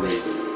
Radio. 0.00 0.47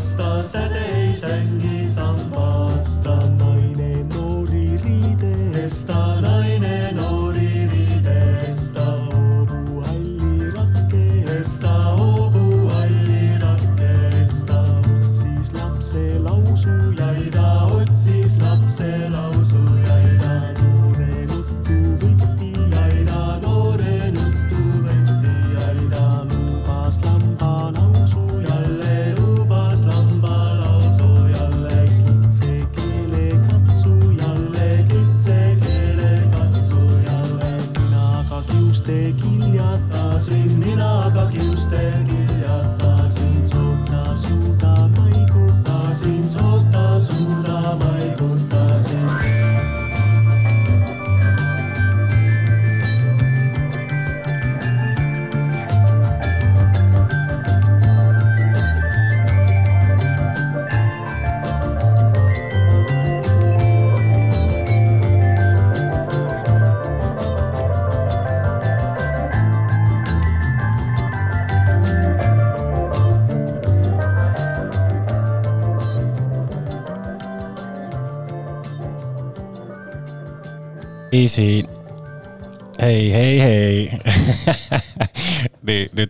Samba 0.00 0.24
aasta, 0.24 0.42
säde 0.42 0.78
ei 0.96 1.89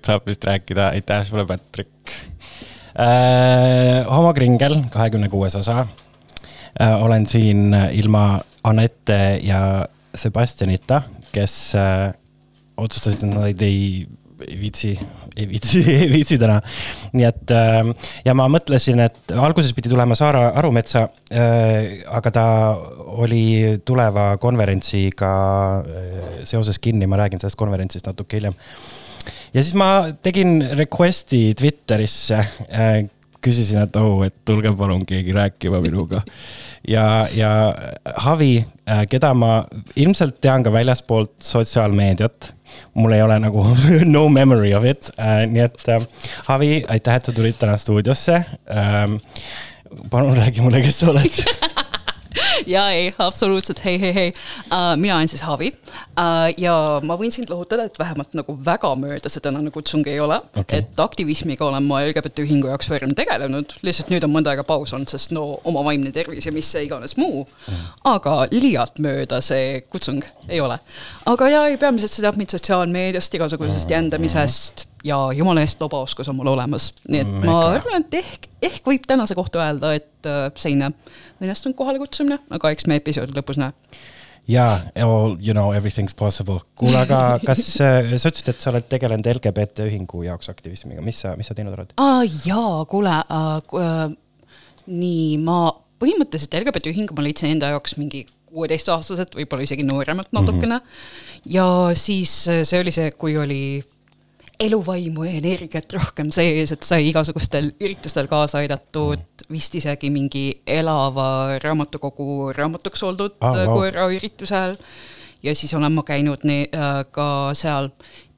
nüüd 0.01 0.09
saab 0.09 0.29
vist 0.29 0.45
rääkida, 0.49 0.91
aitäh 0.97 1.25
sulle, 1.29 1.45
Patrick 1.47 2.13
äh,. 2.97 4.07
homokringel, 4.09 4.79
kahekümne 4.91 5.29
kuues 5.29 5.55
osa 5.55 5.85
äh,. 6.81 7.03
olen 7.03 7.27
siin 7.27 7.75
ilma 7.93 8.41
Anette 8.65 9.41
ja 9.43 9.87
Sebastianita, 10.15 11.03
kes 11.33 11.75
äh, 11.77 12.13
otsustasid, 12.77 13.23
et 13.25 13.35
nad 13.35 13.63
ei, 13.63 14.07
ei 14.49 14.57
viitsi, 14.61 14.95
ei 15.37 15.47
viitsi, 15.49 15.85
ei 16.03 16.09
viitsi 16.11 16.39
täna. 16.41 16.61
nii 17.13 17.29
et 17.29 17.53
äh, 17.53 17.93
ja 18.25 18.35
ma 18.35 18.49
mõtlesin, 18.49 19.05
et 19.05 19.37
alguses 19.37 19.77
pidi 19.77 19.93
tulema 19.93 20.17
Saara 20.17 20.49
Arumetsa 20.57 21.05
äh,, 21.29 22.01
aga 22.09 22.33
ta 22.33 22.47
oli 23.21 23.77
tuleva 23.85 24.33
konverentsiga 24.41 25.37
äh, 25.85 26.43
seoses 26.49 26.81
kinni, 26.81 27.07
ma 27.07 27.21
räägin 27.21 27.45
sellest 27.45 27.61
konverentsist 27.61 28.09
natuke 28.09 28.41
hiljem. 28.41 28.57
Ja 29.55 29.63
siis 29.63 29.75
ma 29.79 30.11
tegin 30.23 30.61
request'i 30.79 31.51
Twitterisse 31.59 32.39
äh, 32.41 33.01
küsisin, 33.45 33.85
et 33.85 33.97
oh, 34.01 34.21
et 34.27 34.35
tulge 34.45 34.73
palun 34.77 35.05
keegi 35.09 35.35
rääkima 35.37 35.81
minuga. 35.81 36.23
ja, 36.89 37.27
ja 37.35 37.75
Javi, 38.13 38.65
keda 39.11 39.33
ma 39.35 39.65
ilmselt 39.97 40.41
tean 40.41 40.65
ka 40.65 40.73
väljaspoolt 40.73 41.33
sotsiaalmeediat, 41.45 42.53
mul 42.95 43.17
ei 43.17 43.23
ole 43.23 43.39
nagu 43.43 43.65
no 44.15 44.29
memory 44.29 44.75
of 44.77 44.87
it, 44.89 45.13
nii 45.19 45.65
et 45.65 45.89
äh, 45.89 46.09
Javi, 46.49 46.73
aitäh, 46.89 47.17
et 47.21 47.31
sa 47.31 47.37
tulid 47.37 47.59
täna 47.61 47.77
stuudiosse 47.81 48.43
ähm,. 48.71 49.21
palun 50.11 50.37
räägi 50.37 50.63
mulle, 50.63 50.83
kes 50.85 51.01
sa 51.01 51.11
oled 51.11 51.41
ja 52.75 52.85
ei, 52.91 53.11
absoluutselt, 53.19 53.85
hei, 53.85 54.01
hei, 54.01 54.15
hei 54.15 54.33
uh,. 54.33 54.97
mina 54.97 55.17
olen 55.17 55.29
siis 55.29 55.43
Javi 55.43 55.71
uh, 55.71 56.49
ja 56.61 56.75
ma 57.07 57.17
võin 57.19 57.33
sind 57.35 57.51
lohutada, 57.51 57.87
et 57.89 57.99
vähemalt 57.99 58.35
nagu 58.39 58.57
väga 58.65 58.93
mööda 59.01 59.33
see 59.33 59.43
tänane 59.45 59.73
kutsung 59.75 60.07
ei 60.11 60.21
ole 60.23 60.41
okay.. 60.55 60.81
et 60.81 61.01
aktivismiga 61.03 61.67
olen 61.67 61.87
ma 61.89 62.03
LGBT 62.05 62.45
ühingu 62.45 62.71
jaoks 62.71 62.91
varem 62.93 63.15
tegelenud, 63.19 63.77
lihtsalt 63.87 64.13
nüüd 64.15 64.27
on 64.27 64.35
mõnda 64.35 64.55
aega 64.55 64.67
paus 64.67 64.95
olnud, 64.97 65.11
sest 65.11 65.35
no 65.37 65.47
oma 65.69 65.85
vaimne 65.87 66.13
tervis 66.15 66.47
ja 66.47 66.55
mis 66.55 66.71
iganes 66.81 67.17
muu. 67.21 67.47
aga 68.09 68.37
liialt 68.53 69.01
mööda 69.03 69.41
see 69.45 69.81
kutsung 69.91 70.25
ei 70.49 70.61
ole. 70.63 70.79
aga 71.31 71.51
ja, 71.51 71.65
ei 71.71 71.81
peamiselt 71.81 72.15
see 72.15 72.25
teab 72.25 72.39
mind 72.41 72.55
sotsiaalmeediast, 72.55 73.35
igasugusest 73.41 73.91
jändamisest 73.91 74.87
ja 75.05 75.19
jumala 75.35 75.65
eest 75.65 75.81
lobaoskus 75.81 76.29
on 76.29 76.37
mul 76.39 76.53
olemas, 76.53 76.91
nii 77.09 77.23
et 77.25 77.33
ma 77.33 77.41
Mega. 77.47 77.73
arvan, 77.79 78.05
et 78.05 78.17
ehk, 78.21 78.49
ehk 78.71 78.87
võib 78.87 79.07
tänase 79.09 79.37
kohta 79.39 79.63
öelda, 79.63 79.95
et 79.97 80.29
äh, 80.29 80.47
selline 80.61 80.93
õnnestunud 81.41 81.77
kohalekutsumine, 81.79 82.41
aga 82.57 82.73
eks 82.75 82.89
me 82.91 82.99
episoodi 83.01 83.37
lõpus 83.37 83.61
näe. 83.61 83.75
jaa, 84.51 84.81
all 84.97 85.37
you 85.39 85.55
know 85.55 85.75
everything's 85.77 86.17
possible. 86.17 86.61
kuule, 86.75 86.99
aga 87.03 87.21
kas 87.49 87.63
äh, 87.85 88.15
sa 88.17 88.33
ütlesid, 88.33 88.51
et 88.55 88.65
sa 88.65 88.73
oled 88.73 88.89
tegelenud 88.91 89.29
LGBT 89.35 89.87
ühingu 89.91 90.25
jaoks 90.27 90.51
aktivismiga, 90.53 91.05
mis 91.05 91.23
sa, 91.25 91.37
mis 91.39 91.51
sa 91.51 91.57
teinud 91.59 91.77
oled? 91.77 91.95
aa 92.01 92.25
jaa, 92.47 92.85
kuule 92.91 93.15
äh,, 93.21 93.55
äh, 93.85 94.03
nii 94.91 95.39
ma 95.45 95.63
põhimõtteliselt 96.01 96.57
LGBT 96.63 96.93
ühingu 96.95 97.17
ma 97.17 97.25
leidsin 97.27 97.55
enda 97.55 97.75
jaoks 97.75 97.99
mingi 98.01 98.25
kuueteistaastased, 98.51 99.37
võib-olla 99.37 99.67
isegi 99.67 99.85
nooremad 99.87 100.33
natukene 100.35 100.81
mm. 100.81 100.85
-hmm. 100.85 101.55
ja 101.55 101.67
siis 101.95 102.33
äh, 102.49 102.65
see 102.65 102.81
oli 102.83 102.93
see, 102.95 103.11
kui 103.13 103.37
oli 103.39 103.63
eluvaimu 104.61 105.25
ja 105.25 105.33
energiat 105.39 105.93
rohkem 105.97 106.31
sees, 106.35 106.73
et 106.75 106.85
sai 106.87 107.07
igasugustel 107.09 107.71
üritustel 107.81 108.29
kaasa 108.31 108.61
aidatud, 108.61 109.23
vist 109.51 109.75
isegi 109.79 110.11
mingi 110.13 110.45
elava 110.69 111.59
raamatukogu 111.65 112.53
raamatuks 112.57 113.03
oldud 113.09 113.39
Ah, 113.41 113.65
koera 113.71 114.09
üritusel. 114.13 114.77
ja 115.43 115.55
siis 115.57 115.73
olen 115.75 115.93
ma 115.97 116.03
käinud 116.05 116.45
nii, 116.45 116.67
äh, 116.77 117.05
ka 117.11 117.55
seal 117.57 117.89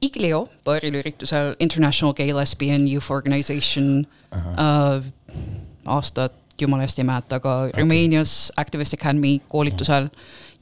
Iglio 0.01 0.47
baaril 0.63 0.95
üritusel 1.01 1.55
International 1.59 2.13
Gay 2.15 2.31
Lesbian 2.35 2.87
Youth 2.87 3.11
Organization 3.11 4.07
äh, 4.31 5.03
aastat 5.85 6.39
jumala 6.61 6.85
eest 6.87 6.99
ei 7.01 7.03
mäleta, 7.07 7.41
aga 7.41 7.57
okay. 7.67 7.81
Rumeenias 7.81 8.51
Activist 8.57 8.93
Academy 8.93 9.39
koolitusel 9.51 10.07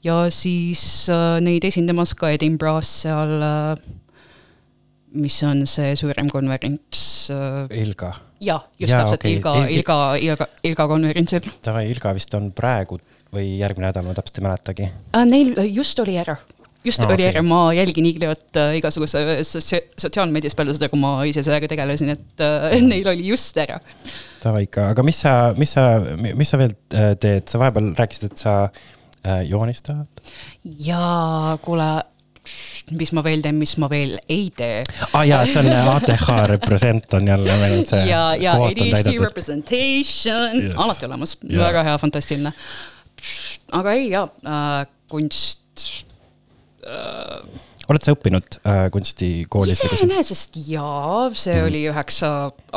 ja 0.04 0.26
siis 0.34 0.84
äh, 1.14 1.38
neid 1.44 1.66
esindamas 1.68 2.16
ka 2.18 2.32
Edinburgh's 2.34 2.90
seal 3.04 3.36
äh, 3.46 3.76
mis 5.14 5.36
on 5.44 5.66
see 5.68 5.96
suurem 6.00 6.30
konverents 6.32 7.02
äh,. 7.34 7.66
Ilga. 7.82 8.14
jah, 8.42 8.64
just 8.80 8.94
Jaa, 8.94 9.02
täpselt 9.04 9.20
okei. 9.20 9.34
Ilga, 9.38 9.56
Il- 9.68 9.78
Ilga, 9.82 9.98
Ilga, 10.24 10.48
Ilga 10.64 10.88
konverentsil 10.88 11.50
Davai, 11.66 11.88
Ilga 11.92 12.14
vist 12.18 12.34
on 12.38 12.52
praegu 12.56 13.00
või 13.32 13.58
järgmine 13.60 13.90
nädal, 13.90 14.04
ma 14.08 14.16
täpselt 14.18 14.40
ei 14.42 14.48
mäletagi. 14.48 14.90
äh,. 15.16 15.26
Neil 15.28 15.54
just 15.76 16.00
oli 16.04 16.16
ära, 16.20 16.38
just 16.84 17.00
ah, 17.04 17.08
oli 17.12 17.22
okei. 17.24 17.30
ära, 17.34 17.44
ma 17.46 17.60
jälgin 17.76 18.08
Igliot 18.10 18.58
äh, 18.60 18.78
igasuguse 18.80 19.22
sotsia- 19.48 19.84
sotsiaalmeedias 20.02 20.56
peale 20.58 20.74
seda, 20.76 20.90
kui 20.92 21.00
ma 21.00 21.14
ise 21.30 21.44
sellega 21.46 21.68
tegelesin, 21.72 22.10
et 22.16 22.44
äh, 22.48 22.80
neil 22.92 23.08
oli 23.12 23.28
just 23.30 23.58
ära. 23.62 23.80
Davai 24.44 24.64
ikka, 24.66 24.90
aga 24.96 25.04
mis 25.06 25.20
sa, 25.22 25.36
mis 25.60 25.76
sa, 25.78 25.86
mis 26.20 26.50
sa 26.50 26.58
veel 26.60 26.74
äh, 26.98 27.14
teed, 27.22 27.46
sa 27.52 27.60
vahepeal 27.62 27.92
rääkisid, 28.00 28.32
et 28.32 28.42
sa 28.48 28.56
äh, 29.24 29.44
joonistad? 29.52 30.08
ja 30.64 31.58
kuule, 31.62 31.92
mis 32.98 33.12
ma 33.16 33.24
veel 33.26 33.42
teen, 33.44 33.58
mis 33.62 33.76
ma 33.82 33.90
veel 33.92 34.18
ei 34.30 34.50
tee 34.56 34.82
aa 34.84 35.22
ah, 35.22 35.26
jaa, 35.28 35.42
see 35.50 35.64
on 35.64 35.72
ATH 35.96 36.28
represent 36.52 37.18
on 37.18 37.28
jälle 37.28 37.58
meil 37.62 37.84
see. 37.88 38.06
ja, 38.10 38.24
ja 38.40 38.56
ADHD 38.58 39.18
representation 39.22 40.62
Yes. 40.62 40.74
alati 40.78 41.06
olemas 41.06 41.38
yeah., 41.44 41.66
väga 41.66 41.84
hea, 41.84 41.98
fantastiline. 41.98 42.54
aga 43.72 43.98
ei 43.98 44.10
jaa 44.12 44.28
äh,, 44.28 44.86
kunst 45.12 45.88
äh,. 46.86 47.42
oled 47.88 48.06
sa 48.06 48.16
õppinud 48.16 48.60
äh, 48.62 48.86
kunstikoolis? 48.94 49.84
iseenesest 49.88 50.60
jaa, 50.68 51.30
see 51.34 51.58
mm. 51.58 51.68
oli 51.70 51.86
üheksa 51.92 52.32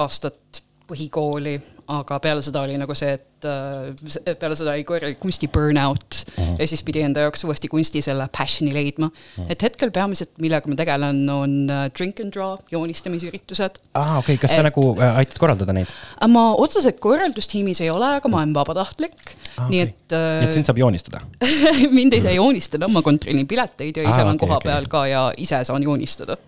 aastat 0.05 0.63
põhikooli, 0.89 1.57
aga 1.95 2.19
peale 2.21 2.45
seda 2.45 2.65
oli 2.67 2.77
nagu 2.81 2.95
see, 2.99 3.15
et 3.17 3.23
äh, 3.23 3.34
peale 3.45 4.57
seda 4.59 4.73
oli 4.75 4.85
korralik 4.89 5.21
kunsti 5.23 5.49
burnout 5.49 6.25
mm 6.39 6.43
ja 6.55 6.67
siis 6.71 6.83
pidi 6.87 7.01
enda 7.03 7.25
jaoks 7.25 7.43
uuesti 7.49 7.69
kunsti 7.69 7.99
selle 8.05 8.27
passion'i 8.37 8.71
leidma 8.75 9.09
mm. 9.11 9.49
et 9.51 9.63
hetkel 9.65 9.91
peamiselt, 9.95 10.31
millega 10.43 10.69
ma 10.71 10.77
tegelen, 10.79 11.23
on 11.33 11.55
äh, 11.73 11.87
drink 11.97 12.21
and 12.23 12.31
draw 12.37 12.55
joonistamisüritused 12.71 13.81
aa, 13.95 14.19
okei 14.21 14.37
okay,, 14.37 14.39
kas 14.45 14.55
sa 14.55 14.61
Et- 14.63 14.69
nagu 14.69 14.85
äh, 14.95 15.19
aitad 15.23 15.41
korraldada 15.43 15.75
neid? 15.75 15.91
Aga 16.21 16.29
ma 16.31 16.45
otseselt 16.63 17.01
korraldustiimis 17.03 17.81
ei 17.83 17.91
ole, 17.91 18.13
aga 18.21 18.31
ma 18.31 18.43
olen 18.43 18.55
vabatahtlik 18.57 19.35
Ah, 19.55 19.65
ah,, 19.65 19.69
nii 19.71 19.83
okei. 19.85 19.91
et 19.95 20.15
nii 20.15 20.47
et 20.49 20.55
sind 20.57 20.65
äh, 20.65 20.69
saab 20.71 20.79
joonistada? 20.83 21.21
mind 21.99 22.17
ei 22.17 22.23
saa 22.25 22.33
joonistada, 22.37 22.89
ma 22.91 23.03
kontrollin 23.07 23.47
pileteid 23.51 23.99
ja 24.01 24.07
ise 24.07 24.15
Ah, 24.21 24.25
olen 24.27 24.39
okei, 24.39 24.47
koha 24.47 24.61
okei. 24.61 24.71
peal 24.71 24.89
ka 24.91 25.05
ja 25.11 25.25
ise 25.39 25.61
saan 25.69 25.83
joonistada. 25.87 26.39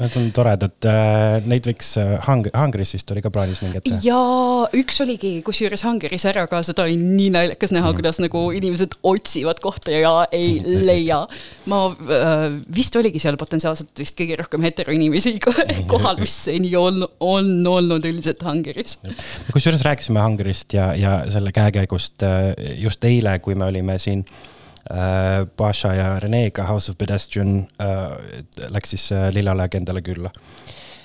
Need 0.00 0.14
on 0.16 0.30
toredad, 0.34 0.86
neid 1.50 1.66
võiks 1.68 1.92
äh, 2.00 2.14
Hung-, 2.24 2.48
Hungary's 2.56 2.94
vist 2.96 3.10
oli 3.12 3.20
ka 3.24 3.30
plaanis 3.34 3.60
mingi 3.64 3.76
hetk 3.78 3.90
teha. 3.90 4.00
ja 4.06 4.20
üks 4.80 5.00
oligi 5.04 5.34
kusjuures 5.50 5.82
Hungary's 5.86 6.24
ära 6.30 6.44
ka, 6.50 6.60
seda 6.66 6.84
oli 6.86 6.96
nii 7.00 7.30
naljakas 7.34 7.72
näha, 7.74 7.90
kuidas 7.96 8.20
nagu 8.22 8.44
inimesed 8.54 8.94
otsivad 9.06 9.60
kohta 9.62 9.92
ja 9.94 10.12
ei 10.34 10.60
leia. 10.64 11.24
ma 11.70 11.80
äh, 11.90 12.46
vist 12.74 12.96
oligi 12.96 13.22
seal 13.22 13.38
potentsiaalselt 13.40 13.98
vist 14.00 14.16
kõige 14.18 14.38
rohkem 14.40 14.64
heteroinimesi 14.66 15.34
ko- 15.42 15.66
kohal, 15.92 16.20
mis 16.22 16.36
seni 16.46 16.72
on, 16.78 17.02
on 17.20 17.50
olnud 17.66 18.06
üldiselt 18.06 18.44
Hungary's. 18.46 18.98
kusjuures 19.52 19.84
rääkisime 19.86 20.22
Hungary'st 20.22 20.78
ja, 20.78 20.92
ja 20.98 21.18
selle 21.32 21.52
käekäigust 21.56 22.26
äh, 22.26 22.52
just 22.80 23.04
eile, 23.04 23.38
kui 23.42 23.58
me 23.58 23.66
olime 23.70 23.98
siin 24.02 24.24
äh, 24.24 25.46
Paša 25.56 25.94
ja 25.98 26.10
Renega 26.22 26.68
House 26.70 26.92
of 26.92 26.98
Pedestrian 26.98 27.64
äh, 27.82 28.68
läks 28.70 28.94
siis 28.94 29.10
äh, 29.16 29.30
Lillale 29.34 29.66
agendale 29.66 30.04
külla 30.06 30.30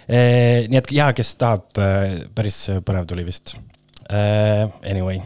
äh,. 0.05 0.67
nii 0.69 0.81
et 0.83 0.91
jaa, 0.93 1.13
kes 1.17 1.33
tahab 1.41 1.81
äh,, 1.81 2.19
päris 2.35 2.67
põnev 2.85 3.09
tuli 3.09 3.25
vist 3.25 3.57
äh,. 4.09 4.69
Anyway 4.83 5.21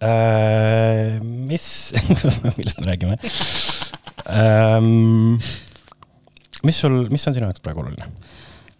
äh,, 0.00 1.20
mis, 1.20 1.92
millest 2.56 2.80
me 2.80 2.86
räägime 2.86 3.18
ähm,? 4.28 5.38
mis 6.64 6.80
sul, 6.80 7.08
mis 7.10 7.26
on 7.28 7.34
sinu 7.36 7.46
jaoks 7.48 7.62
praegu 7.64 7.84
oluline? 7.84 8.10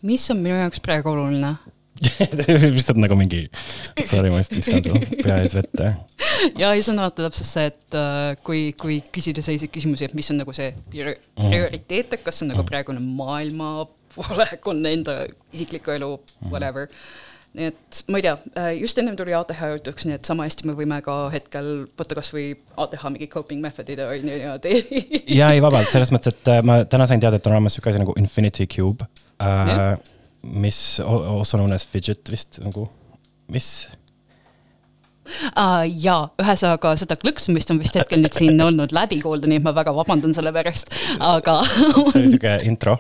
mis 0.03 0.27
on 0.31 0.43
minu 0.45 0.59
jaoks 0.59 0.83
praegu 0.85 1.15
oluline? 1.15 1.57
lihtsalt 2.75 2.99
nagu 2.99 3.17
mingi, 3.17 3.45
sorry, 4.05 4.31
ma 4.33 4.41
just 4.43 4.55
viskan 4.57 4.83
su 4.83 4.99
pea 5.23 5.37
ees 5.41 5.55
vette. 5.57 5.91
ja 6.59 6.73
see 6.75 6.91
on 6.93 7.01
alati 7.05 7.23
täpselt 7.23 7.49
see, 7.49 7.67
et 7.71 7.97
äh, 7.99 8.33
kui, 8.45 8.65
kui 8.81 8.99
küsida 9.15 9.45
selliseid 9.45 9.73
küsimusi, 9.73 10.09
et 10.09 10.17
mis 10.19 10.31
on 10.35 10.41
nagu 10.43 10.55
see 10.57 10.73
prior- 10.91 11.21
prioriteet, 11.39 12.17
et 12.19 12.25
kas 12.27 12.41
see 12.41 12.49
on 12.49 12.53
nagu 12.57 12.67
praegune 12.67 13.03
maailma 13.05 13.71
olek, 14.35 14.67
on 14.71 14.83
enda 14.87 15.21
isikliku 15.55 15.95
elu, 15.95 16.11
whatever. 16.51 16.91
Nii 17.55 17.69
et 17.71 18.01
ma 18.11 18.19
ei 18.19 18.25
tea, 18.27 18.35
just 18.81 18.99
ennem 18.99 19.17
tuli 19.19 19.35
ATH 19.37 19.61
jutuks, 19.77 20.09
nii 20.09 20.17
et 20.19 20.27
sama 20.27 20.49
hästi 20.49 20.67
me 20.67 20.75
võime 20.79 20.99
ka 21.05 21.19
hetkel 21.35 21.71
võtta 21.99 22.19
kasvõi 22.19 22.49
ATH 22.83 23.05
mingi 23.15 23.29
coping 23.31 23.63
method'id 23.63 24.03
on 24.05 24.17
ju 24.17 24.27
niimoodi. 24.27 24.75
ja 25.41 25.53
ei, 25.55 25.63
vabalt, 25.63 25.91
selles 25.93 26.11
mõttes, 26.15 26.35
et 26.35 26.51
äh, 26.51 26.65
ma 26.67 26.81
täna 26.91 27.07
sain 27.11 27.23
teada, 27.23 27.39
et 27.39 27.47
on 27.47 27.57
olemas 27.57 27.77
sihuke 27.77 27.93
asi 27.93 28.03
nagu 28.03 28.17
Infinity 28.21 28.67
Cube 28.71 29.07
äh, 29.39 29.95
mis 30.45 31.01
also 31.01 31.57
known 31.57 31.73
as 31.73 31.87
fidget 31.87 32.31
vist 32.31 32.59
nagu, 32.63 32.89
mis? 33.53 33.89
Uh, 35.25 35.85
ja 36.05 36.17
ühesõnaga 36.41 36.93
seda 37.01 37.17
klõksumist 37.21 37.71
on 37.73 37.81
vist 37.81 37.97
hetkel 37.97 38.21
nüüd 38.21 38.37
siin 38.37 38.61
olnud 38.61 38.93
läbi 38.95 39.21
kuulda, 39.23 39.49
nii 39.49 39.61
et 39.61 39.65
ma 39.65 39.73
väga 39.77 39.95
vabandan 39.97 40.35
selle 40.37 40.53
pärast, 40.55 40.93
aga 41.25 41.57
see 41.65 42.21
oli 42.21 42.33
sihuke 42.35 42.55
intro. 42.69 42.99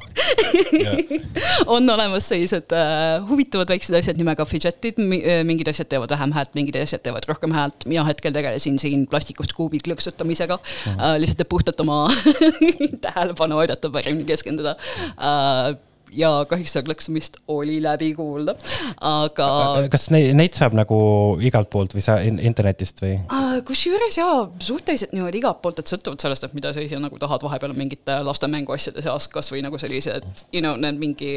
on 1.74 1.88
olemas 1.94 2.30
sellised 2.32 2.72
uh, 2.74 3.20
huvitavad 3.28 3.70
väiksed 3.74 3.98
asjad 4.00 4.20
nimega 4.20 4.46
fidget'id, 4.48 5.00
mingid 5.46 5.70
asjad 5.74 5.90
teevad 5.92 6.14
vähem 6.16 6.34
häält, 6.36 6.54
mingid 6.56 6.80
asjad 6.80 7.04
teevad 7.04 7.28
rohkem 7.28 7.54
häält. 7.56 7.84
mina 7.90 8.06
hetkel 8.08 8.34
tegelesin 8.34 8.80
siin 8.80 9.06
plastikust 9.10 9.52
kuubi 9.56 9.82
klõksutamisega 9.84 10.60
uh,, 10.60 11.16
lihtsalt 11.20 11.44
et 11.44 11.50
puhtalt 11.50 11.84
oma 11.84 12.06
tähelepanu 13.04 13.60
aidata 13.64 13.92
paremini 13.92 14.28
keskenduda 14.32 14.78
uh,. 15.18 15.74
Ja 16.12 16.30
kahjuks 16.48 16.74
seda 16.74 16.84
klõksumist 16.88 17.38
oli 17.52 17.80
läbi 17.82 18.12
kuulda, 18.18 18.54
aga 19.00 19.48
kas 19.92 20.08
neid, 20.14 20.32
neid 20.38 20.54
saab 20.56 20.76
nagu 20.78 20.98
igalt 21.44 21.70
poolt 21.72 21.96
või 21.96 22.04
sa 22.04 22.18
in- 22.26 22.40
internetist 22.42 23.02
või? 23.02 23.16
Uh, 23.24 23.58
kusjuures 23.66 24.18
jaa, 24.18 24.44
suhteliselt 24.58 25.16
niimoodi 25.16 25.40
igalt 25.42 25.62
poolt, 25.64 25.82
et 25.82 25.90
sõltuvalt 25.90 26.22
sellest, 26.24 26.44
et 26.44 26.54
mida 26.54 26.72
sa 26.74 26.84
ise 26.84 27.00
nagu 27.02 27.18
tahad, 27.18 27.42
vahepeal 27.42 27.74
on 27.74 27.80
mingite 27.80 28.20
laste 28.26 28.50
mänguasjade 28.50 29.02
seas 29.04 29.28
kasvõi 29.32 29.64
nagu 29.64 29.80
sellised, 29.80 30.46
you 30.52 30.62
know, 30.62 30.76
need 30.80 31.00
mingi 31.00 31.36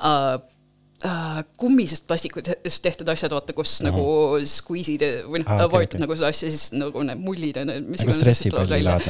uh, 0.00 0.36
kummisest 1.60 2.06
plastikutest 2.08 2.82
tehtud 2.82 3.08
asjad, 3.12 3.34
vaata, 3.36 3.52
kus 3.52 3.82
mm 3.82 3.86
-hmm. 3.86 3.92
nagu 3.92 4.46
squeeze'id 4.48 5.02
või 5.28 5.42
noh 5.42 5.50
Ah, 5.52 5.58
vajutad 5.70 5.94
okei. 5.94 6.00
nagu 6.00 6.16
seda 6.16 6.28
asja, 6.32 6.50
siis 6.50 6.72
nagu 6.72 7.02
need 7.02 7.20
mullid 7.20 7.56
ja 7.56 7.64
need, 7.64 7.84
mis 7.84 8.00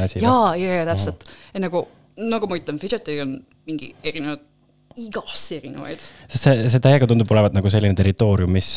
asi 0.05 0.19
või? 0.19 0.23
jaa, 0.23 0.57
ja, 0.57 0.75
ja 0.81 0.85
täpselt. 0.87 1.25
ja 1.55 1.61
nagu, 1.61 1.87
nagu 2.17 2.47
ma 2.47 2.59
ütlen, 2.59 2.81
fidget'iga 2.83 3.23
on 3.23 3.39
mingi 3.67 3.95
erinevad, 4.03 4.41
igasse 4.97 5.59
erinevaid. 5.59 6.03
see, 6.33 6.67
see 6.73 6.83
täiega 6.83 7.09
tundub 7.11 7.31
olevat 7.35 7.57
nagu 7.57 7.71
selline 7.73 7.97
territoorium, 7.99 8.50
mis, 8.57 8.71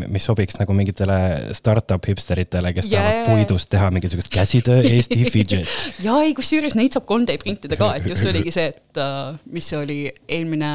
mis 0.00 0.26
sobiks 0.28 0.58
nagu 0.60 0.74
mingitele 0.76 1.18
startup 1.56 2.08
hipsteritele, 2.08 2.72
kes 2.76 2.88
Jaa, 2.90 3.02
tahavad 3.02 3.28
puidust 3.28 3.70
teha 3.72 3.90
mingisugust 3.94 4.32
käsitöö 4.32 4.80
Eesti 4.94 5.22
fidget. 5.30 5.76
ja 6.04 6.16
ei, 6.24 6.34
kusjuures 6.36 6.76
neid 6.78 6.96
saab 6.96 7.08
3D 7.10 7.38
printida 7.42 7.78
ka, 7.80 7.92
et 8.00 8.08
just 8.10 8.28
oligi 8.30 8.54
see, 8.54 8.70
et 8.72 9.00
uh, 9.02 9.36
mis 9.52 9.70
oli 9.76 10.02
eelmine, 10.28 10.72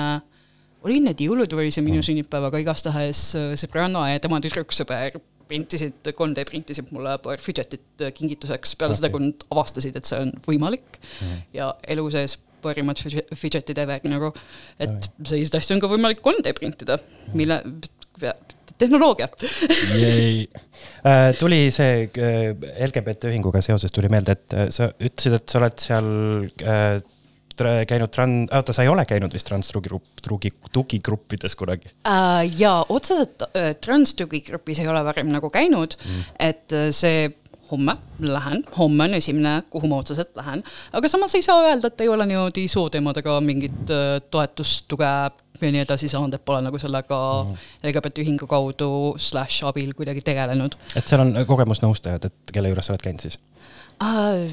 oli 0.86 1.02
need 1.04 1.26
jõulud 1.26 1.58
või 1.58 1.74
see 1.74 1.86
minu 1.86 2.06
sünnipäev, 2.06 2.50
aga 2.52 2.62
igastahes 2.62 3.28
äh, 3.40 3.54
sõbranna 3.60 4.10
ja 4.14 4.22
tema 4.22 4.42
tüdruksõber 4.44 5.20
printisid, 5.46 6.00
3D 6.10 6.46
printisid 6.50 6.90
mulle 6.94 7.18
paar 7.22 7.42
fidget'it 7.42 8.06
kingituseks 8.18 8.74
peale 8.80 8.94
okay. 8.96 9.02
seda, 9.02 9.12
kui 9.14 9.28
nad 9.28 9.46
avastasid, 9.54 9.98
et 9.98 10.10
see 10.10 10.22
on 10.24 10.34
võimalik 10.48 11.00
mm. 11.02 11.44
ja 11.58 11.70
elu 11.96 12.08
sees 12.14 12.38
parimad 12.66 13.02
fidget- 13.02 13.32
fidget'id 13.38 13.80
ever 13.86 14.04
nagu, 14.12 14.34
et 14.82 15.10
selliseid 15.22 15.62
asju 15.62 15.78
on 15.78 15.86
ka 15.86 15.92
võimalik 15.94 16.26
3D 16.26 16.56
printida, 16.58 17.00
mille, 17.38 17.62
tehnoloogia 18.78 19.30
Äh, 21.06 21.36
tuli 21.38 21.68
see 21.74 22.08
äh, 22.18 22.56
LGBT 22.88 23.30
ühinguga 23.30 23.62
seoses 23.62 23.94
tuli 23.94 24.10
meelde, 24.12 24.34
et 24.34 24.56
äh, 24.58 24.70
sa 24.74 24.90
ütlesid, 24.98 25.36
et 25.38 25.52
sa 25.52 25.60
oled 25.62 25.84
seal 25.84 26.08
käinud 27.88 28.12
tran-, 28.12 28.48
oota, 28.50 28.74
sa 28.76 28.84
ei 28.84 28.90
ole 28.92 29.06
käinud 29.08 29.32
vist 29.32 29.48
transtugigrupp, 29.48 30.20
tugi, 30.26 30.52
tugigruppides 30.76 31.56
kunagi? 31.56 31.94
uh,. 32.10 32.42
ja 32.58 32.74
otseselt 32.90 33.46
uh, 33.48 33.70
transtugigrupis 33.80 34.82
ei 34.82 34.90
ole 34.92 35.06
varem 35.08 35.30
nagu 35.32 35.52
käinud 35.54 35.96
mm., 36.02 36.26
et 36.50 36.76
see 36.96 37.30
homme 37.72 37.98
lähen, 38.20 38.64
homme 38.78 39.04
on 39.04 39.14
esimene, 39.14 39.64
kuhu 39.70 39.88
ma 39.88 40.00
otseselt 40.04 40.36
lähen, 40.38 40.64
aga 40.94 41.10
samas 41.10 41.36
ei 41.36 41.46
saa 41.46 41.62
öelda, 41.64 41.88
et 41.88 42.02
ei 42.02 42.10
ole 42.10 42.26
niimoodi 42.30 42.68
sooteemadega 42.72 43.40
mingit 43.42 43.94
äh, 43.94 44.20
toetust, 44.32 44.86
tuge 44.92 45.10
ja 45.62 45.72
nii 45.72 45.84
edasi 45.86 46.10
saanud, 46.12 46.36
et 46.36 46.46
pole 46.46 46.62
nagu 46.66 46.80
sellega 46.82 47.20
LGBT 47.84 48.24
ühingu 48.26 48.48
kaudu 48.50 48.90
slaš 49.22 49.62
abil 49.70 49.94
kuidagi 49.98 50.24
tegelenud 50.26 50.76
et 50.96 51.08
seal 51.08 51.24
on 51.24 51.36
kogemusnõustajad, 51.48 52.30
et 52.30 52.56
kelle 52.56 52.72
juures 52.72 52.90
sa 52.90 52.96
oled 52.96 53.06
käinud 53.06 53.24
siis? 53.24 53.40
äh,. 54.04 54.50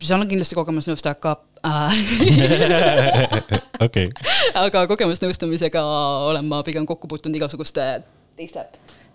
seal 0.00 0.20
on 0.20 0.30
kindlasti 0.30 0.58
kogemusnõustaja 0.58 1.18
ka 1.20 1.36
okei, 3.86 4.10
aga 4.60 4.84
kogemusnõustamisega 4.90 5.84
olen 6.28 6.44
ma 6.48 6.60
pigem 6.66 6.88
kokku 6.88 7.08
puutunud 7.08 7.40
igasuguste 7.40 7.88
teiste 8.36 8.66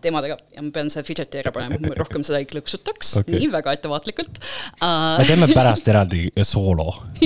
teemadega 0.04 0.38
ja 0.56 0.64
ma 0.64 0.72
pean 0.76 0.90
see 0.94 1.04
fidget'i 1.08 1.42
ära 1.42 1.52
panema, 1.56 1.78
et 1.78 1.86
ma 1.86 1.98
rohkem 1.98 2.24
seda 2.28 2.38
ei 2.42 2.48
klõksutaks 2.50 3.08
okay., 3.22 3.36
nii 3.36 3.50
väga 3.54 3.74
ettevaatlikult 3.78 4.40
me 4.40 4.88
uh,. 4.88 5.28
teeme 5.28 5.50
pärast 5.52 5.88
eraldi 5.92 6.22
soolo. 6.48 6.88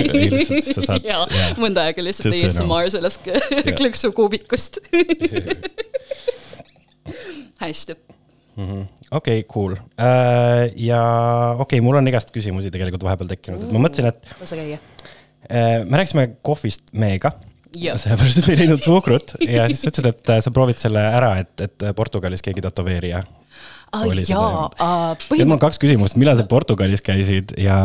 ja 1.10 1.18
mõnda 1.60 1.86
aega 1.88 2.04
lihtsalt. 2.04 2.34
ASMR 2.34 2.90
sellest 2.94 3.28
klõksukuubikust. 3.78 4.80
hästi, 7.64 7.96
okei, 9.14 9.44
cool. 9.50 9.76
ja 10.76 11.00
okei 11.58 11.64
okay,, 11.64 11.84
mul 11.84 12.00
on 12.00 12.10
igast 12.10 12.32
küsimusi 12.34 12.72
tegelikult 12.74 13.06
vahepeal 13.06 13.30
tekkinud, 13.34 13.66
et 13.66 13.74
ma 13.74 13.82
mõtlesin, 13.86 14.10
et 14.10 14.18
lase 14.40 14.58
käia. 14.58 14.78
äh, 15.48 15.82
me 15.86 16.00
rääkisime 16.00 16.24
kohvist 16.46 16.90
meiega. 16.92 17.34
Sellepärast, 17.74 18.42
et 18.42 18.48
me 18.48 18.54
ei 18.54 18.60
leidnud 18.64 18.84
suhkrut 18.84 19.36
ja 19.44 19.68
siis 19.70 19.84
sa 19.84 19.90
ütlesid, 19.90 20.10
et 20.10 20.34
äh, 20.36 20.42
sa 20.44 20.52
proovid 20.54 20.80
selle 20.80 21.02
ära, 21.04 21.34
et, 21.42 21.54
et 21.66 21.88
Portugalis 21.96 22.44
keegi 22.44 22.64
tätoveerija. 22.64 23.24
Oli 23.94 24.24
seda 24.26 24.40
jaa 24.40 24.46
öelnud., 24.48 24.80
uh, 24.82 25.36
nüüd 25.38 25.46
mul 25.46 25.56
on 25.56 25.62
kaks 25.62 25.78
küsimust, 25.82 26.18
millal 26.18 26.38
sa 26.38 26.46
Portugalis 26.50 27.04
käisid 27.04 27.54
ja, 27.60 27.76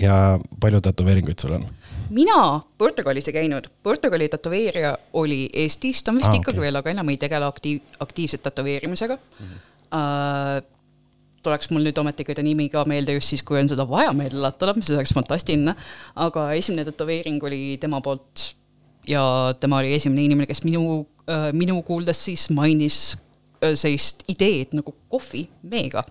ja 0.00 0.14
palju 0.60 0.80
tätoveeringuid 0.84 1.44
sul 1.44 1.58
on? 1.58 1.68
mina 2.10 2.60
Portugalis 2.78 3.28
ei 3.28 3.36
käinud, 3.36 3.68
Portugali 3.82 4.28
tätoveerija 4.32 4.94
oli 5.12 5.42
Eestis, 5.52 6.00
ta 6.02 6.12
on 6.12 6.22
vist 6.22 6.30
ah, 6.30 6.38
ikkagi 6.38 6.56
okay. 6.56 6.66
veel, 6.66 6.80
aga 6.80 6.92
enam 6.94 7.12
ei 7.12 7.20
tegele 7.20 7.44
aktiiv, 7.44 7.82
aktiivselt 8.00 8.42
tätoveerimisega 8.48 9.18
mm. 9.18 9.46
-hmm. 9.46 9.64
Uh, 9.88 10.58
tuleks 11.42 11.70
mul 11.72 11.86
nüüd 11.86 11.98
ometigi 12.00 12.34
ta 12.36 12.42
nimi 12.44 12.68
ka 12.68 12.84
meelde 12.84 13.14
just 13.16 13.32
siis, 13.32 13.42
kui 13.46 13.56
on 13.60 13.70
seda 13.70 13.86
vaja 13.88 14.12
meelde 14.16 14.40
latada, 14.42 14.74
mis 14.76 14.90
oleks 14.92 15.14
fantastiline. 15.16 15.74
aga 16.16 16.52
esimene 16.52 16.84
tätoveering 16.90 17.42
oli 17.44 17.78
tema 17.80 18.00
poolt 18.04 18.50
ja 19.06 19.22
tema 19.60 19.82
oli 19.82 19.94
esimene 19.94 20.26
inimene, 20.26 20.48
kes 20.50 20.64
minu 20.66 20.84
uh,, 21.00 21.48
minu 21.52 21.80
kuuldes 21.86 22.24
siis 22.28 22.48
mainis 22.54 23.00
uh, 23.14 23.74
sellist 23.78 24.24
ideed 24.32 24.74
nagu 24.78 24.94
kohvi 25.12 25.44
meega. 25.62 26.04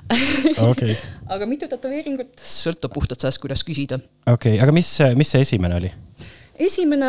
okei, 0.70 0.96
aga 1.32 1.48
mitu 1.48 1.70
tätoveeringut, 1.70 2.34
sõltub 2.42 2.96
puhtalt 2.96 3.22
sellest, 3.22 3.42
kuidas 3.42 3.64
küsida. 3.66 4.00
okei, 4.32 4.58
aga 4.62 4.74
mis, 4.74 4.92
mis 5.18 5.32
see 5.34 5.46
esimene 5.46 5.80
oli? 5.80 5.92
esimene, 6.58 7.08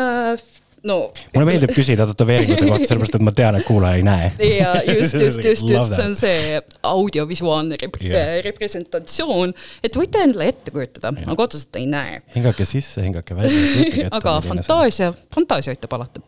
no 0.86 0.96
mulle 1.34 1.44
meeldib 1.48 1.72
küsida 1.74 2.04
tätoveeringute 2.06 2.66
kohta, 2.68 2.86
sellepärast 2.86 3.16
et 3.18 3.24
ma 3.26 3.32
tean, 3.34 3.56
et 3.58 3.64
kuulaja 3.66 3.98
ei 3.98 4.04
näe. 4.06 4.28
ja 4.58 4.74
just, 4.86 5.14
just, 5.24 5.42
just, 5.44 5.64
just, 5.70 5.94
see 5.96 6.04
on 6.06 6.14
see 6.18 6.60
audiovisuaalne 6.86 7.78
rep- 7.82 7.98
yeah. 8.04 8.36
representatsioon, 8.46 9.54
et 9.84 9.98
võite 9.98 10.22
endale 10.22 10.48
ette 10.52 10.70
kujutada, 10.74 11.10
aga 11.26 11.46
otseselt 11.48 11.76
ei 11.80 11.88
näe. 11.90 12.20
hingake 12.36 12.64
sisse, 12.68 13.02
hingake 13.02 13.34
välja. 13.38 14.08
aga. 14.10 14.36
fantaasia, 14.46 15.10
fantaasia 15.34 15.74
aitab 15.74 15.98
alati. 15.98 16.22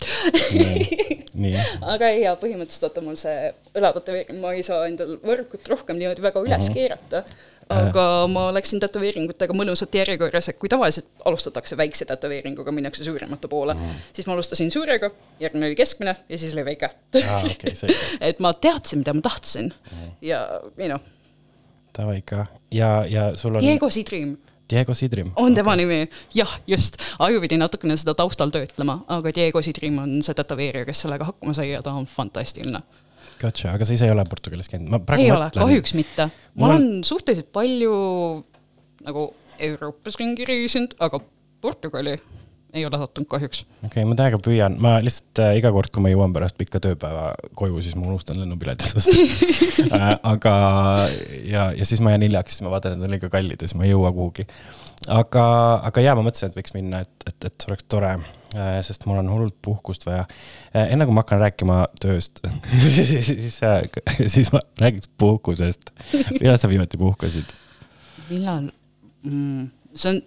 aga 1.94 2.10
ei, 2.10 2.24
ja 2.24 2.34
põhimõtteliselt 2.40 2.88
vaata 2.88 3.04
mul 3.04 3.16
see 3.20 3.52
õlatätoveering, 3.78 4.40
ma 4.42 4.52
ei 4.56 4.64
saa 4.66 4.84
endal 4.90 5.16
võrkut 5.24 5.68
rohkem 5.70 5.98
niimoodi 6.00 6.24
väga 6.26 6.42
üles 6.46 6.68
Mhm. 6.70 6.74
keerata. 6.76 7.24
Aga 7.70 8.04
ma 8.32 8.48
läksin 8.54 8.80
tätoveeringutega 8.82 9.54
mõnusalt 9.56 9.94
järjekorras, 9.94 10.48
et 10.50 10.58
kui 10.58 10.68
tavaliselt 10.68 11.06
alustatakse 11.24 11.76
väikse 11.78 12.04
tätoveeringuga, 12.10 12.72
minnakse 12.72 13.04
suuremate 13.04 13.48
poole, 13.48 13.74
Mhm. 13.74 13.94
siis 14.12 14.26
ma 14.26 14.32
alustasin 14.34 14.70
suurega, 14.70 15.10
järgmine 15.40 15.66
oli 15.66 15.76
keskmine 15.76 16.16
ja 16.28 16.38
siis 16.38 16.52
oli 16.54 16.64
väike 16.64 16.90
okei, 17.14 17.74
selge. 17.76 17.96
et 18.20 18.40
ma 18.40 18.52
teadsin, 18.52 18.98
mida 19.04 19.14
ma 19.14 19.20
tahtsin 19.20 19.72
ja 20.22 20.42
you 20.78 20.88
know, 20.88 20.98
Davai 21.98 22.18
ikka. 22.18 22.46
ja, 22.70 23.04
ja 23.08 23.36
sul 23.36 23.54
on 23.54 23.60
Diego 23.60 23.90
Sidrim 23.90 24.36
Diego 24.70 24.94
Sidrim. 24.94 25.32
on 25.36 25.54
tema 25.54 25.76
nimi, 25.76 26.08
jah, 26.34 26.60
just, 26.66 26.96
aju 27.18 27.40
pidi 27.40 27.56
natukene 27.58 27.96
seda 27.96 28.14
taustal 28.14 28.50
töötlema, 28.54 29.00
aga 29.08 29.32
Diego 29.34 29.62
Sidrim 29.62 29.98
on 29.98 30.22
see 30.22 30.34
tätoveerija, 30.34 30.84
kes 30.86 31.00
sellega 31.02 31.24
hakkama 31.24 31.54
sai 31.54 31.70
ja 31.72 31.82
ta 31.82 31.90
on 31.92 32.06
fantastiline. 32.06 32.78
Gotcha, 33.40 33.72
aga 33.72 33.86
sa 33.88 33.96
ise 33.96 34.08
ei 34.08 34.12
ole 34.12 34.24
Portugalis 34.28 34.68
käinud? 34.68 34.90
ma 34.92 35.00
praegu 35.00 35.24
ei 35.24 35.32
ole, 35.32 35.48
mõtlen. 35.48 35.64
kahjuks 35.64 35.94
mitte. 35.96 36.28
ma 36.60 36.70
olen 36.70 36.88
suhteliselt 37.06 37.48
palju 37.56 37.94
nagu 39.06 39.30
Euroopas 39.60 40.18
ringi 40.20 40.44
reisinud, 40.48 40.96
aga 41.00 41.22
Portugali 41.60 42.16
ei 42.72 42.84
ole 42.86 42.98
sattunud 42.98 43.28
kahjuks. 43.30 43.62
okei 43.64 43.88
okay,, 43.88 44.06
ma 44.08 44.16
täiega 44.18 44.38
püüan, 44.42 44.76
ma 44.82 44.92
lihtsalt 45.02 45.40
äh, 45.42 45.54
iga 45.58 45.72
kord, 45.74 45.90
kui 45.94 46.04
ma 46.04 46.12
jõuan 46.12 46.34
pärast 46.34 46.56
pikka 46.58 46.80
tööpäeva 46.82 47.30
koju, 47.58 47.80
siis 47.84 47.96
ma 47.98 48.06
unustan 48.10 48.38
lennupiletid 48.40 48.94
osta 49.00 49.14
äh,. 49.96 50.12
aga, 50.32 50.54
ja, 51.48 51.70
ja 51.76 51.88
siis 51.88 52.02
ma 52.04 52.14
jään 52.14 52.26
hiljaks, 52.28 52.56
siis 52.56 52.66
ma 52.66 52.74
vaatan, 52.74 52.94
et 52.94 53.02
need 53.02 53.10
on 53.10 53.16
liiga 53.16 53.32
kallid 53.32 53.62
ja 53.62 53.70
siis 53.70 53.78
ma 53.78 53.86
ei 53.86 53.92
jõua 53.94 54.12
kuhugi. 54.16 54.46
aga, 55.16 55.46
aga 55.90 56.04
jaa, 56.04 56.16
ma 56.18 56.26
mõtlesin, 56.26 56.52
et 56.52 56.60
võiks 56.60 56.76
minna, 56.76 57.02
et, 57.06 57.26
et, 57.26 57.48
et 57.50 57.56
see 57.56 57.72
oleks 57.72 57.88
tore 57.90 58.12
äh,, 58.14 58.78
sest 58.86 59.06
mul 59.10 59.22
on 59.22 59.32
hullult 59.34 59.58
puhkust 59.66 60.06
vaja 60.06 60.26
äh,. 60.26 60.86
enne 60.86 61.08
kui 61.08 61.16
ma 61.16 61.24
hakkan 61.24 61.42
rääkima 61.42 61.82
tööst 62.02 62.42
siis 63.30 63.60
äh,, 63.66 63.82
siis 64.26 64.52
ma 64.54 64.62
räägiks 64.82 65.10
puhkusest. 65.18 65.90
millal 66.38 66.60
sa 66.60 66.70
viimati 66.70 67.00
puhkasid? 67.00 67.56
millal 68.30 68.70
mm,? 69.26 69.70
see 69.94 70.14
on, 70.14 70.22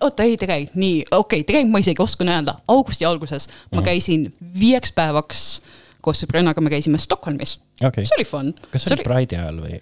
oota 0.00 0.26
ei 0.26 0.36
tegelikult 0.40 0.78
nii, 0.80 1.02
okei 1.10 1.40
okay,, 1.40 1.48
tegelikult 1.48 1.72
ma 1.72 1.82
isegi 1.84 2.02
oskan 2.02 2.30
öelda, 2.32 2.56
augusti 2.68 3.08
alguses 3.08 3.48
ma 3.74 3.84
käisin 3.86 4.28
viieks 4.60 4.92
päevaks 4.96 5.44
koos 6.04 6.22
sõbrannaga, 6.22 6.62
me 6.62 6.72
käisime 6.72 7.00
Stockholmis 7.02 7.58
okay. 7.80 8.04
see, 8.04 8.16
oli 8.18 8.26
fun. 8.28 8.50
kas 8.70 8.86
see 8.86 8.96
oli 8.96 9.06
Pride'i 9.06 9.40
ajal 9.40 9.62
või? 9.64 9.80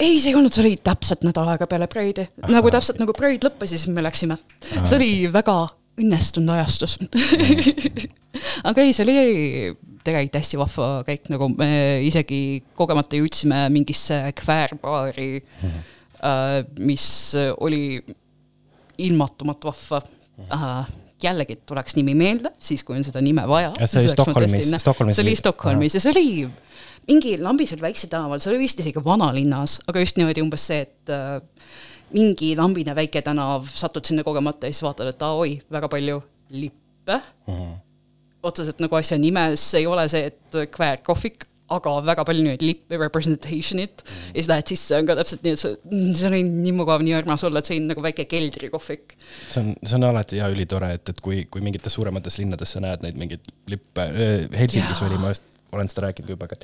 ei, 0.00 0.20
see 0.20 0.30
ei 0.30 0.38
olnud, 0.38 0.54
see 0.54 0.64
oli 0.64 0.76
täpselt 0.84 1.26
nädal 1.26 1.50
aega 1.54 1.68
peale 1.70 1.88
Pride'i, 1.90 2.28
nagu 2.52 2.70
täpselt 2.72 3.00
nagu 3.02 3.16
Pride 3.16 3.48
lõppes 3.48 3.74
ja 3.74 3.80
siis 3.80 3.92
me 3.92 4.04
läksime. 4.04 4.38
see 4.76 4.96
oli 4.98 5.10
väga 5.32 5.58
õnnestunud 5.96 6.52
ajastus. 6.52 6.98
aga 8.68 8.84
ei, 8.84 8.92
see 8.92 9.06
oli 9.06 9.16
tegelikult 10.06 10.38
hästi 10.38 10.60
vahva 10.60 10.90
käik, 11.06 11.30
nagu 11.32 11.48
me 11.56 11.70
isegi 12.06 12.62
kogemata 12.78 13.18
jõudsime 13.18 13.64
mingisse 13.74 14.20
kväärbaari 14.38 15.30
mm, 15.40 15.72
-hmm. 15.72 16.70
mis 16.86 17.08
oli 17.56 17.98
ilmatumalt 18.98 19.64
vahva 19.64 20.02
äh,. 20.52 20.86
jällegi 21.22 21.56
tuleks 21.66 21.96
nimi 21.96 22.14
meelde, 22.14 22.50
siis 22.60 22.84
kui 22.84 22.96
on 22.98 23.04
seda 23.04 23.22
nime 23.24 23.46
vaja. 23.48 23.72
Ja 23.80 23.86
see 23.88 24.02
oli 24.02 24.12
Stockholmis- 24.12 24.78
Stockholmis 24.80 25.16
see 25.16 25.24
oli 25.24 25.36
Stockholmis 25.36 25.94
ja 25.96 26.00
see 26.00 26.12
oli 26.12 26.26
mingi 27.06 27.36
lambisel 27.40 27.80
väiksel 27.80 28.10
tänaval, 28.12 28.40
see 28.42 28.52
oli 28.52 28.64
vist 28.64 28.80
isegi 28.82 29.02
vanalinnas, 29.04 29.80
aga 29.88 30.02
just 30.02 30.18
niimoodi 30.18 30.42
umbes 30.44 30.66
see, 30.68 30.82
et 30.86 31.12
äh, 31.14 31.38
mingi 32.14 32.52
lambine 32.58 32.94
väike 32.96 33.22
tänav, 33.26 33.66
satud 33.72 34.06
sinna 34.06 34.24
kogemata 34.26 34.68
ja 34.68 34.74
siis 34.74 34.84
vaatad, 34.86 35.10
et 35.12 35.26
oi, 35.26 35.56
väga 35.72 35.90
palju 35.92 36.20
lippe 36.50 37.16
mm. 37.16 37.54
-hmm. 37.54 37.74
otseselt 38.42 38.82
nagu 38.82 38.98
asja 38.98 39.18
nimes 39.18 39.74
ei 39.74 39.86
ole 39.86 40.08
see, 40.08 40.26
et 40.32 40.58
kväärkohvik, 40.70 41.46
aga 41.74 41.96
väga 42.06 42.24
palju 42.28 42.44
nüüd 42.46 42.62
lippe 42.62 42.98
representation'it 43.00 44.04
mm. 44.04 44.28
ja 44.30 44.38
siis 44.38 44.50
lähed 44.52 44.70
sisse, 44.70 45.00
on 45.00 45.08
ka 45.08 45.16
täpselt 45.18 45.42
nii, 45.46 45.56
et 45.56 45.62
see, 45.62 45.74
see 46.20 46.28
oli 46.30 46.42
nii 46.46 46.76
mugav, 46.76 47.02
nii 47.02 47.16
armas 47.18 47.42
olla, 47.48 47.62
et 47.62 47.70
see 47.70 47.80
on 47.80 47.88
nagu 47.90 48.04
väike 48.04 48.28
keldrikohvik. 48.30 49.16
see 49.50 49.64
on, 49.64 49.74
see 49.82 49.98
on 49.98 50.06
alati 50.12 50.40
ja 50.40 50.50
ülitore, 50.52 50.92
et, 51.00 51.10
et 51.14 51.20
kui, 51.24 51.42
kui 51.50 51.64
mingites 51.64 51.98
suuremates 51.98 52.38
linnades 52.38 52.76
sa 52.76 52.82
näed 52.84 53.02
neid 53.06 53.18
mingeid 53.18 53.52
lippe, 53.72 54.08
Helsingis 54.54 55.02
Jaa. 55.02 55.10
oli, 55.10 55.20
ma 55.22 55.34
just 55.34 55.52
olen 55.74 55.90
seda 55.90 56.06
rääkinud 56.06 56.30
juba, 56.30 56.46
aga 56.46 56.56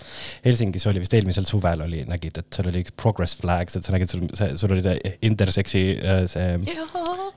Helsingis 0.45 0.87
oli 0.87 1.03
vist 1.03 1.15
eelmisel 1.19 1.47
suvel 1.49 1.83
oli, 1.85 2.05
nägid, 2.09 2.39
et 2.39 2.55
seal 2.55 2.71
oli 2.71 2.85
üks 2.85 2.95
progress 2.97 3.35
flags, 3.37 3.75
et 3.77 3.85
sa 3.85 3.93
nägid, 3.95 4.13
sul 4.13 4.23
see, 4.39 4.55
sul 4.61 4.73
oli 4.77 4.85
see 4.85 5.17
interseksi, 5.27 5.83
see 6.31 6.53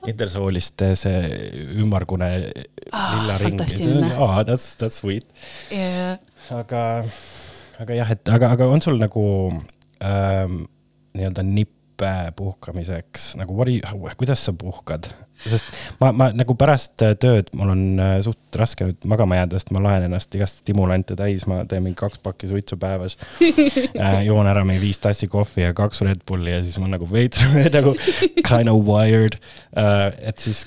intersooliste 0.06 0.92
see 1.00 1.18
ümmargune 1.82 2.30
Ah, 2.92 3.16
lilla 3.16 3.36
ring. 3.38 3.58
fantastiline. 3.58 4.12
aa, 4.14 4.44
that's, 4.46 4.76
that's 4.78 5.02
sweet. 5.02 5.26
ja 5.74 6.16
aga, 6.54 7.02
aga 7.82 7.98
jah, 8.00 8.12
et 8.14 8.32
aga, 8.32 8.52
aga 8.56 8.68
on 8.72 8.82
sul 8.84 8.98
nagu 9.00 9.26
ähm, 10.04 10.64
nii-öelda 11.16 11.44
nippe 11.46 12.10
puhkamiseks 12.36 13.34
nagu 13.40 13.56
what 13.56 13.70
you, 13.72 14.10
kuidas 14.18 14.44
sa 14.44 14.52
puhkad? 14.52 15.08
sest 15.44 15.68
ma, 16.00 16.10
ma 16.16 16.30
nagu 16.32 16.54
pärast 16.56 16.94
tööd 17.20 17.50
mul 17.56 17.72
on 17.74 17.82
äh, 18.00 18.14
suht 18.24 18.56
raske 18.56 18.88
nüüd 18.88 19.04
magama 19.08 19.36
jääda, 19.40 19.60
sest 19.60 19.72
ma 19.76 19.82
laen 19.84 20.06
ennast 20.06 20.32
igast 20.36 20.62
stimulante 20.62 21.16
täis, 21.18 21.44
ma 21.50 21.62
teen 21.68 21.84
mingi 21.84 21.98
kaks 22.00 22.22
pakki 22.24 22.48
suitsu 22.48 22.78
päevas 22.80 23.18
äh,. 24.00 24.22
joon 24.28 24.48
ära 24.48 24.64
mingi 24.64 24.80
viis 24.86 25.00
tassi 25.02 25.28
kohvi 25.32 25.66
ja 25.66 25.76
kaks 25.76 26.00
Red 26.06 26.24
Bulli 26.28 26.54
ja 26.54 26.62
siis 26.64 26.80
ma 26.80 26.88
nagu 26.92 27.08
veits 27.10 27.44
nagu 27.76 27.92
kind 28.40 28.72
of 28.72 28.82
wired 28.88 29.36
äh,, 29.76 30.12
et 30.32 30.40
siis 30.40 30.64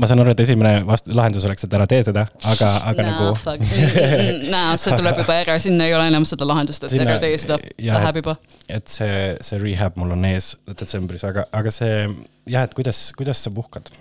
ma 0.00 0.08
saan 0.08 0.22
aru, 0.22 0.32
et 0.34 0.40
esimene 0.44 0.72
vast-, 0.88 1.10
lahendus 1.14 1.46
oleks, 1.48 1.64
et 1.66 1.76
ära 1.76 1.86
tee 1.90 2.02
seda, 2.06 2.26
aga, 2.52 2.70
aga 2.90 3.06
Nah, 3.06 3.10
nagu. 3.10 3.28
Nah, 4.54 4.72
see 4.80 4.96
tuleb 4.98 5.20
juba 5.22 5.36
ära, 5.42 5.58
sinna 5.62 5.86
ei 5.88 5.94
ole 5.96 6.08
enam 6.10 6.26
seda 6.28 6.48
lahendust, 6.48 6.84
et 6.84 6.94
Sinna- 6.94 7.14
ära 7.14 7.22
tee 7.22 7.38
seda, 7.40 7.60
läheb 7.78 8.20
juba. 8.22 8.36
et 8.68 8.90
see, 8.90 9.20
see 9.44 9.60
rehab 9.62 9.98
mul 10.00 10.16
on 10.16 10.26
ees 10.30 10.54
detsembris, 10.68 11.24
aga, 11.28 11.46
aga 11.56 11.72
see 11.74 11.94
jah, 12.50 12.66
et 12.66 12.74
kuidas, 12.76 13.08
kuidas 13.18 13.42
sa 13.44 13.52
puhkad? 13.54 13.92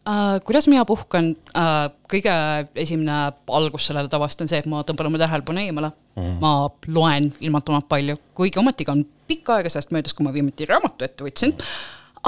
Uh, 0.00 0.38
kuidas 0.46 0.64
mina 0.70 0.86
puhkan 0.88 1.34
uh,, 1.52 1.90
kõige 2.08 2.32
esimene 2.80 3.16
algus 3.52 3.90
sellele 3.90 4.08
tavast 4.08 4.40
on 4.40 4.48
see, 4.48 4.58
et 4.62 4.68
ma 4.70 4.80
tõmban 4.88 5.10
oma 5.10 5.20
tähelepanu 5.20 5.60
eemale 5.60 5.90
mm. 6.16 6.38
ma 6.40 6.52
loen 6.88 7.28
ilmatumalt 7.44 7.84
palju, 7.90 8.16
kuigi 8.34 8.62
ometigi 8.62 8.94
on 8.94 9.04
pikka 9.28 9.58
aega 9.58 9.72
sellest 9.72 9.92
möödas, 9.94 10.16
kui 10.16 10.24
ma 10.26 10.32
viimati 10.34 10.66
raamatu 10.70 11.04
ette 11.06 11.26
võtsin. 11.26 11.52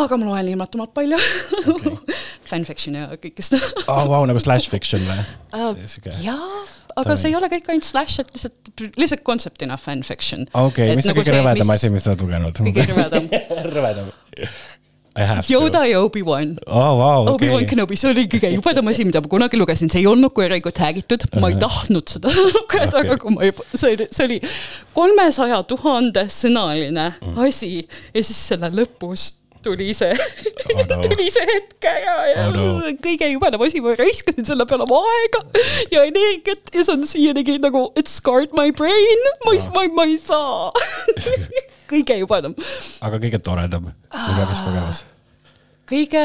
Aga 0.06 0.18
ma 0.20 0.28
loen 0.28 0.52
ilmatumalt 0.52 0.94
palju 0.96 1.18
okay. 1.74 1.96
Fanfiction 2.50 2.98
ja 2.98 3.08
kõike 3.16 3.44
seda 3.44 3.62
oh,. 3.86 4.04
Vau, 4.10 4.22
nagu 4.28 4.42
slash 4.42 4.70
fiction 4.72 5.04
või 5.06 5.22
uh, 5.56 5.96
jaa, 6.26 6.62
aga 7.00 7.16
see 7.18 7.32
ei 7.32 7.38
ole 7.38 7.48
kõik 7.52 7.72
ainult 7.72 7.88
slash, 7.88 8.20
et 8.22 8.34
lihtsalt, 8.34 8.74
lihtsalt 8.98 9.24
kontseptina 9.26 9.78
fanfiction. 9.80 10.46
okei, 10.66 10.92
mis 10.98 11.08
on 11.08 11.18
kõige 11.18 11.38
rõvedam 11.38 11.74
asi, 11.74 11.90
mis 11.94 12.06
sa 12.06 12.14
oled 12.14 12.26
lugenud? 12.26 12.62
kõige 12.62 12.86
rõvedam? 12.92 13.28
rõvedam. 13.72 14.14
Yoda 15.48 15.82
ja 15.84 16.00
Obi-Wan. 16.00 16.54
to. 16.56 16.62
oh, 16.72 16.96
vau, 16.96 17.26
Obi-Wan 17.34 17.60
okei. 17.60 17.68
Kenobi, 17.74 17.98
see 18.00 18.08
oli 18.14 18.24
kõige 18.32 18.48
jubedam 18.54 18.88
asi, 18.88 19.04
mida 19.04 19.20
ma 19.20 19.28
kunagi 19.28 19.60
lugesin, 19.60 19.90
see 19.92 20.00
ei 20.00 20.08
olnud 20.08 20.32
korralikult 20.32 20.78
tag'itud, 20.78 21.26
ma 21.36 21.50
ei 21.52 21.58
tahtnud 21.60 22.14
seda 22.14 22.32
lugeda, 22.32 23.02
aga 23.02 23.18
kui 23.20 23.34
ma 23.34 23.44
juba, 23.50 23.66
see 23.74 23.92
oli, 23.98 24.08
see 24.08 24.24
oli 24.30 24.40
kolmesaja 24.96 25.60
tuhande 25.68 26.24
sõnaline 26.32 27.10
asi 27.44 27.74
ja 27.82 28.24
siis 28.24 28.40
selle 28.54 28.72
lõpus 28.72 29.28
tuli 29.64 29.90
see 29.96 30.12
Oh 30.72 30.82
no. 30.88 30.98
tuli 31.06 31.28
see 31.34 31.46
hetk 31.48 31.88
ära 31.88 32.16
ja 32.30 32.46
Oh 32.46 32.54
no. 32.56 32.92
kõige 33.04 33.28
jubedam 33.32 33.64
asi, 33.66 33.82
ma 33.84 33.94
raiskasin 33.98 34.48
selle 34.48 34.66
peale 34.68 34.86
oma 34.86 35.00
aega 35.16 35.42
ja 35.94 36.04
energiat 36.08 36.72
ja 36.74 36.84
see 36.84 36.96
on 36.96 37.06
siiani 37.08 37.58
nagu 37.62 37.86
it 37.98 38.10
scarred 38.10 38.54
my 38.58 38.70
brain, 38.74 39.26
ma 39.46 39.56
ei, 39.56 39.62
ma 39.74 39.86
ei, 39.86 39.92
ma 39.96 40.06
ei 40.08 40.18
saa. 40.20 40.72
kõige 41.92 42.16
jubedam 42.20 42.56
aga 43.04 43.20
kõige 43.22 43.40
toredam 43.44 43.90
lugemiskogemus. 44.12 45.04
kõige 45.90 46.24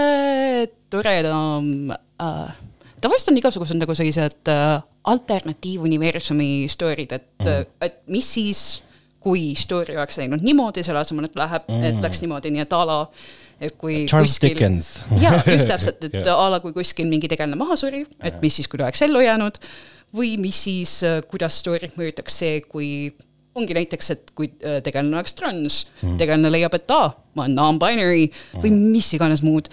toredam 0.94 1.92
äh,, 1.94 2.52
tavaliselt 3.04 3.34
on 3.34 3.42
igasugused 3.42 3.82
nagu 3.82 3.96
sellised 3.98 4.52
äh, 4.54 4.80
alternatiivuniversumi 5.08 6.68
story'd, 6.72 7.14
et 7.16 7.28
mm, 7.44 7.68
et 7.86 8.00
mis 8.12 8.28
siis, 8.38 8.82
kui 9.28 9.50
story 9.60 9.98
oleks 10.00 10.22
läinud 10.22 10.46
niimoodi, 10.46 10.86
selle 10.88 11.04
asemel, 11.04 11.28
et 11.28 11.36
läheb 11.36 11.68
mm, 11.68 11.84
et 11.92 12.00
läks 12.08 12.24
niimoodi, 12.24 12.54
nii 12.56 12.64
et 12.64 12.74
a 12.78 12.82
la, 12.88 12.98
et 13.60 13.76
kui 13.82 14.06
Charles 14.08 14.38
kuskil, 14.38 14.54
Dickens. 14.56 14.90
jaa, 15.20 15.42
just 15.54 15.68
täpselt, 15.68 16.08
et 16.08 16.16
Jah. 16.22 16.32
a 16.40 16.48
la 16.56 16.62
kui 16.64 16.72
kuskil 16.78 17.10
mingi 17.12 17.28
tegelane 17.32 17.60
maha 17.60 17.76
suri, 17.80 18.06
et 18.24 18.40
mis 18.44 18.56
siis, 18.62 18.70
kui 18.72 18.80
ta 18.80 18.88
oleks 18.88 19.04
ellu 19.08 19.24
jäänud 19.26 19.60
või 20.16 20.38
mis 20.40 20.64
siis, 20.70 21.00
kuidas 21.28 21.58
story't 21.60 21.98
mõjutaks 22.00 22.38
see, 22.44 22.62
kui 22.72 22.90
ongi 23.58 23.74
näiteks, 23.74 24.12
et 24.14 24.32
kui 24.38 24.52
äh, 24.62 24.78
tegelane 24.86 25.18
oleks 25.18 25.34
trans 25.36 25.82
mm., 26.04 26.16
tegelane 26.22 26.52
leiab, 26.54 26.76
et 26.78 26.94
aa, 26.94 27.10
ma 27.36 27.48
olen 27.48 27.58
non-binary 27.58 28.28
või 28.62 28.72
mis 28.78 29.10
iganes 29.18 29.42
muud. 29.46 29.68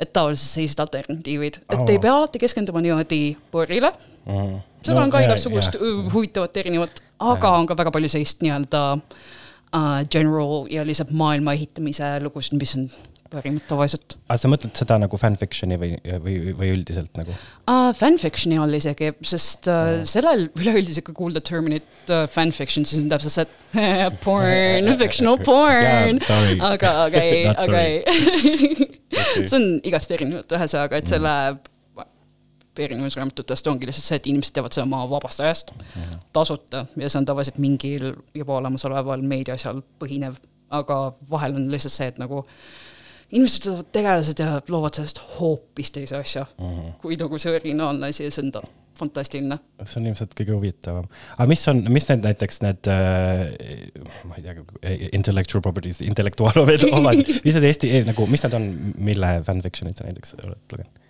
et 0.00 0.08
tavaliselt 0.16 0.48
sellised 0.54 0.80
alternatiivid, 0.80 1.58
et 1.68 1.76
Oh. 1.76 1.84
ei 1.92 1.98
pea 2.00 2.14
alati 2.16 2.40
keskenduma 2.40 2.80
niimoodi 2.80 3.36
porrile 3.52 3.90
mm.. 4.24 4.54
seda 4.80 4.96
No 4.96 5.02
on 5.04 5.10
ka 5.12 5.20
jaa, 5.20 5.28
igasugust 5.28 5.76
jaa. 5.76 5.82
öö, 5.84 6.06
huvitavat 6.14 6.56
erinevat, 6.56 7.02
aga 7.20 7.54
on 7.58 7.68
ka 7.68 7.76
väga 7.78 7.92
palju 7.94 8.10
sellist 8.12 8.42
nii-öelda 8.44 8.82
uh, 8.96 10.02
general 10.10 10.66
ja 10.72 10.84
lihtsalt 10.86 11.12
maailma 11.14 11.54
ehitamise 11.58 12.16
lugusid, 12.24 12.58
mis 12.60 12.76
on 12.78 12.90
parimad 13.30 13.62
tavaliselt 13.70 14.16
aga 14.26 14.38
sa 14.42 14.50
mõtled 14.50 14.74
seda 14.78 14.96
nagu 14.98 15.18
fanfiction'i 15.20 15.76
või, 15.78 15.92
või, 16.24 16.36
või 16.56 16.72
üldiselt 16.74 17.14
nagu? 17.18 17.34
uh,. 17.70 17.90
Fanfiction'i 17.96 18.58
all 18.60 18.74
isegi, 18.74 19.12
sest 19.26 19.68
uh, 19.70 20.00
sellel 20.08 20.48
üleüldiselt, 20.58 21.04
kui 21.06 21.16
kuulda 21.16 21.42
terminit 21.44 22.10
uh, 22.10 22.24
fanfiction, 22.30 22.86
siis 22.88 23.04
on 23.04 23.10
täpselt 23.12 23.36
see, 23.36 24.08
porn, 24.24 24.90
fictional 25.00 25.38
porn 25.48 26.22
sorry. 26.26 26.56
aga, 26.72 26.94
aga 27.06 27.24
ei, 27.28 27.44
aga 27.50 27.84
ei. 27.84 28.88
see 29.44 29.58
on 29.58 29.68
igast 29.86 30.10
erinevat, 30.16 30.50
ühesõnaga, 30.58 31.00
et 31.00 31.14
selle 31.14 31.34
erinemusraamatutest 32.86 33.66
ongi 33.70 33.88
lihtsalt 33.88 34.08
see, 34.08 34.20
et 34.20 34.28
inimesed 34.30 34.56
teevad 34.56 34.76
seda 34.76 34.86
oma 34.88 35.02
vabast 35.10 35.42
ajast 35.44 35.72
tasuta 36.32 36.84
ja 36.96 37.08
see 37.08 37.20
on 37.22 37.28
tavaliselt 37.28 37.58
mingil 37.62 38.12
juba 38.34 38.58
olemasoleval 38.60 39.24
meediaasjal 39.32 39.82
põhinev, 40.02 40.38
aga 40.70 41.00
vahel 41.30 41.58
on 41.60 41.70
lihtsalt 41.72 41.96
see, 41.96 42.10
et 42.12 42.22
nagu 42.22 42.44
inimesed 43.30 43.66
võtavad 43.68 43.90
tegelased 43.94 44.42
ja 44.42 44.52
loovad 44.68 44.98
sellest 44.98 45.22
hoopis 45.38 45.92
teise 45.94 46.18
asja 46.18 46.44
mm, 46.46 46.68
-hmm. 46.68 46.92
kui 47.02 47.18
nagu 47.20 47.38
see 47.38 47.52
originaalne 47.54 48.10
asi 48.10 48.26
ja 48.26 48.30
see 48.34 48.46
on 48.46 48.52
ta 48.58 48.62
fantastiline. 49.00 49.58
see 49.84 50.00
on 50.00 50.08
ilmselt 50.10 50.34
kõige 50.38 50.56
huvitavam. 50.56 51.06
aga 51.36 51.48
mis 51.50 51.62
on, 51.72 51.82
mis 51.92 52.08
need 52.10 52.24
näiteks 52.26 52.62
need 52.64 52.90
äh,, 52.90 53.44
ma 54.28 54.38
ei 54.38 54.46
tea, 54.46 54.56
intellectual 55.16 55.62
properties, 55.64 56.02
intellektuaalomad, 56.04 57.22
mis 57.46 57.54
need 57.56 57.68
Eesti 57.70 57.92
nagu, 58.08 58.26
mis 58.30 58.44
need 58.46 58.56
on, 58.58 58.70
mille 59.10 59.36
fanfiction'id 59.46 60.00
sa 60.00 60.08
näiteks 60.08 60.36
oled 60.40 60.74
lugenud? 60.74 61.06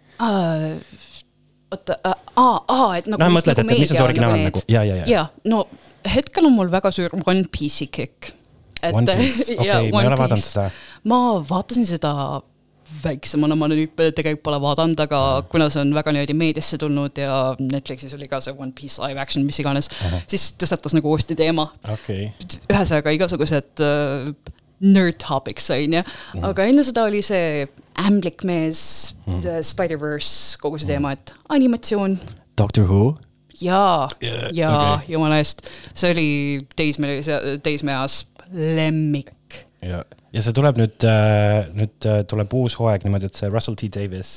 oota, 1.71 1.97
aa, 2.05 2.59
aa, 2.69 2.91
et 2.99 3.09
nagu 3.11 3.23
noh, 3.23 3.33
mõtled, 3.37 3.59
et, 3.59 3.65
et 3.65 3.79
mis 3.79 3.91
on 3.93 3.97
see 3.97 4.05
originaal 4.05 4.37
need- 4.37 4.51
nagu, 4.51 4.63
ja, 4.69 4.83
ja, 4.87 5.01
ja. 5.03 5.09
ja 5.09 5.25
no 5.51 5.65
hetkel 6.09 6.49
on 6.49 6.55
mul 6.57 6.71
väga 6.73 6.93
suur 6.95 7.15
One 7.25 7.45
Piece'i 7.53 7.91
kick. 7.93 8.33
One 8.93 9.05
Piece, 9.19 9.55
okei, 9.59 9.91
ma 9.93 10.03
ei 10.05 10.09
ole 10.09 10.17
vaadanud 10.17 10.41
seda. 10.45 10.71
ma 11.11 11.19
vaatasin 11.51 11.85
seda 11.89 12.13
väiksemana, 13.05 13.55
ma 13.55 13.69
nüüd 13.71 13.93
tegelikult 13.95 14.43
pole 14.47 14.59
vaadanud, 14.65 14.99
aga 15.05 15.19
kuna 15.53 15.69
see 15.71 15.83
on 15.85 15.93
väga 15.95 16.11
niimoodi 16.17 16.35
meediasse 16.35 16.79
tulnud 16.81 17.21
ja 17.23 17.35
Netflixis 17.61 18.17
oli 18.17 18.27
ka 18.31 18.41
see 18.43 18.57
One 18.57 18.73
Piece 18.77 18.99
live 19.05 19.21
action, 19.23 19.45
mis 19.47 19.61
iganes, 19.63 19.91
siis 20.31 20.49
tõstatas 20.59 20.97
nagu 20.97 21.13
uuesti 21.13 21.37
teema. 21.39 21.69
okei, 21.93 22.33
ühesõnaga 22.67 23.15
igasugused 23.15 23.85
uh, 23.85 24.33
nerd 24.81 25.21
topics 25.23 25.69
on 25.77 26.01
ju, 26.01 26.03
aga 26.51 26.67
enne 26.73 26.83
seda 26.89 27.05
oli 27.07 27.21
see 27.23 27.69
ämblikmees 27.99 28.83
mm., 29.27 29.63
Spider-verse, 29.67 30.59
kogu 30.63 30.79
see 30.81 30.91
teema, 30.93 31.15
et 31.17 31.35
animatsioon 31.53 32.19
Doctor 32.61 32.87
Who, 32.89 33.15
jaa 33.61 34.09
Yeah,, 34.23 34.49
jaa 34.57 34.95
okay., 34.95 35.15
jumala 35.15 35.41
eest, 35.41 35.67
see 35.95 36.13
oli 36.15 36.31
teismelise, 36.77 37.39
teismeeas 37.65 38.25
lemmik. 38.51 39.63
ja, 39.85 40.03
ja 40.33 40.43
see 40.45 40.57
tuleb 40.57 40.81
nüüd, 40.81 41.07
nüüd 41.77 42.11
äh, 42.11 42.23
tuleb 42.31 42.59
uus 42.59 42.77
hooaeg 42.81 43.07
niimoodi, 43.07 43.31
et 43.31 43.41
see 43.41 43.51
Russell 43.51 43.79
T 43.81 43.91
Davis 43.95 44.35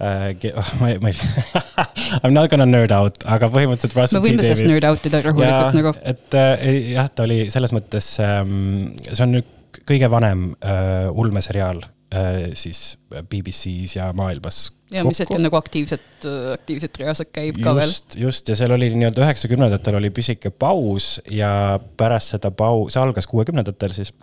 äh,. 0.00 0.32
ma 0.80 0.92
ei, 0.92 0.98
ma 1.02 1.12
ei 1.12 1.18
I 2.22 2.30
m 2.30 2.34
not 2.34 2.50
gonna 2.52 2.68
nerd 2.68 2.94
out, 2.94 3.24
aga 3.26 3.50
põhimõtteliselt 3.54 3.96
me 3.96 4.04
Russell 4.06 4.24
T 4.24 4.30
võime 4.30 4.44
sellest 4.46 4.64
Davis. 4.64 4.72
nerd 4.74 4.88
out 4.90 5.10
ida 5.10 5.22
rahulikult 5.26 5.78
nagu. 5.80 5.94
et 6.14 6.40
äh, 6.40 6.66
jah, 6.94 7.12
ta 7.12 7.28
oli 7.28 7.44
selles 7.54 7.74
mõttes 7.76 8.16
ähm,, 8.24 8.90
see 9.10 9.22
on 9.26 9.38
nüüd 9.38 9.54
kõige 9.88 10.08
vanem 10.10 10.50
äh, 10.64 11.08
ulmeseriaal 11.12 11.82
äh, 11.84 11.94
siis 12.56 12.98
BBC-s 13.12 13.96
ja 13.96 14.12
maailmas. 14.16 14.72
ja 14.90 15.02
mis 15.04 15.20
hetkel 15.20 15.42
nagu 15.44 15.56
aktiivselt, 15.58 16.24
aktiivselt 16.54 16.96
reaalselt 17.02 17.28
käib 17.36 17.58
ka 17.60 17.74
veel. 17.76 17.90
just, 17.90 18.16
just 18.16 18.48
ja 18.48 18.56
seal 18.56 18.72
oli 18.72 18.88
nii-öelda 18.94 19.26
üheksakümnendatel 19.26 19.98
oli 19.98 20.10
pisike 20.16 20.50
paus 20.50 21.18
ja 21.30 21.50
pärast 22.00 22.32
seda 22.32 22.48
pau-, 22.48 22.86
see 22.88 23.02
algas 23.02 23.28
kuuekümnendatel 23.28 23.92
siis. 23.92 24.14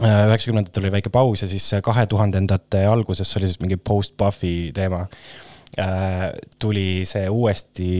üheksakümnendatel 0.00 0.86
oli 0.86 0.94
väike 0.96 1.12
paus 1.12 1.44
ja 1.44 1.50
siis 1.52 1.68
kahe 1.84 2.06
tuhandendate 2.08 2.86
alguses 2.88 3.36
oli 3.36 3.52
siis 3.52 3.60
mingi 3.60 3.76
post-Buffy 3.76 4.72
teema. 4.72 5.04
tuli 6.58 7.04
see 7.04 7.28
uuesti 7.28 7.90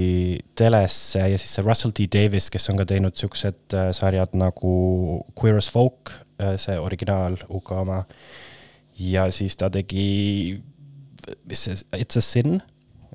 telesse 0.56 1.28
ja 1.34 1.36
siis 1.36 1.52
see 1.58 1.68
Russell 1.68 1.92
T 1.92 2.08
Davis, 2.16 2.48
kes 2.48 2.70
on 2.72 2.80
ka 2.80 2.88
teinud 2.88 3.20
siuksed 3.20 3.76
äh, 3.76 3.92
sarjad 3.92 4.32
nagu 4.32 4.72
Queer 5.36 5.60
as 5.60 5.68
Folk, 5.68 6.16
see 6.56 6.80
originaal 6.80 7.36
UK 7.50 7.76
oma. 7.76 8.04
Ja 8.98 9.26
siis 9.30 9.56
ta 9.56 9.68
tegi, 9.70 10.60
mis 11.48 11.64
see, 11.66 11.74
It's 11.98 12.16
a 12.16 12.22
Sin, 12.24 12.60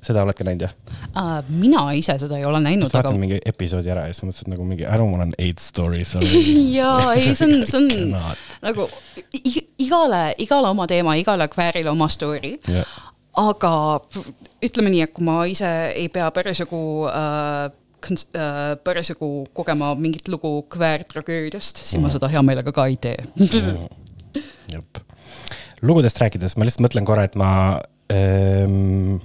seda 0.02 0.22
oled 0.26 0.34
ka 0.34 0.44
näinud 0.46 0.64
jah? 0.66 0.72
Uh, 1.14 1.40
mina 1.48 1.84
ise 1.94 2.16
seda 2.18 2.36
ei 2.38 2.44
ole 2.48 2.58
näinud, 2.62 2.86
just 2.88 2.94
vaatasin 2.96 3.14
aga 3.16 3.22
mingi 3.22 3.38
episoodi 3.46 3.90
ära 3.94 4.06
ja 4.08 4.14
siis 4.14 4.24
mõtlesin 4.26 4.50
nagu 4.54 4.64
mingi 4.66 4.82
I 4.86 4.96
don't 4.98 5.12
want 5.14 5.22
an 5.28 5.34
eight 5.38 5.60
story, 5.62 6.02
sorry. 6.04 6.42
jaa, 6.78 7.12
ei, 7.14 7.34
see 7.38 7.46
on, 7.46 7.66
see 7.66 7.78
on 7.78 8.16
nagu 8.66 8.88
igale, 9.82 10.22
igale 10.42 10.68
oma 10.72 10.86
teema, 10.90 11.14
igale 11.20 11.46
kväärile 11.52 11.90
oma 11.92 12.08
story 12.12 12.56
jah, 12.68 12.96
aga 13.38 13.72
ütleme 14.62 14.90
nii, 14.92 15.04
et 15.06 15.14
kui 15.16 15.24
ma 15.26 15.38
ise 15.50 15.70
ei 15.96 16.08
pea 16.12 16.26
parasjagu 16.34 16.82
äh, 17.08 17.70
kons- 18.04 18.26
äh, 18.36 18.74
parasjagu 18.84 19.30
kogema 19.56 19.94
mingit 19.98 20.28
lugu 20.28 20.62
kväärtragöödiast, 20.74 21.78
siis 21.82 21.94
Mhm. 21.96 22.02
ma 22.02 22.10
seda 22.12 22.28
hea 22.28 22.42
meelega 22.42 22.72
ka 22.74 22.86
ei 22.90 22.96
tee. 23.00 23.16
jep. 24.68 24.98
Lugudest 25.82 26.20
rääkides, 26.22 26.56
ma 26.56 26.66
lihtsalt 26.66 26.86
mõtlen 26.86 27.06
korra, 27.08 27.26
et 27.28 27.38
ma 27.38 27.52
ähm,. 28.12 29.20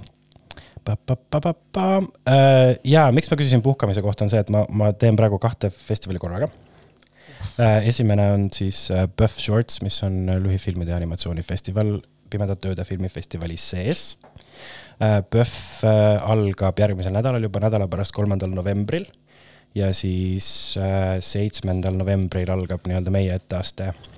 Äh, 0.88 2.78
ja 2.88 3.02
miks 3.12 3.28
ma 3.28 3.36
küsisin 3.36 3.60
puhkamise 3.60 4.00
kohta, 4.00 4.24
on 4.24 4.30
see, 4.32 4.40
et 4.40 4.48
ma, 4.52 4.62
ma 4.72 4.88
teen 4.96 5.18
praegu 5.18 5.36
kahte 5.42 5.68
festivali 5.68 6.20
korraga. 6.22 6.48
Äh, 7.60 7.90
esimene 7.90 8.30
on 8.32 8.46
siis 8.54 8.86
äh, 8.94 9.04
Buff 9.04 9.36
Shorts, 9.42 9.82
mis 9.84 10.00
on 10.06 10.30
äh, 10.32 10.38
lühifilmide 10.40 10.94
ja 10.94 10.96
animatsioonifestival 10.96 11.98
Pimedate 12.32 12.72
Ööde 12.72 12.84
filmifestivali 12.88 13.56
sees. 13.60 14.14
Buff 15.30 15.84
äh, 15.86 16.16
algab 16.24 16.80
järgmisel 16.80 17.12
nädalal 17.14 17.44
juba 17.44 17.60
nädala 17.62 17.86
pärast, 17.88 18.16
kolmandal 18.16 18.50
novembril 18.56 19.04
ja 19.76 19.92
siis 19.94 20.48
äh, 20.80 21.20
seitsmendal 21.20 22.00
novembril 22.00 22.50
algab 22.50 22.88
nii-öelda 22.88 23.12
meie 23.14 23.36
etteaste 23.36 23.92
äh, 23.92 24.17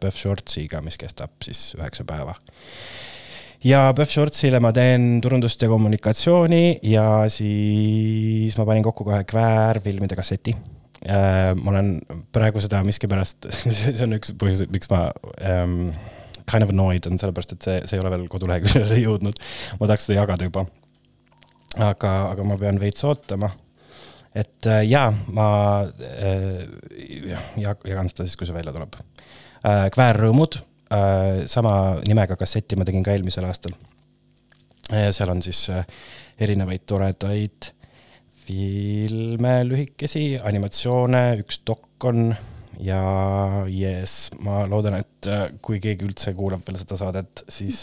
Buff 0.00 0.16
Shortsiga, 0.16 0.80
mis 0.84 0.96
kestab 1.00 1.36
siis 1.44 1.74
üheksa 1.76 2.06
päeva 2.08 2.34
ja 3.64 3.88
Buff 3.96 4.12
Shortsile 4.14 4.60
ma 4.62 4.70
teen 4.74 5.18
turundust 5.24 5.62
ja 5.62 5.70
kommunikatsiooni 5.70 6.78
ja 6.86 7.06
siis 7.32 8.56
ma 8.58 8.66
panin 8.68 8.86
kokku 8.86 9.06
kohe 9.08 9.24
kväärfilmide 9.28 10.18
kasseti. 10.18 10.54
ma 11.08 11.70
olen 11.70 11.98
praegu 12.34 12.60
seda 12.62 12.82
miskipärast, 12.86 13.46
see 13.78 14.04
on 14.06 14.16
üks 14.18 14.32
põhjus, 14.38 14.64
miks 14.72 14.90
ma 14.90 15.08
ähm, 15.42 15.92
kind 16.48 16.64
of 16.64 16.72
annoyed 16.72 17.06
on 17.10 17.20
sellepärast, 17.20 17.54
et 17.54 17.66
see, 17.66 17.78
see 17.86 17.98
ei 17.98 18.02
ole 18.02 18.12
veel 18.14 18.26
koduleheküljele 18.30 19.00
jõudnud. 19.06 19.40
ma 19.78 19.90
tahaks 19.90 20.08
seda 20.08 20.20
jagada 20.22 20.48
juba. 20.48 20.66
aga, 21.76 22.14
aga 22.32 22.46
ma 22.46 22.58
pean 22.60 22.80
veits 22.82 23.04
ootama. 23.06 23.50
Et 24.36 24.68
äh, 24.68 24.82
jaa, 24.88 25.08
ma 25.34 25.48
äh, 25.88 27.38
jagan 27.58 28.10
seda 28.10 28.26
siis, 28.26 28.36
kui 28.38 28.48
see 28.48 28.56
välja 28.56 28.74
tuleb 28.74 28.98
äh,. 28.98 29.86
Kväärrõõmud 29.94 30.58
äh,, 30.92 31.46
sama 31.50 31.72
nimega 32.06 32.36
kasseti 32.40 32.78
ma 32.78 32.86
tegin 32.88 33.06
ka 33.06 33.14
eelmisel 33.14 33.48
aastal. 33.48 33.74
seal 34.88 35.28
on 35.28 35.42
siis 35.44 35.66
erinevaid 36.40 36.86
toredaid 36.88 37.72
filme, 38.48 39.58
lühikesi, 39.68 40.38
animatsioone, 40.40 41.20
üks 41.42 41.60
dokk 41.68 42.06
on 42.08 42.30
ja 42.80 43.02
jess, 43.68 44.30
ma 44.40 44.62
loodan, 44.70 44.96
et 45.02 45.28
kui 45.60 45.76
keegi 45.84 46.06
üldse 46.08 46.32
kuulab 46.32 46.64
veel 46.64 46.78
seda 46.80 46.96
saadet, 46.96 47.44
siis 47.52 47.82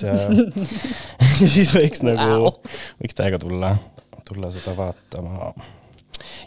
siis 1.54 1.76
võiks 1.76 2.02
nagu, 2.08 2.56
võiks 3.04 3.18
täiega 3.18 3.38
tulla, 3.44 3.76
tulla 4.26 4.50
seda 4.56 4.74
vaatama. 4.80 5.52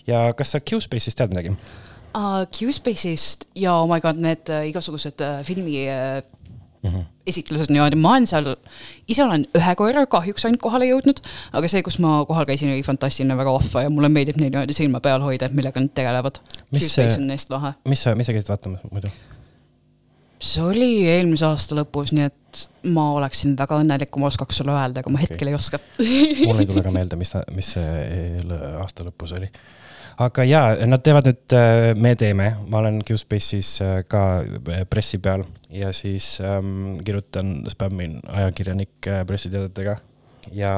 Ja 0.09 0.25
kas 0.37 0.55
sa 0.55 0.63
Q-Space'ist 0.65 1.21
tead 1.21 1.35
midagi? 1.35 1.55
Q-Space'ist 2.55 3.47
ja 3.59 3.77
oh 3.79 3.87
my 3.91 4.01
god, 4.03 4.19
need 4.21 4.51
uh, 4.51 4.65
igasugused 4.67 5.21
uh, 5.23 5.41
filmi 5.47 5.85
uh, 5.87 6.23
mm 6.83 6.91
-hmm. 6.91 7.05
esitlused 7.27 7.73
niimoodi, 7.73 7.97
ma 7.97 8.11
olen 8.11 8.27
seal, 8.27 8.57
ise 9.09 9.25
olen 9.25 9.47
ühe 9.59 9.75
korra 9.77 10.07
kahjuks 10.07 10.45
ainult 10.49 10.63
kohale 10.65 10.89
jõudnud, 10.89 11.23
aga 11.53 11.69
see, 11.69 11.83
kus 11.83 11.99
ma 12.03 12.25
kohal 12.29 12.47
käisin, 12.49 12.73
oli 12.73 12.83
fantastiline, 12.83 13.37
väga 13.37 13.53
vahva 13.53 13.83
ja 13.83 13.91
mulle 13.91 14.09
meeldib 14.09 14.41
neil 14.41 14.51
niimoodi 14.51 14.77
silma 14.77 15.01
peal 15.01 15.23
hoida, 15.23 15.47
et 15.47 15.57
millega 15.57 15.81
nad 15.81 15.95
tegelevad. 15.95 16.41
Mis 16.71 16.89
mis 17.85 18.03
sa, 18.03 18.15
mis 18.15 18.27
sa 18.27 18.33
käisid 18.33 18.49
vaatamas 18.49 18.81
muidu? 18.93 19.13
see 20.39 20.63
oli 20.63 20.91
eelmise 21.11 21.47
aasta 21.49 21.75
lõpus, 21.75 22.13
nii 22.15 22.29
et 22.29 22.61
ma 22.95 23.09
oleksin 23.17 23.57
väga 23.59 23.81
õnnelik, 23.83 24.11
kui 24.15 24.23
ma 24.23 24.29
oskaks 24.31 24.61
sulle 24.61 24.75
öelda, 24.75 25.03
aga 25.03 25.11
ma 25.11 25.19
Okei. 25.19 25.33
hetkel 25.33 25.51
ei 25.51 25.57
oska. 25.59 25.81
mul 25.99 26.63
ei 26.63 26.67
tule 26.67 26.85
ka 26.85 26.93
meelde, 26.99 27.19
mis, 27.19 27.35
mis 27.55 27.73
see 27.75 28.39
aasta 28.79 29.07
lõpus 29.09 29.35
oli. 29.39 29.51
Aga 30.19 30.45
jaa, 30.47 30.75
nad 30.91 31.03
teevad 31.05 31.29
nüüd 31.31 31.55
äh, 31.57 31.93
Me 31.99 32.15
teeme, 32.19 32.51
ma 32.71 32.83
olen 32.83 33.01
Q-Space'is 33.07 33.73
äh, 33.85 34.01
ka 34.09 34.23
äh, 34.43 34.85
pressi 34.91 35.21
peal 35.23 35.45
ja 35.71 35.93
siis 35.93 36.39
ähm, 36.45 36.99
kirjutan, 37.05 37.61
spämmin 37.71 38.19
ajakirjanike 38.27 39.23
pressiteadetega. 39.29 39.99
ja 40.53 40.73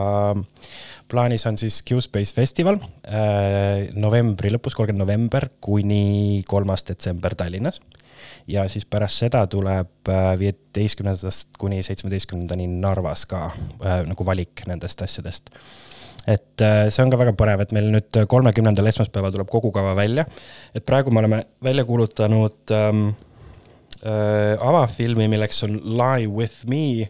plaanis 1.09 1.47
on 1.47 1.59
siis 1.59 1.83
Q-Space 1.87 2.35
festival 2.35 2.81
äh, 3.07 3.89
novembri 3.95 4.51
lõpus, 4.51 4.77
kolmkümmend 4.77 5.05
november 5.05 5.49
kuni 5.61 6.43
kolmas 6.49 6.85
detsember 6.89 7.35
Tallinnas 7.35 7.81
ja 8.51 8.67
siis 8.69 8.87
pärast 8.87 9.23
seda 9.23 9.45
tuleb 9.51 10.11
viieteistkümnendast 10.39 11.57
kuni 11.59 11.83
seitsmeteistkümnendani 11.87 12.67
Narvas 12.81 13.27
ka 13.31 13.47
äh, 13.51 14.03
nagu 14.09 14.27
valik 14.27 14.67
nendest 14.69 15.03
asjadest. 15.07 15.51
Et 16.27 16.65
äh, 16.65 16.85
see 16.93 17.05
on 17.05 17.13
ka 17.13 17.19
väga 17.21 17.35
põnev, 17.39 17.65
et 17.65 17.73
meil 17.77 17.91
nüüd 17.95 18.21
kolmekümnendal 18.29 18.91
esmaspäeval 18.93 19.35
tuleb 19.35 19.51
kogu 19.51 19.73
kava 19.75 19.95
välja. 19.99 20.27
et 20.75 20.87
praegu 20.87 21.11
me 21.11 21.23
oleme 21.23 21.45
välja 21.65 21.85
kuulutanud 21.89 22.75
ähm, 22.77 23.09
äh, 24.05 24.55
avafilmi, 24.61 25.29
milleks 25.29 25.65
on 25.65 25.81
Lie 25.85 26.29
with 26.29 26.67
me 26.69 27.09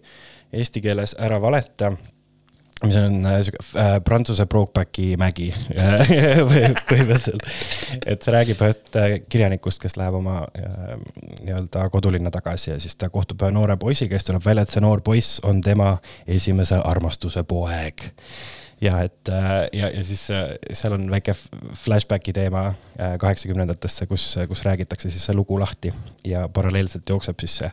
eesti 0.52 0.82
keeles 0.82 1.14
Ära 1.18 1.40
valeta 1.42 1.92
mis 2.84 2.96
on 2.96 3.26
äh, 3.26 3.40
sihuke 3.42 3.80
äh, 3.80 4.00
prantsuse 4.04 4.46
Brokerbacki 4.46 5.16
mägi 5.20 5.50
põhimõtteliselt. 6.90 7.44
et 8.06 8.22
see 8.24 8.34
räägib 8.34 8.62
ühest 8.64 8.96
äh, 8.96 9.18
kirjanikust, 9.28 9.82
kes 9.82 9.98
läheb 10.00 10.16
oma 10.20 10.38
äh, 10.56 10.94
nii-öelda 11.44 11.88
kodulinna 11.92 12.32
tagasi 12.32 12.72
ja 12.72 12.78
siis 12.80 12.96
ta 12.96 13.10
kohtub 13.12 13.42
ühe 13.44 13.52
noore 13.54 13.76
poisiga, 13.80 14.16
siis 14.16 14.30
tuleb 14.30 14.46
välja, 14.46 14.64
et 14.64 14.72
see 14.72 14.84
noor 14.84 15.04
poiss 15.04 15.42
on 15.44 15.60
tema 15.64 15.92
esimese 16.26 16.80
armastuse 16.80 17.44
poeg. 17.44 18.08
Ja 18.80 19.02
et 19.04 19.28
äh, 19.28 19.68
ja, 19.76 19.90
ja 19.92 20.04
siis 20.04 20.24
äh, 20.32 20.54
seal 20.72 20.96
on 20.96 21.04
väike 21.12 21.34
flashback'i 21.76 22.32
teema 22.36 22.70
äh, 22.70 23.16
kaheksakümnendatesse, 23.20 24.08
kus, 24.08 24.32
kus 24.48 24.64
räägitakse 24.64 25.10
siis 25.12 25.26
see 25.28 25.36
lugu 25.36 25.58
lahti 25.60 25.92
ja 26.24 26.46
paralleelselt 26.48 27.08
jookseb 27.08 27.44
siis 27.44 27.58
see 27.60 27.70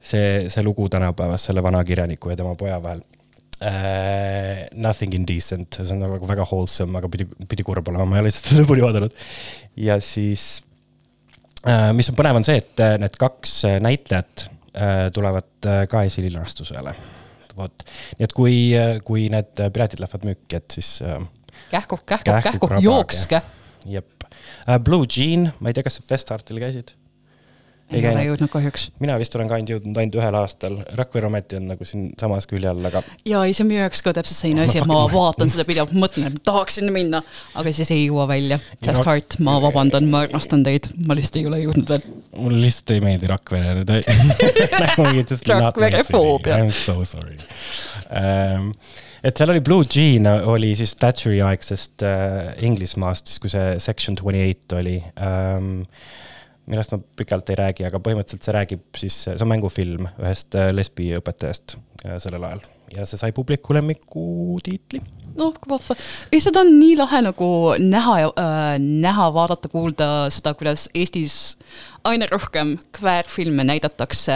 see, 0.00 0.28
see 0.52 0.64
lugu 0.66 0.88
tänapäevas 0.92 1.48
selle 1.48 1.62
vana 1.62 1.82
kirjaniku 1.84 2.30
ja 2.30 2.38
tema 2.38 2.54
poja 2.58 2.78
vahel 2.82 3.02
uh,. 3.02 3.14
Nothing 4.76 5.14
indecent, 5.16 5.78
see 5.80 5.94
on 5.94 6.02
nagu 6.04 6.28
väga 6.28 6.44
wholesome, 6.44 6.98
aga 6.98 7.08
pidi, 7.08 7.24
pidi 7.48 7.64
kurb 7.66 7.88
olema, 7.88 8.04
ma 8.04 8.18
ei 8.18 8.24
ole 8.24 8.30
lihtsalt 8.30 8.60
lõpuni 8.60 8.84
vaadanud. 8.84 9.14
ja 9.80 9.98
siis 10.04 10.60
uh,, 11.64 11.90
mis 11.96 12.12
on 12.12 12.18
põnev, 12.18 12.38
on 12.38 12.46
see, 12.46 12.60
et 12.62 12.84
need 13.02 13.16
kaks 13.18 13.62
näitlejat 13.82 14.48
uh, 14.50 15.06
tulevad 15.16 15.70
ka 15.90 16.04
esilinastusele. 16.06 16.94
vot, 17.56 17.86
nii 18.18 18.26
et 18.28 18.34
kui, 18.36 18.56
kui 19.08 19.28
need 19.32 19.64
piletid 19.72 20.02
lähevad 20.02 20.26
müüki, 20.28 20.58
et 20.60 20.76
siis 20.78 20.90
uh, 21.04 21.20
kähku, 21.72 21.98
kähku, 22.04 22.24
Kähku 22.30 22.44
kähku, 22.50 22.66
krabage. 22.68 22.84
jookske. 22.84 23.42
jep 23.86 24.26
uh,. 24.28 24.78
Blue 24.82 25.06
Jean, 25.06 25.50
ma 25.60 25.70
ei 25.70 25.76
tea, 25.76 25.86
kas 25.86 25.98
sa 26.00 26.06
Festartil 26.06 26.58
käisid? 26.62 26.92
Ei 27.94 28.02
ole 28.10 28.24
jõudnud 28.26 28.50
kahjuks. 28.50 28.88
mina 29.00 29.14
vist 29.20 29.34
olen 29.38 29.48
ka 29.50 29.54
ainult 29.58 29.70
jõudnud 29.70 30.00
ainult 30.00 30.16
ühel 30.18 30.38
aastal, 30.40 30.78
Rakvere 30.98 31.28
ometi 31.28 31.60
on 31.60 31.68
nagu 31.70 31.86
siinsamas 31.86 32.48
külje 32.50 32.70
all, 32.70 32.82
aga 32.88 33.02
ja 33.28 33.42
ei, 33.46 33.54
see 33.54 33.64
on 33.64 33.70
minu 33.70 33.80
jaoks 33.84 34.02
ka 34.02 34.14
täpselt 34.16 34.40
selline 34.40 34.66
asi, 34.66 34.80
et 34.82 34.88
ma 34.90 35.04
vaatan 35.12 35.52
seda 35.52 35.66
pidevalt, 35.68 35.94
mõtlen, 35.94 36.32
et 36.32 36.42
tahaks 36.46 36.80
sinna 36.80 36.94
minna, 36.94 37.22
aga 37.54 37.72
siis 37.76 37.90
ei 37.94 38.06
jõua 38.08 38.26
välja. 38.30 38.58
Fast 38.84 39.04
no- 39.04 39.10
Heart, 39.12 39.38
ma 39.46 39.56
vabandan, 39.62 40.10
ma 40.10 40.24
armastan 40.26 40.64
teid, 40.66 40.90
ma 41.06 41.14
lihtsalt 41.18 41.40
ei 41.42 41.46
ole 41.50 41.62
jõudnud 41.62 41.94
veel. 41.94 42.06
mulle 42.36 42.60
lihtsalt 42.66 42.94
ei 42.96 43.04
meeldi 43.04 43.30
Rakvere 43.30 43.74
nüüd. 43.78 43.94
Rakverefoobia. 45.48 46.58
I 46.58 46.66
m 46.66 46.70
so 46.74 47.02
sorry 47.04 47.38
um,. 48.10 48.72
et 49.22 49.36
seal 49.38 49.50
oli 49.54 49.62
Blue 49.64 49.86
Jean 49.90 50.26
oli 50.26 50.74
siis 50.78 50.94
Thatcheri 50.98 51.40
aegsest 51.42 52.04
uh, 52.06 52.52
Inglismaast, 52.62 53.26
siis 53.30 53.42
kui 53.42 53.50
see 53.52 53.78
Section 53.82 54.16
twenty 54.18 54.42
eight 54.44 54.72
oli 54.76 54.98
um, 55.16 55.84
millest 56.70 56.94
ma 56.94 57.00
pikalt 57.18 57.50
ei 57.52 57.58
räägi, 57.60 57.84
aga 57.86 58.00
põhimõtteliselt 58.02 58.46
see 58.46 58.54
räägib 58.56 58.98
siis, 58.98 59.18
see 59.26 59.36
on 59.38 59.50
mängufilm 59.52 60.08
ühest 60.18 60.56
äh, 60.58 60.72
lesbiõpetajast 60.74 61.76
äh, 62.04 62.16
sellel 62.22 62.46
ajal 62.48 62.64
ja 62.94 63.06
see 63.06 63.20
sai 63.20 63.32
publiku 63.36 63.74
lemmiku 63.76 64.58
tiitli. 64.66 65.00
noh, 65.38 65.54
kui 65.54 65.70
vahva. 65.70 65.96
ei, 66.30 66.40
seda 66.42 66.64
on 66.64 66.72
nii 66.78 66.96
lahe 66.98 67.22
nagu 67.28 67.50
näha 67.82 68.16
ja 68.24 68.32
äh, 68.42 68.72
näha, 68.82 69.28
vaadata, 69.34 69.70
kuulda 69.72 70.10
seda, 70.34 70.54
kuidas 70.58 70.88
Eestis 70.94 71.56
aina 72.06 72.28
rohkem 72.30 72.76
kväärfilme 72.98 73.66
näidatakse, 73.66 74.34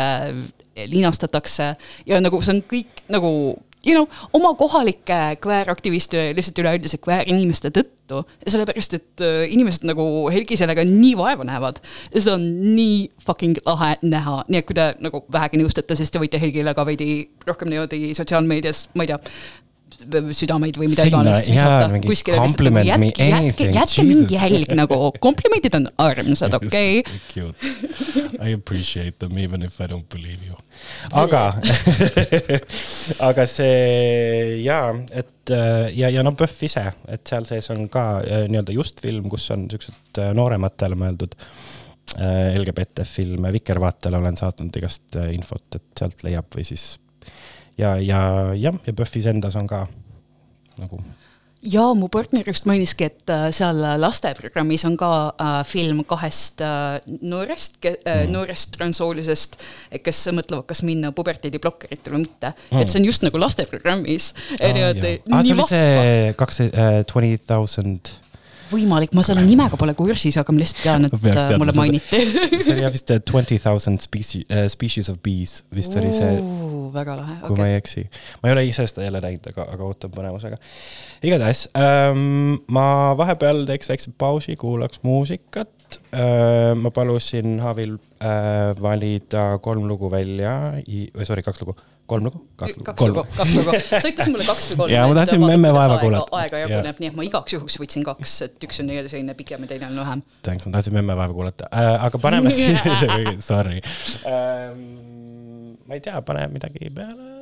linastatakse 0.87 1.75
ja 2.07 2.23
nagu 2.23 2.43
see 2.43 2.57
on 2.57 2.63
kõik 2.71 3.05
nagu 3.11 3.33
you 3.87 3.95
know, 3.95 4.07
oma 4.33 4.55
kohalike 4.55 5.37
kvääraktiviste 5.41 6.31
lihtsalt 6.37 6.59
üleüldise 6.61 6.99
kväärinimeste 7.01 7.71
tõttu, 7.75 8.23
sellepärast 8.47 8.97
et 8.99 9.25
äh, 9.25 9.45
inimesed 9.55 9.87
nagu 9.89 10.05
Helgi 10.33 10.59
sellega 10.61 10.85
nii 10.87 11.15
vaeva 11.19 11.47
näevad. 11.49 11.81
seda 12.13 12.37
on 12.37 12.45
nii 12.75 13.09
fucking 13.25 13.61
lahe 13.67 13.95
näha, 14.03 14.43
nii 14.49 14.61
et 14.61 14.69
kui 14.69 14.77
te 14.77 14.91
nagu 15.01 15.25
vähegi 15.33 15.63
nõustute, 15.63 15.97
siis 15.97 16.13
te 16.13 16.21
võite 16.23 16.41
Helgile 16.43 16.75
ka 16.77 16.85
veidi 16.87 17.31
rohkem 17.49 17.73
niimoodi 17.73 18.13
sotsiaalmeedias, 18.19 18.89
ma 18.95 19.07
ei 19.07 19.13
tea, 19.13 19.21
südameid 20.37 20.79
või 20.81 20.89
mida 20.91 21.07
iganes 21.09 21.49
jaa, 21.51 21.89
jätke, 22.87 23.69
jätke, 23.75 24.05
mingi 24.07 24.39
jälg 24.39 24.73
nagu, 24.79 24.99
komplimendid 25.23 25.77
on 25.79 25.89
armsad, 26.01 26.55
okei. 26.59 27.03
I 28.41 28.55
appreciate 28.55 29.19
them 29.19 29.39
even 29.39 29.63
if 29.63 29.81
I 29.81 29.89
don't 29.91 30.09
believe 30.13 30.45
you. 30.47 30.57
aga, 31.13 31.55
aga 33.29 33.47
see 33.51 34.63
ja, 34.65 34.81
et 35.13 35.53
äh, 35.53 35.91
ja, 35.97 36.09
ja 36.13 36.25
no 36.25 36.33
PÖFF 36.39 36.65
ise, 36.71 36.87
et 37.11 37.27
seal 37.29 37.49
sees 37.49 37.71
on 37.75 37.87
ka 37.93 38.07
äh, 38.23 38.47
nii-öelda 38.51 38.77
just 38.77 39.03
film, 39.05 39.29
kus 39.33 39.51
on 39.55 39.69
siuksed 39.73 40.23
äh, 40.23 40.33
noorematele 40.37 40.99
mõeldud 40.99 41.37
LGBT 42.11 43.05
filme, 43.07 43.53
Vikervaatele 43.55 44.19
olen 44.19 44.35
saatnud 44.35 44.75
igast 44.81 45.15
infot, 45.31 45.77
et 45.77 46.01
sealt 46.01 46.25
leiab 46.27 46.49
või 46.57 46.65
siis 46.67 46.97
ja, 47.81 47.97
ja 47.97 48.21
jah, 48.59 48.77
ja 48.87 48.93
PÖFFis 48.93 49.31
endas 49.33 49.57
on 49.59 49.71
ka 49.71 49.87
nagu 50.81 51.01
ja 51.63 51.91
mu 51.95 52.09
partner 52.09 52.47
just 52.47 52.65
mainiski, 52.69 53.11
et 53.11 53.33
äh, 53.33 53.49
seal 53.55 53.81
lasteprogrammis 54.01 54.85
on 54.89 54.97
ka 55.01 55.11
äh, 55.33 55.59
film 55.69 56.03
kahest 56.09 56.63
äh, 56.65 57.01
noorest 57.21 57.85
äh,, 57.85 58.25
noorest 58.31 58.73
transsoolisest, 58.79 59.61
kes 60.05 60.23
mõtlevad, 60.37 60.67
kas 60.71 60.83
minna 60.87 61.13
puberteediblokkeritele 61.17 62.17
või 62.17 62.25
mitte 62.25 62.55
mm.. 62.55 62.81
et 62.81 62.93
see 62.93 63.03
on 63.03 63.11
just 63.11 63.27
nagu 63.27 63.41
lasteprogrammis. 63.41 64.33
aa, 64.57 64.73
Ah, 65.31 65.45
see 65.45 65.55
oli 65.55 65.69
see 65.69 66.33
kaks, 66.39 66.63
twenty 67.11 67.37
thousand, 67.45 68.15
võimalik, 68.73 69.13
ma 69.17 69.25
selle 69.27 69.45
nimega 69.45 69.77
pole 69.81 69.93
kursis, 69.99 70.39
aga 70.41 70.55
ma 70.55 70.63
lihtsalt 70.63 70.85
tean, 70.87 71.09
et 71.11 71.17
äh, 71.19 71.29
teadma 71.29 71.61
mulle 71.61 71.77
mainiti. 71.77 72.25
see 72.65 72.73
oli 72.73 72.87
jah 72.87 72.95
vist 72.95 73.13
twenty 73.29 73.61
thousand 73.61 74.01
species, 74.05 74.49
species 74.73 75.13
of 75.13 75.21
bees 75.25 75.61
vist 75.77 75.97
oli 76.01 76.15
see 76.17 76.33
väga 76.95 77.17
lahe, 77.21 77.37
kui 77.43 77.53
okay. 77.53 77.57
ma 77.57 77.67
okei. 77.67 77.73
ei 77.73 77.81
eksi. 77.83 78.05
ma 78.43 78.51
ei 78.51 78.57
ole 78.57 78.65
ise 78.69 78.87
seda 78.91 79.07
jälle 79.07 79.23
näinud, 79.25 79.51
aga, 79.53 79.67
aga 79.75 79.89
ootan 79.89 80.15
põnevusega. 80.15 80.61
igatahes 81.27 81.67
ähm, 81.79 82.61
ma 82.73 82.87
vahepeal 83.19 83.65
teeks 83.69 83.93
väikse 83.93 84.15
pausi, 84.19 84.57
kuulaks 84.61 85.03
muusikat 85.07 86.01
äh,. 86.13 86.75
ma 86.77 86.93
palusin 86.95 87.59
Havil 87.65 87.97
äh, 88.21 88.75
valida 88.83 89.59
kolm 89.63 89.89
lugu 89.89 90.11
välja, 90.13 90.55
või 90.87 91.27
sorry, 91.29 91.45
kaks 91.47 91.63
lugu, 91.65 91.77
kolm 92.11 92.27
lugu, 92.27 92.43
kaks 92.61 92.79
lugu, 92.79 92.87
kaks 92.89 93.07
lugu, 93.07 93.25
kaks 93.37 93.55
lugu, 93.59 93.77
sa 93.91 94.03
ütlesid 94.03 94.33
mulle 94.35 94.47
kaks 94.49 94.67
või 94.71 94.81
kolm. 94.83 94.95
Jaa, 94.95 95.07
ma 95.11 95.19
tahtsin 95.21 95.45
memme 95.45 95.75
vaeva 95.75 96.01
kuulata. 96.03 96.41
aega 96.43 96.65
jaguneb, 96.65 97.03
nii 97.03 97.13
et 97.13 97.19
ma 97.19 97.27
igaks 97.27 97.57
juhuks 97.57 97.79
võtsin 97.83 98.07
kaks, 98.07 98.37
et 98.49 98.67
üks 98.69 98.83
on 98.83 98.91
nii-öelda 98.91 99.13
selline 99.13 99.37
pikem 99.39 99.67
ja 99.67 99.75
teine 99.75 99.91
on 99.91 100.01
lühem. 100.01 100.25
Thanks, 100.47 100.67
ma 100.67 100.77
tahtsin 100.79 100.97
memme 100.99 101.17
vaeva 101.19 101.37
kuulata 101.37 101.71
äh,, 101.71 101.95
aga 102.09 102.23
paneme 102.23 102.53
siis, 102.59 102.83
sorry 103.51 103.81
ähm,. 104.27 105.10
Ma 105.91 105.97
ei 105.97 106.01
tea, 106.01 106.23
pane 106.23 106.47
midagi 106.47 106.87
peale. 106.95 107.40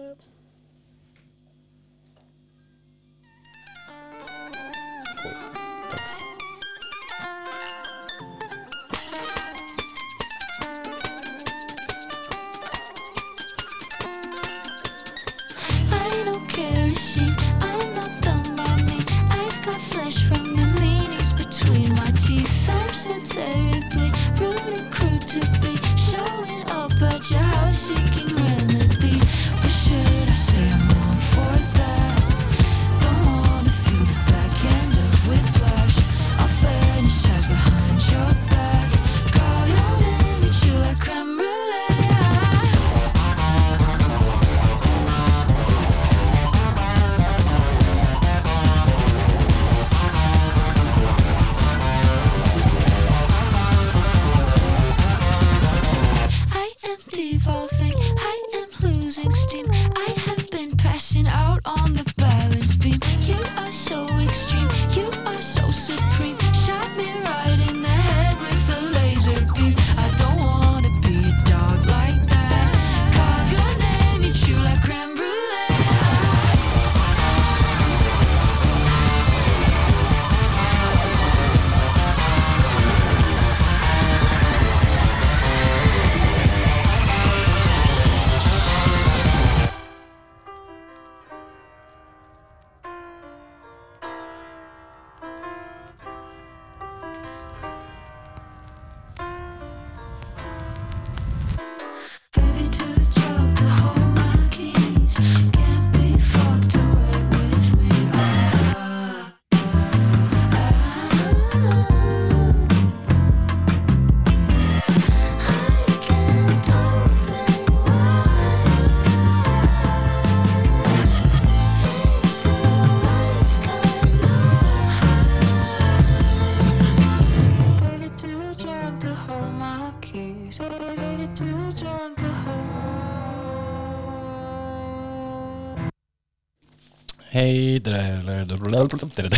hei, 137.33 137.81
tere, 137.85 138.01
tere, 138.25 139.29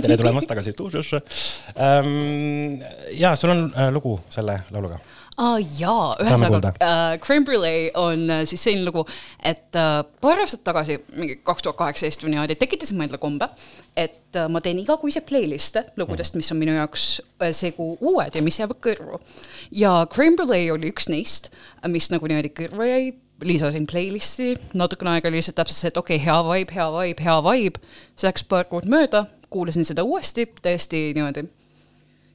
tere, 0.00 0.16
tulemast 0.16 0.48
tagasi 0.48 0.72
stuudiosse 0.72 1.20
ähm,. 1.76 2.80
ja 3.12 3.34
sul 3.36 3.52
on 3.52 3.66
äh, 3.76 3.90
lugu 3.92 4.14
selle 4.32 4.62
lauluga. 4.72 4.96
aa 5.36 5.58
jaa, 5.60 6.14
ühesõnaga 6.24 6.72
äh, 6.72 7.18
Creme 7.20 7.44
Brulee 7.44 7.90
on 8.00 8.24
äh, 8.32 8.42
siis 8.48 8.64
selline 8.64 8.88
lugu, 8.88 9.04
et 9.44 9.76
äh, 9.76 10.00
paar 10.24 10.40
aastat 10.40 10.64
tagasi, 10.64 10.98
mingi 11.20 11.38
kaks 11.44 11.66
tuhat 11.66 11.78
kaheksateist 11.82 12.24
või 12.24 12.34
niimoodi, 12.34 12.56
tekitasin 12.58 12.96
ma 12.96 13.04
endale 13.04 13.20
kombe, 13.22 13.50
et 13.92 14.38
äh, 14.38 14.48
ma 14.48 14.64
teen 14.64 14.80
igakuiseid 14.80 15.28
playlist'e 15.28 15.84
lugudest, 16.00 16.38
mis 16.38 16.48
on 16.54 16.62
minu 16.62 16.78
jaoks 16.80 17.08
äh, 17.44 17.52
segu 17.56 17.92
uued 18.00 18.40
ja 18.40 18.44
mis 18.44 18.60
jäävad 18.62 18.80
kõrvu. 18.88 19.20
ja 19.84 19.98
Creme 20.14 20.40
Brulee 20.40 20.72
oli 20.72 20.94
üks 20.94 21.12
neist, 21.12 21.52
mis 21.92 22.08
nagu 22.14 22.30
niimoodi 22.30 22.56
kõrvu 22.56 22.88
jäi, 22.88 23.12
lisasin 23.44 23.86
playlist'i, 23.86 24.56
natukene 24.78 25.16
aega 25.16 25.30
oli 25.30 25.38
lihtsalt 25.38 25.58
täpselt 25.60 25.82
see, 25.82 25.92
et 25.92 26.00
okei 26.00 26.16
okay,, 26.16 26.26
hea 26.26 26.38
vibe, 26.48 26.74
hea 26.74 26.88
vibe, 26.94 27.24
hea 27.28 27.36
vibe, 27.46 27.84
see 28.18 28.26
läks 28.28 28.46
paar 28.50 28.66
kuud 28.70 28.88
mööda, 28.90 29.26
kuulasin 29.52 29.86
seda 29.88 30.04
uuesti, 30.06 30.48
täiesti 30.62 31.08
niimoodi 31.16 31.46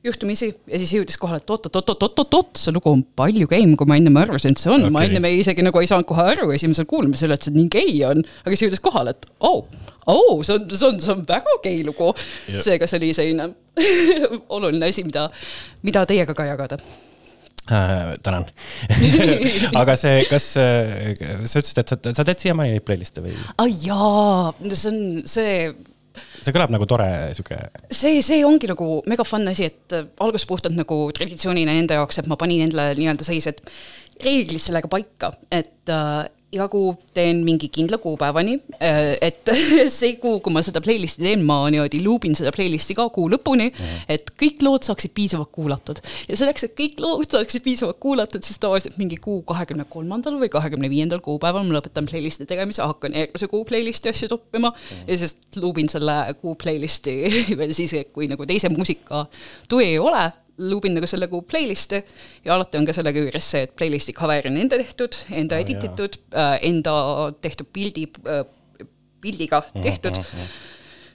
juhtumisi 0.04 0.50
ja 0.68 0.80
siis 0.80 0.92
jõudis 0.98 1.16
kohale, 1.20 1.40
et 1.40 1.52
oot-oot-oot-oot-oot-oot, 1.54 2.58
see 2.60 2.74
lugu 2.76 2.92
on 2.92 3.04
palju 3.16 3.48
geim, 3.52 3.76
kui 3.80 3.88
ma 3.88 3.96
ennem 4.00 4.18
arvasin, 4.20 4.56
et 4.56 4.60
see 4.60 4.72
on 4.72 4.84
okay., 4.84 4.92
ma 4.92 5.06
ennem 5.08 5.28
ei 5.30 5.40
isegi 5.40 5.64
nagu 5.64 5.80
ei 5.80 5.88
saanud 5.88 6.08
kohe 6.10 6.26
aru 6.34 6.50
esimesel 6.56 6.88
kuulamisel, 6.90 7.32
et 7.36 7.48
see 7.48 7.56
nii 7.56 7.70
gei 7.72 7.96
on, 8.08 8.24
aga 8.44 8.52
siis 8.52 8.66
jõudis 8.68 8.84
kohale, 8.84 9.16
et 9.16 9.30
oo 9.40 9.62
oh,, 9.62 9.94
oo 10.12 10.26
oh,, 10.34 10.44
see 10.44 10.58
on, 10.58 10.68
see 10.74 10.90
on, 10.90 11.00
see 11.04 11.16
on 11.16 11.24
väga 11.30 11.56
gei 11.64 11.86
lugu. 11.88 12.12
seega 12.52 12.90
see 12.90 13.00
oli 13.00 13.14
selline 13.16 13.48
oluline 14.58 14.92
asi, 14.92 15.08
mida, 15.08 15.30
mida 15.88 16.04
teiega 16.10 16.36
ka 16.36 16.52
jagada. 16.52 16.82
äh,. 17.72 18.14
tänan 18.26 18.46
aga 19.82 19.96
see, 20.00 20.26
kas 20.30 20.52
äh, 20.60 21.14
sa 21.48 21.62
ütlesid, 21.62 21.82
et 21.84 21.94
sa, 21.94 21.98
sa 22.20 22.28
teed 22.28 22.44
siiamaani 22.44 22.78
neid 22.78 22.86
playlist'e 22.88 23.24
või? 23.24 23.36
aa 23.58 23.68
jaa, 23.70 24.54
see 24.74 24.92
on 24.92 25.02
see 25.30 25.58
see 26.44 26.54
kõlab 26.54 26.74
nagu 26.74 26.86
tore 26.90 27.10
sihuke, 27.38 27.58
see, 27.94 28.22
see 28.26 28.44
ongi 28.46 28.70
nagu 28.70 29.00
mega 29.10 29.26
fun 29.28 29.48
asi, 29.52 29.70
et 29.72 29.96
äh, 29.96 30.08
algus 30.24 30.46
puhtalt 30.50 30.76
nagu 30.78 31.06
traditsioonina 31.16 31.76
enda 31.80 32.00
jaoks, 32.02 32.22
et 32.22 32.30
ma 32.30 32.38
panin 32.40 32.66
endale 32.68 32.98
nii-öelda 33.00 33.28
sellised 33.28 33.64
reeglid 34.24 34.62
sellega 34.62 34.90
paika, 34.92 35.34
et 35.52 35.92
äh, 35.92 36.26
iga 36.54 36.68
kuu 36.72 36.94
teen 37.16 37.42
mingi 37.48 37.70
kindla 37.74 37.98
kuupäevani 38.02 38.58
äh,, 38.78 39.16
et 39.22 39.50
see 39.98 40.16
kuu, 40.22 40.40
kui 40.44 40.54
ma 40.54 40.64
seda 40.66 40.82
playlist'i 40.84 41.26
teen, 41.26 41.44
ma 41.48 41.60
niimoodi 41.74 42.02
loopin 42.06 42.38
seda 42.38 42.54
playlist'i 42.56 42.96
ka 42.98 43.08
kuu 43.14 43.30
lõpuni 43.34 43.70
mm, 43.70 43.80
-hmm. 43.80 44.06
et 44.16 44.34
kõik 44.40 44.64
lood 44.66 44.88
saaksid 44.88 45.14
piisavalt 45.18 45.52
kuulatud. 45.56 46.02
ja 46.30 46.38
selleks, 46.40 46.68
et 46.68 46.76
kõik 46.80 47.02
lood 47.04 47.30
saaksid 47.34 47.66
piisavalt 47.66 48.00
kuulatud, 48.04 48.44
siis 48.46 48.60
tavaliselt 48.62 48.98
mingi 49.02 49.18
kuu 49.22 49.42
kahekümne 49.48 49.86
kolmandal 49.90 50.38
või 50.42 50.52
kahekümne 50.54 50.90
viiendal 50.90 51.24
kuupäeval 51.26 51.66
ma 51.68 51.78
lõpetan 51.80 52.10
playlist'i 52.10 52.48
tegemise, 52.50 52.84
hakkan 52.84 53.18
järgmise 53.18 53.50
kuu 53.52 53.66
playlist'i 53.66 54.14
asju 54.14 54.30
toppima 54.36 54.70
mm 54.70 54.76
-hmm. 54.76 55.12
ja 55.12 55.18
siis 55.18 55.38
loopin 55.62 55.90
selle 55.90 56.18
kuu 56.42 56.56
playlist'i 56.56 57.18
veel 57.60 57.74
siis, 57.74 57.96
kui 58.14 58.28
nagu 58.32 58.46
teise 58.46 58.70
muusika 58.70 59.26
tuju 59.70 59.86
ei 59.86 60.00
ole 60.00 60.32
luubin 60.70 60.96
nagu 60.98 61.08
selle 61.10 61.28
kuu 61.32 61.42
playlist'i 61.50 62.02
ja 62.46 62.56
alati 62.56 62.80
on 62.80 62.88
ka 62.88 62.96
sellega 62.96 63.24
juures 63.24 63.50
see, 63.56 63.68
et 63.68 63.76
playlist'i 63.80 64.16
cover 64.18 64.50
on 64.50 64.60
enda 64.62 64.80
tehtud, 64.82 65.18
enda 65.40 65.60
edit 65.64 65.84
itud, 65.90 66.20
enda 66.62 66.96
tehtud 67.44 67.70
pildi, 67.74 68.08
pildiga 69.24 69.64
tehtud. 69.82 70.20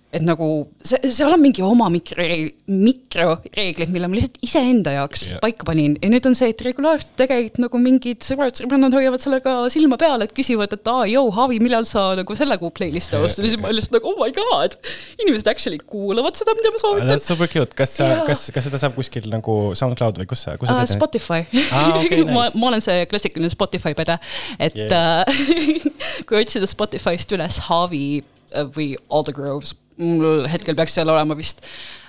Et 0.09 0.25
nagu 0.25 0.47
see, 0.81 0.97
seal 1.12 1.35
on 1.35 1.40
mingi 1.42 1.61
oma 1.64 1.90
mikro, 1.92 2.25
mikroreeglid, 2.64 3.90
mille 3.92 4.09
ma 4.09 4.16
lihtsalt 4.16 4.38
iseenda 4.47 4.94
jaoks 4.94 5.25
yeah. 5.29 5.40
paika 5.42 5.66
panin 5.68 5.99
ja 6.01 6.09
nüüd 6.09 6.25
on 6.31 6.37
see, 6.38 6.49
et 6.55 6.62
regulaarselt 6.64 7.12
tegelikult 7.21 7.61
nagu 7.66 7.81
mingid 7.83 8.25
sõbrad-sõbrannad 8.25 8.97
hoiavad 8.97 9.21
sellega 9.21 9.57
silma 9.73 9.99
peal, 10.01 10.25
et 10.25 10.33
küsivad, 10.37 10.73
et 10.73 10.88
aa, 10.88 11.05
jõu, 11.12 11.29
Haavi, 11.37 11.59
millal 11.61 11.85
sa 11.88 12.07
nagu 12.16 12.37
selle 12.38 12.57
kuu 12.62 12.73
playlist'i 12.79 13.18
alustad 13.21 13.44
ja 13.44 13.53
siis 13.53 13.61
ma 13.61 13.73
lihtsalt 13.75 13.99
nagu 13.99 14.12
oh 14.14 14.16
my 14.23 14.33
god, 14.37 14.79
inimesed 15.21 15.51
actually 15.53 15.81
kuulavad 15.85 16.38
seda, 16.40 16.57
mida 16.57 16.73
ma 16.73 16.81
soovitan 16.81 17.12
That's 17.12 17.29
super 17.29 17.51
cute, 17.53 17.77
kas 17.77 17.99
sa 18.01 18.09
Jaa., 18.14 18.25
kas, 18.29 18.47
kas 18.55 18.68
seda 18.71 18.81
saab 18.81 18.97
kuskil 18.97 19.29
nagu 19.33 19.59
SoundCloud 19.79 20.23
või 20.23 20.31
kus 20.33 20.47
sa, 20.47 20.57
kus 20.61 20.71
sa 20.73 20.79
Uh, 20.79 20.85
teed? 20.87 20.94
Spotify 20.94 21.44
Aa, 21.75 21.99
okei, 21.99 22.23
ma, 22.29 22.47
nice. 22.47 22.61
ma 22.61 22.71
olen 22.71 22.85
see 22.85 23.05
klassikaline 23.11 23.53
Spotify 23.53 23.92
pede, 23.99 24.16
et 24.57 24.77
Yeah. 24.79 25.25
yeah. 25.27 25.85
kui 26.29 26.38
otsida 26.38 26.68
Spotify'st 26.71 27.33
üles 27.35 27.59
Haavi 27.66 28.21
äh, 28.55 28.66
või 28.75 28.92
All 29.11 29.25
the 29.27 29.35
Groves, 29.35 29.75
mul 29.99 30.47
hetkel 30.51 30.77
peaks 30.79 30.95
seal 30.99 31.11
olema 31.13 31.37
vist 31.39 31.65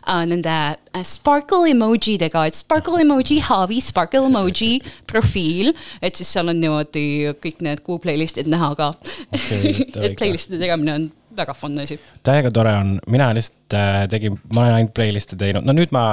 uh, 0.08 0.24
nende 0.30 0.56
uh, 0.56 1.04
sparkle 1.06 1.70
emoji 1.72 2.18
dega, 2.22 2.46
et 2.50 2.58
sparkle 2.58 3.02
emoji, 3.04 3.40
Haavi 3.46 3.80
sparkle 3.84 4.26
emoji 4.30 4.72
profiil, 5.10 5.74
et 6.02 6.20
siis 6.20 6.32
seal 6.36 6.52
on 6.52 6.60
niimoodi 6.62 7.36
kõik 7.44 7.64
need 7.66 7.84
kuu 7.86 8.00
playlist'id 8.04 8.50
näha 8.52 8.74
ka. 8.80 8.92
Davai, 9.34 9.74
et 10.06 10.20
playlist'ide 10.20 10.62
tegemine 10.62 10.98
on 10.98 11.10
väga 11.40 11.56
fun 11.58 11.80
asi. 11.82 12.00
täiega 12.26 12.52
tore 12.56 12.74
on, 12.82 12.96
mina 13.12 13.30
lihtsalt 13.36 13.78
äh, 13.78 14.04
tegin, 14.12 14.38
ma 14.54 14.66
olen 14.66 14.78
ainult 14.80 14.94
playlist'e 14.98 15.40
teinud, 15.40 15.68
no 15.68 15.76
nüüd 15.78 15.94
ma 15.96 16.04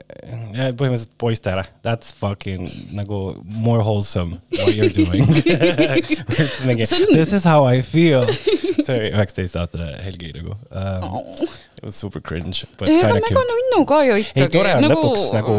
äh, 0.00 0.70
põhimõtteliselt 0.76 1.14
poistele, 1.20 1.64
that's 1.86 2.14
fucking 2.16 2.68
nagu 2.96 3.22
more 3.44 3.84
wholesome 3.84 4.40
what 4.58 4.74
you 4.74 4.86
are 4.86 4.94
doing 4.94 5.26
mingi 6.68 6.88
this 7.12 7.32
is 7.32 7.44
how 7.44 7.64
I 7.66 7.82
feel. 7.82 8.26
see 8.80 8.96
oli 8.96 9.10
üheksateist 9.12 9.58
aastane 9.60 9.92
Helgi 10.04 10.32
nagu 10.36 10.56
um,. 10.70 11.20
Was 11.30 11.69
super 11.88 12.20
cringe, 12.20 12.64
of 12.66 12.86
mega 12.86 13.20
cute. 13.24 13.44
nunnu 13.50 13.80
ka 13.88 14.00
ju 14.04 14.16
ikkagi. 14.20 14.42
ei, 14.44 14.48
tore 14.52 14.74
on 14.76 14.84
nagu... 14.84 14.94
lõpuks 14.98 15.24
nagu, 15.36 15.54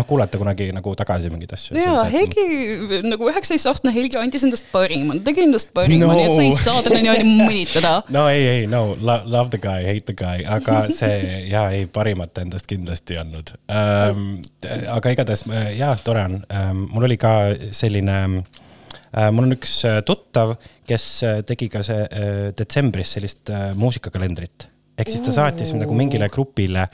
noh, 0.00 0.06
kuulata 0.08 0.40
kunagi 0.40 0.68
nagu 0.72 0.94
tagasi 0.96 1.30
mingeid 1.32 1.52
asju. 1.56 1.76
jaa, 1.78 2.04
Helgi, 2.12 2.44
nagu 3.04 3.28
üheksateistaastane 3.32 3.92
Helgi 3.96 4.20
andis 4.20 4.46
endast 4.48 4.68
parima, 4.72 5.16
ta 5.18 5.28
tegi 5.30 5.44
endast 5.46 5.72
parima 5.76 6.08
No. 6.08 6.14
nii 6.16 6.24
et 6.28 6.34
sa 6.36 6.44
ei 6.46 6.52
saa 6.56 6.82
teda 6.86 7.00
niimoodi 7.02 7.26
mõnitada. 7.50 7.92
no 8.14 8.26
ei, 8.32 8.44
ei, 8.54 8.66
no 8.70 8.82
lo- 8.96 9.20
love 9.28 9.50
the 9.54 9.60
guy, 9.62 9.84
hate 9.88 10.06
the 10.08 10.16
guy, 10.16 10.44
aga 10.48 10.86
see 10.94 11.42
ja 11.50 11.66
ei, 11.74 11.84
parimat 11.92 12.38
endast 12.44 12.68
kindlasti 12.70 13.16
ei 13.18 13.22
andnud 13.24 13.52
ähm,. 13.68 14.38
aga 14.94 15.12
igatahes 15.16 15.44
jaa, 15.76 15.92
tore 16.06 16.24
on 16.30 16.38
ähm,, 16.48 16.86
mul 16.94 17.08
oli 17.10 17.18
ka 17.20 17.34
selline 17.76 18.16
äh,, 18.38 19.28
mul 19.34 19.48
on 19.48 19.56
üks 19.58 19.78
äh, 19.88 20.00
tuttav, 20.06 20.56
kes 20.88 21.06
äh, 21.26 21.40
tegi 21.48 21.68
ka 21.72 21.82
see 21.86 22.00
detsembris 22.58 23.16
sellist 23.18 23.50
muusikakalendrit 23.76 24.68
ehk 24.98 25.12
siis 25.12 25.24
ta 25.24 25.34
saatis 25.34 25.72
nagu 25.78 25.94
mingile 25.96 26.28
grupile 26.32 26.84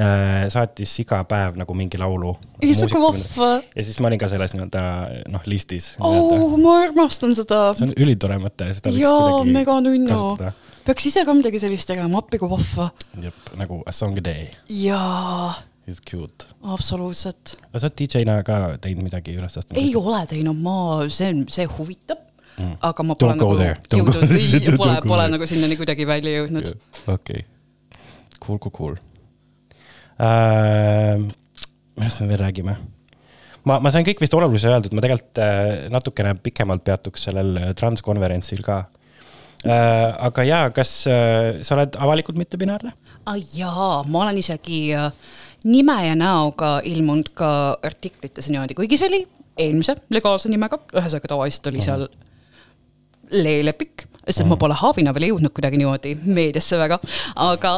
äh,, 0.00 0.46
saatis 0.52 0.94
iga 1.04 1.20
päev 1.28 1.58
nagu 1.60 1.76
mingi 1.76 2.00
laulu. 2.00 2.34
See 2.64 2.88
on 2.88 3.04
vahva. 3.04 3.50
ja 3.76 3.84
siis 3.84 4.00
ma 4.00 4.10
olin 4.10 4.22
ka 4.22 4.30
selles 4.32 4.56
nii-öelda 4.56 4.84
noh, 5.32 5.44
listis. 5.50 5.92
oh, 6.00 6.56
ma 6.60 6.80
armastan 6.86 7.36
seda. 7.38 7.66
see 7.78 7.90
on 7.90 7.94
ülitore 8.06 8.40
mõte, 8.42 8.70
seda 8.76 8.92
võiks 8.94 9.04
jaa, 9.04 9.20
kuidagi 9.20 9.58
mega 9.58 9.78
nunnu 9.84 10.52
peaks 10.84 11.06
ise 11.08 11.24
ka 11.24 11.36
midagi 11.36 11.60
sellist 11.62 11.88
tegema, 11.88 12.20
appi 12.20 12.40
kui 12.40 12.50
vahva. 12.50 12.90
jep, 13.22 13.54
nagu 13.60 13.80
A 13.86 13.94
Song 13.96 14.18
a 14.20 14.24
Day 14.24 14.50
jaa, 14.68 15.54
is 15.90 16.00
cute. 16.00 16.48
absoluutselt. 16.74 17.56
aga 17.70 17.80
sa 17.84 17.88
oled 17.88 17.98
DJ-na 18.00 18.40
ka 18.46 18.60
teinud 18.84 19.06
midagi 19.06 19.36
üles 19.38 19.60
astunud? 19.60 19.80
ei 19.80 19.94
ole 19.98 20.24
teinud, 20.30 20.60
ma, 20.64 20.76
see, 21.12 21.32
see 21.52 21.68
huvitab 21.78 22.33
mm., 22.58 22.76
aga 22.90 23.06
ma 23.06 23.16
pole 23.18 23.36
nagu 23.38 23.56
jõudnud, 23.58 23.88
Don't 23.90 24.78
pole, 24.78 24.96
pole 25.12 25.28
nagu 25.32 25.48
sinnani 25.50 25.78
kuidagi 25.80 26.06
välja 26.08 26.40
jõudnud. 26.40 26.72
okei, 27.14 27.44
cool, 28.40 28.58
cool, 28.58 28.74
cool 28.74 28.98
uh,. 30.18 31.22
millest 31.98 32.22
me 32.22 32.28
veel 32.30 32.42
räägime? 32.44 32.76
ma, 33.68 33.78
ma 33.78 33.92
sain 33.92 34.06
kõik 34.06 34.22
vist 34.24 34.34
olulise 34.36 34.70
öeldud, 34.70 34.94
ma 34.94 35.04
tegelikult 35.04 35.40
äh, 35.42 35.86
natukene 35.92 36.36
pikemalt 36.42 36.84
peatuks 36.86 37.28
sellel 37.28 37.56
äh, 37.60 37.70
transkonverentsil 37.78 38.62
ka 38.66 38.84
äh,. 39.64 40.10
aga 40.28 40.46
jaa, 40.48 40.66
kas 40.76 40.96
äh, 41.10 41.62
sa 41.64 41.78
oled 41.78 41.98
avalikult 41.98 42.38
mittebinaarne? 42.40 42.94
ah,. 43.24 43.40
jaa, 43.56 44.02
ma 44.06 44.26
olen 44.26 44.42
isegi 44.42 44.86
äh, 44.96 45.10
nime 45.64 45.96
ja 46.06 46.14
näoga 46.18 46.76
ilmunud 46.84 47.32
ka 47.36 47.48
artiklites 47.82 48.50
niimoodi, 48.52 48.76
kuigi 48.76 49.00
see 49.00 49.08
oli 49.08 49.24
eelmise 49.60 49.96
legaalse 50.12 50.50
nimega, 50.52 50.80
ühesõnaga 50.92 51.30
tavaliselt 51.30 51.70
oli 51.70 51.82
seal 51.84 52.08
leelepik, 53.30 54.06
sest 54.26 54.46
ma 54.48 54.56
pole 54.60 54.76
Haavina 54.78 55.12
veel 55.16 55.30
jõudnud 55.32 55.54
kuidagi 55.56 55.80
niimoodi 55.80 56.14
meediasse 56.24 56.78
väga, 56.80 57.00
aga 57.44 57.76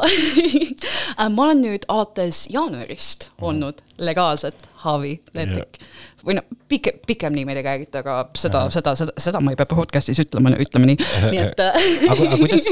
ma 1.34 1.48
olen 1.48 1.62
nüüd 1.64 1.88
alates 1.92 2.46
jaanuarist 2.52 3.30
olnud 3.42 3.82
legaalselt 3.98 4.68
Haavi 4.84 5.14
lepik 5.34 5.80
või 6.26 6.34
noh, 6.38 6.46
pikem, 6.68 6.98
pikem 7.06 7.34
nimi 7.36 7.54
tegelikult, 7.54 7.96
aga 8.00 8.14
seda, 8.38 8.64
seda, 8.74 8.94
seda, 8.98 9.14
seda 9.22 9.40
ma 9.42 9.52
ei 9.52 9.58
pea 9.58 9.68
podcast'is 9.70 10.18
ütlema, 10.24 10.52
ütleme 10.62 10.90
nii, 10.90 10.98
nii 11.32 11.40
et 11.42 11.62
äh, 11.62 11.78
aga, 12.10 12.26
aga 12.32 12.38
kuidas, 12.40 12.66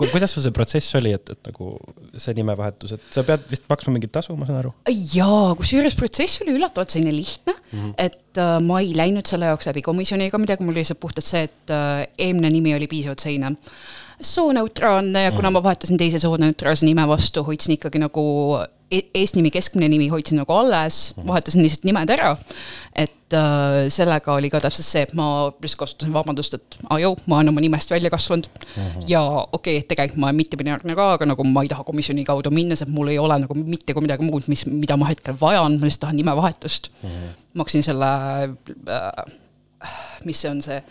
kuidas 0.00 0.34
sul 0.36 0.44
see 0.44 0.54
protsess 0.54 0.98
oli, 0.98 1.14
et, 1.18 1.32
et 1.34 1.50
nagu 1.50 1.72
see 2.14 2.36
nimevahetus, 2.38 2.94
et 2.96 3.08
sa 3.16 3.24
pead 3.26 3.46
vist 3.50 3.66
maksma 3.70 3.96
mingit 3.96 4.14
tasu, 4.14 4.36
ma 4.38 4.48
saan 4.48 4.60
aru? 4.62 4.74
jaa, 4.88 5.56
kusjuures 5.58 5.98
protsess 5.98 6.42
oli 6.44 6.54
üllatavalt 6.58 6.94
selline 6.94 7.14
lihtne 7.16 7.56
mm, 7.56 7.80
-hmm. 7.80 7.94
et 7.98 8.42
äh, 8.44 8.56
ma 8.64 8.82
ei 8.84 8.94
läinud 8.96 9.26
selle 9.26 9.50
jaoks 9.50 9.66
läbi 9.70 9.82
komisjoni 9.86 10.30
ega 10.30 10.38
midagi, 10.38 10.64
mul 10.64 10.76
oli 10.76 10.84
lihtsalt 10.84 11.02
puhtalt 11.02 11.26
see, 11.26 11.48
et 11.50 11.74
äh, 11.74 12.06
eelmine 12.18 12.52
nimi 12.54 12.76
oli 12.78 12.90
piisavalt 12.90 13.26
selline 13.26 13.56
sooneutraalne 14.20 15.22
ja 15.22 15.32
kuna 15.32 15.50
ma 15.50 15.62
vahetasin 15.64 15.98
teise 15.98 16.18
sooneutraalse 16.20 16.86
nime 16.86 17.06
vastu, 17.08 17.42
hoidsin 17.44 17.74
ikkagi 17.78 17.98
nagu 18.02 18.22
eesnimi, 18.90 19.50
keskmine 19.54 19.88
nimi 19.90 20.08
hoidsin 20.10 20.40
nagu 20.40 20.54
alles, 20.54 21.12
vahetasin 21.26 21.62
lihtsalt 21.62 21.86
nimed 21.86 22.10
ära. 22.10 22.34
et 22.94 23.34
äh, 23.38 23.86
sellega 23.92 24.34
oli 24.34 24.48
ka 24.50 24.58
täpselt 24.60 24.86
see, 24.86 25.04
et 25.06 25.12
ma 25.14 25.48
lihtsalt 25.62 25.78
kasutasin 25.84 26.14
vabandust, 26.14 26.56
et 26.58 26.78
ajau, 26.96 27.12
ma 27.30 27.38
olen 27.38 27.52
oma 27.52 27.62
nimest 27.62 27.90
välja 27.90 28.10
kasvanud 28.10 28.48
mm. 28.50 28.82
-hmm. 28.82 29.04
ja 29.06 29.22
okei 29.22 29.76
okay,, 29.78 29.86
tegelikult 29.86 30.18
ma 30.18 30.26
olen 30.26 30.40
mittebinaarne 30.40 30.96
ka, 30.98 31.12
aga 31.18 31.28
nagu 31.30 31.44
ma 31.46 31.62
ei 31.62 31.70
taha 31.70 31.86
komisjoni 31.86 32.24
kaudu 32.26 32.50
minna, 32.50 32.76
sest 32.76 32.90
mul 32.90 33.12
ei 33.12 33.18
ole 33.18 33.38
nagu 33.38 33.54
mitte 33.54 33.94
kui 33.94 34.02
midagi 34.02 34.26
muud, 34.26 34.48
mis, 34.50 34.66
mida 34.66 34.96
ma 34.96 35.06
hetkel 35.12 35.38
vajan, 35.40 35.78
ma 35.78 35.86
lihtsalt 35.86 36.06
tahan 36.08 36.18
nimevahetust 36.22 36.90
mm. 37.02 37.08
-hmm. 37.08 37.46
maksin 37.54 37.86
selle 37.86 38.10
äh,, 38.90 39.24
mis 40.24 40.40
see 40.40 40.50
on 40.50 40.62
see 40.62 40.82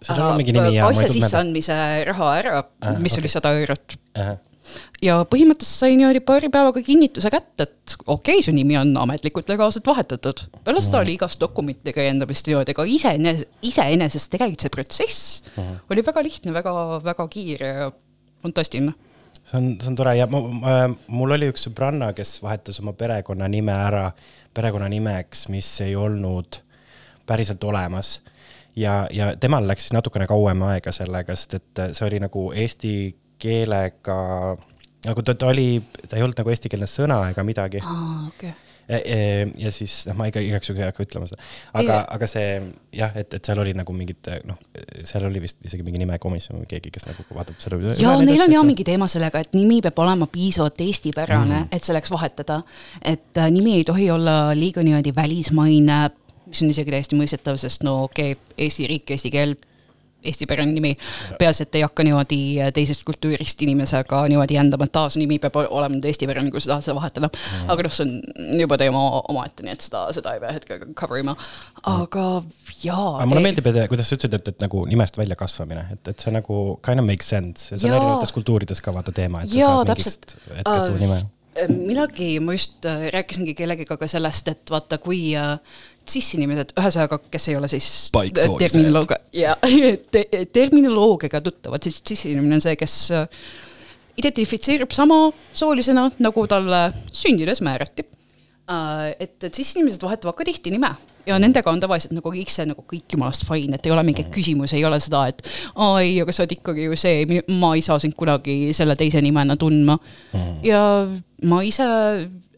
Sellel 0.00 0.30
on 0.30 0.36
mingi 0.40 0.52
nimi 0.52 0.76
ja 0.78 0.86
asja 0.88 1.10
sisseandmise 1.12 1.74
raha 2.08 2.30
ära 2.38 2.62
mis 2.98 3.18
oli 3.18 3.28
sada 3.28 3.52
eurot 3.52 3.98
ja 5.04 5.20
põhimõtteliselt 5.28 5.82
sai 5.82 5.96
niimoodi 5.98 6.22
paari 6.24 6.50
päevaga 6.52 6.82
kinnituse 6.84 7.30
kätte, 7.32 7.66
et 7.66 7.94
okei 8.04 8.38
okay,, 8.38 8.44
su 8.44 8.54
nimi 8.54 8.76
on 8.80 8.92
ametlikult 9.00 9.48
legaalselt 9.50 9.86
vahetatud. 9.88 10.44
pärast 10.64 10.90
seda 10.90 11.02
oli 11.04 11.14
igast 11.16 11.40
dokumentidega 11.40 12.04
jändamist 12.08 12.48
niimoodi, 12.48 12.74
aga 12.76 12.86
iseenesest, 12.96 13.52
iseenesest 13.66 14.32
tegelikult 14.32 14.66
see 14.66 14.74
protsess 14.74 15.20
oli 15.90 16.04
väga 16.06 16.24
lihtne, 16.26 16.54
väga, 16.56 16.74
väga 17.04 17.28
kiire 17.32 17.70
ja 17.70 17.92
fantastiline. 18.42 18.92
see 19.50 19.58
on, 19.58 19.70
see 19.80 19.92
on 19.92 19.96
tore 19.96 20.16
ja 20.18 20.26
ma, 20.30 20.40
ma, 20.40 20.74
mul 21.08 21.36
oli 21.38 21.48
üks 21.52 21.68
sõbranna, 21.68 22.12
kes 22.16 22.38
vahetas 22.44 22.80
oma 22.84 22.92
perekonnanime 22.92 23.76
ära 23.76 24.10
perekonnanimeks, 24.54 25.48
mis 25.48 25.70
ei 25.86 25.96
olnud 25.96 26.60
päriselt 27.26 27.64
olemas. 27.64 28.20
ja, 28.76 29.06
ja 29.10 29.32
temal 29.36 29.66
läks 29.68 29.88
siis 29.88 29.96
natukene 29.96 30.26
kauem 30.26 30.62
aega 30.68 30.92
sellega, 30.92 31.34
sest 31.36 31.56
et 31.58 31.82
see 31.96 32.06
oli 32.06 32.20
nagu 32.22 32.50
eesti 32.52 32.92
keelega, 33.40 34.18
nagu 35.06 35.22
ta, 35.24 35.34
ta 35.34 35.52
oli, 35.52 35.68
ta 36.08 36.18
ei 36.18 36.24
olnud 36.24 36.40
nagu 36.40 36.52
eestikeelne 36.52 36.88
sõna 36.90 37.22
ega 37.30 37.44
midagi. 37.46 37.80
aa, 37.84 38.26
okei. 38.28 38.52
ja 38.90 39.70
siis 39.70 39.94
noh, 40.08 40.16
ma 40.18 40.26
iga, 40.26 40.42
igaks 40.42 40.66
juhuks 40.66 40.82
ei 40.82 40.88
hakka 40.88 41.04
ütlema 41.06 41.28
seda, 41.30 41.44
aga 41.78 41.96
Ei., 42.00 42.06
aga 42.16 42.28
see 42.30 42.46
jah, 42.98 43.14
et, 43.22 43.36
et 43.38 43.50
seal 43.50 43.60
oli 43.62 43.74
nagu 43.78 43.94
mingid 43.94 44.30
noh, 44.48 44.58
seal 45.06 45.28
oli 45.28 45.42
vist 45.44 45.60
isegi 45.66 45.86
mingi 45.86 46.02
nimekomisjon 46.02 46.58
või 46.58 46.68
keegi, 46.72 46.90
kes 46.96 47.06
nagu 47.06 47.24
vaatab 47.36 47.60
selle. 47.62 47.94
ja 48.02 48.16
neil 48.24 48.44
on 48.44 48.56
ja 48.56 48.64
mingi 48.66 48.86
teema 48.88 49.08
sellega, 49.10 49.44
et 49.44 49.54
nimi 49.56 49.78
peab 49.84 50.02
olema 50.04 50.26
piisavalt 50.30 50.82
eestipärane 50.84 51.62
mm., 51.62 51.70
et 51.76 51.86
selleks 51.86 52.12
vahetada. 52.12 52.62
et 53.00 53.38
äh, 53.38 53.50
nimi 53.54 53.78
ei 53.78 53.86
tohi 53.86 54.10
olla 54.10 54.50
liiga 54.58 54.82
niimoodi 54.82 55.14
välismaine, 55.16 56.02
mis 56.50 56.66
on 56.66 56.74
isegi 56.74 56.96
täiesti 56.96 57.18
mõistetav, 57.18 57.62
sest 57.62 57.86
no 57.86 58.02
okei 58.08 58.34
okay,, 58.34 58.56
Eesti 58.60 58.90
riik, 58.90 59.14
eesti 59.14 59.30
keel, 59.32 59.54
eestipärane 60.24 60.72
nimi. 60.72 60.96
peaasi, 61.38 61.64
et 61.66 61.78
ei 61.78 61.84
hakka 61.84 62.04
niimoodi 62.06 62.40
äh, 62.60 62.72
teisest 62.76 63.04
kultuurist 63.08 63.62
inimesega 63.64 64.22
niimoodi 64.28 64.56
jändama, 64.58 64.88
et 64.88 64.98
aa, 65.00 65.08
see 65.12 65.22
nimi 65.22 65.38
peab 65.42 65.56
ol- 65.60 65.70
olema 65.80 65.96
nüüd 65.96 66.08
eestipärane, 66.10 66.52
kui 66.52 66.62
sa 66.62 66.74
tahad 66.74 66.86
seda 66.86 66.96
vahetada 66.98 67.30
mm.. 67.30 67.72
aga 67.72 67.86
noh, 67.86 67.94
see 67.96 68.06
on 68.06 68.60
juba 68.64 68.78
teema 68.80 69.02
omaette, 69.32 69.64
nii 69.66 69.74
et 69.76 69.86
seda, 69.86 70.04
seda 70.16 70.36
ei 70.36 70.44
pea 70.44 70.54
hetkel 70.56 70.84
cover 70.98 71.22
ima. 71.22 71.36
aga 71.94 72.26
jaa. 72.84 73.08
aga 73.16 73.28
mulle 73.30 73.44
meeldib, 73.48 73.70
et 73.72 73.82
kuidas 73.92 74.10
sa 74.10 74.18
ütlesid, 74.18 74.38
et, 74.40 74.54
et 74.54 74.64
nagu 74.66 74.84
nimest 74.90 75.18
väljakasvamine, 75.20 75.88
et, 75.96 76.14
et 76.14 76.24
see 76.26 76.34
nagu 76.34 76.60
kind 76.86 77.02
of 77.02 77.08
makes 77.08 77.30
sense 77.32 77.70
ja 77.72 77.80
see 77.80 77.90
on 77.90 77.98
erinevates 77.98 78.34
kultuurides 78.36 78.84
ka 78.84 78.94
vaata 78.96 79.14
teema, 79.16 79.44
et 79.44 79.52
sa 79.52 79.60
jaa, 79.60 79.76
saad 79.80 79.94
mingist. 79.96 80.34
hetkest 80.48 80.94
uue 80.94 81.04
nime. 81.04 81.20
millalgi 81.70 82.32
ma 82.44 82.56
just 82.56 82.86
äh, 82.88 83.08
rääkisingi 83.14 83.56
kellegiga 83.58 83.96
ka 84.00 84.08
sellest, 84.10 84.52
et 84.52 84.72
vaata, 84.72 85.00
kui 85.02 85.30
äh, 86.10 86.14
cis-inimesed, 86.14 86.74
ühesõnaga, 86.78 87.20
kes 87.30 87.48
ei 87.50 87.58
ole 87.58 87.70
siis 87.70 87.88
terminoloogia 88.12 89.20
ja 89.36 89.56
te, 90.12 90.26
terminoloogiaga 90.52 91.42
tuttavad, 91.44 91.84
siis 91.86 92.00
cis-inimene 92.06 92.58
on 92.58 92.64
see, 92.64 92.76
kes 92.80 92.96
äh, 93.16 93.42
identifitseerub 94.20 94.92
sama 94.94 95.22
soolisena, 95.56 96.10
nagu 96.18 96.46
talle 96.50 96.88
sündides 97.12 97.62
määrati. 97.64 98.06
et, 99.18 99.42
et 99.42 99.54
siis 99.54 99.72
inimesed 99.74 100.02
vahetavad 100.02 100.36
ka 100.38 100.44
tihti 100.46 100.70
nime 100.70 100.92
ja 101.26 101.38
nendega 101.40 101.72
on 101.72 101.80
tavaliselt 101.82 102.14
nagu 102.16 102.32
kõik 102.32 102.52
see 102.52 102.66
nagu 102.68 102.84
kõik 102.88 103.14
jumalast 103.14 103.46
fine, 103.48 103.76
et 103.76 103.86
ei 103.86 103.94
ole 103.94 104.04
mingeid 104.06 104.30
küsimusi, 104.34 104.76
ei 104.78 104.84
ole 104.86 105.00
seda, 105.02 105.24
et 105.30 105.42
aa 105.74 106.00
ei, 106.02 106.14
aga 106.22 106.34
sa 106.34 106.44
oled 106.44 106.54
ikkagi 106.58 106.86
ju 106.88 106.98
see, 106.98 107.42
ma 107.60 107.72
ei 107.76 107.84
saa 107.86 107.98
sind 108.02 108.16
kunagi 108.18 108.74
selle 108.76 108.96
teise 109.00 109.22
nimena 109.24 109.56
tundma. 109.60 109.98
ja 110.66 110.82
ma 111.50 111.62
ise 111.66 111.88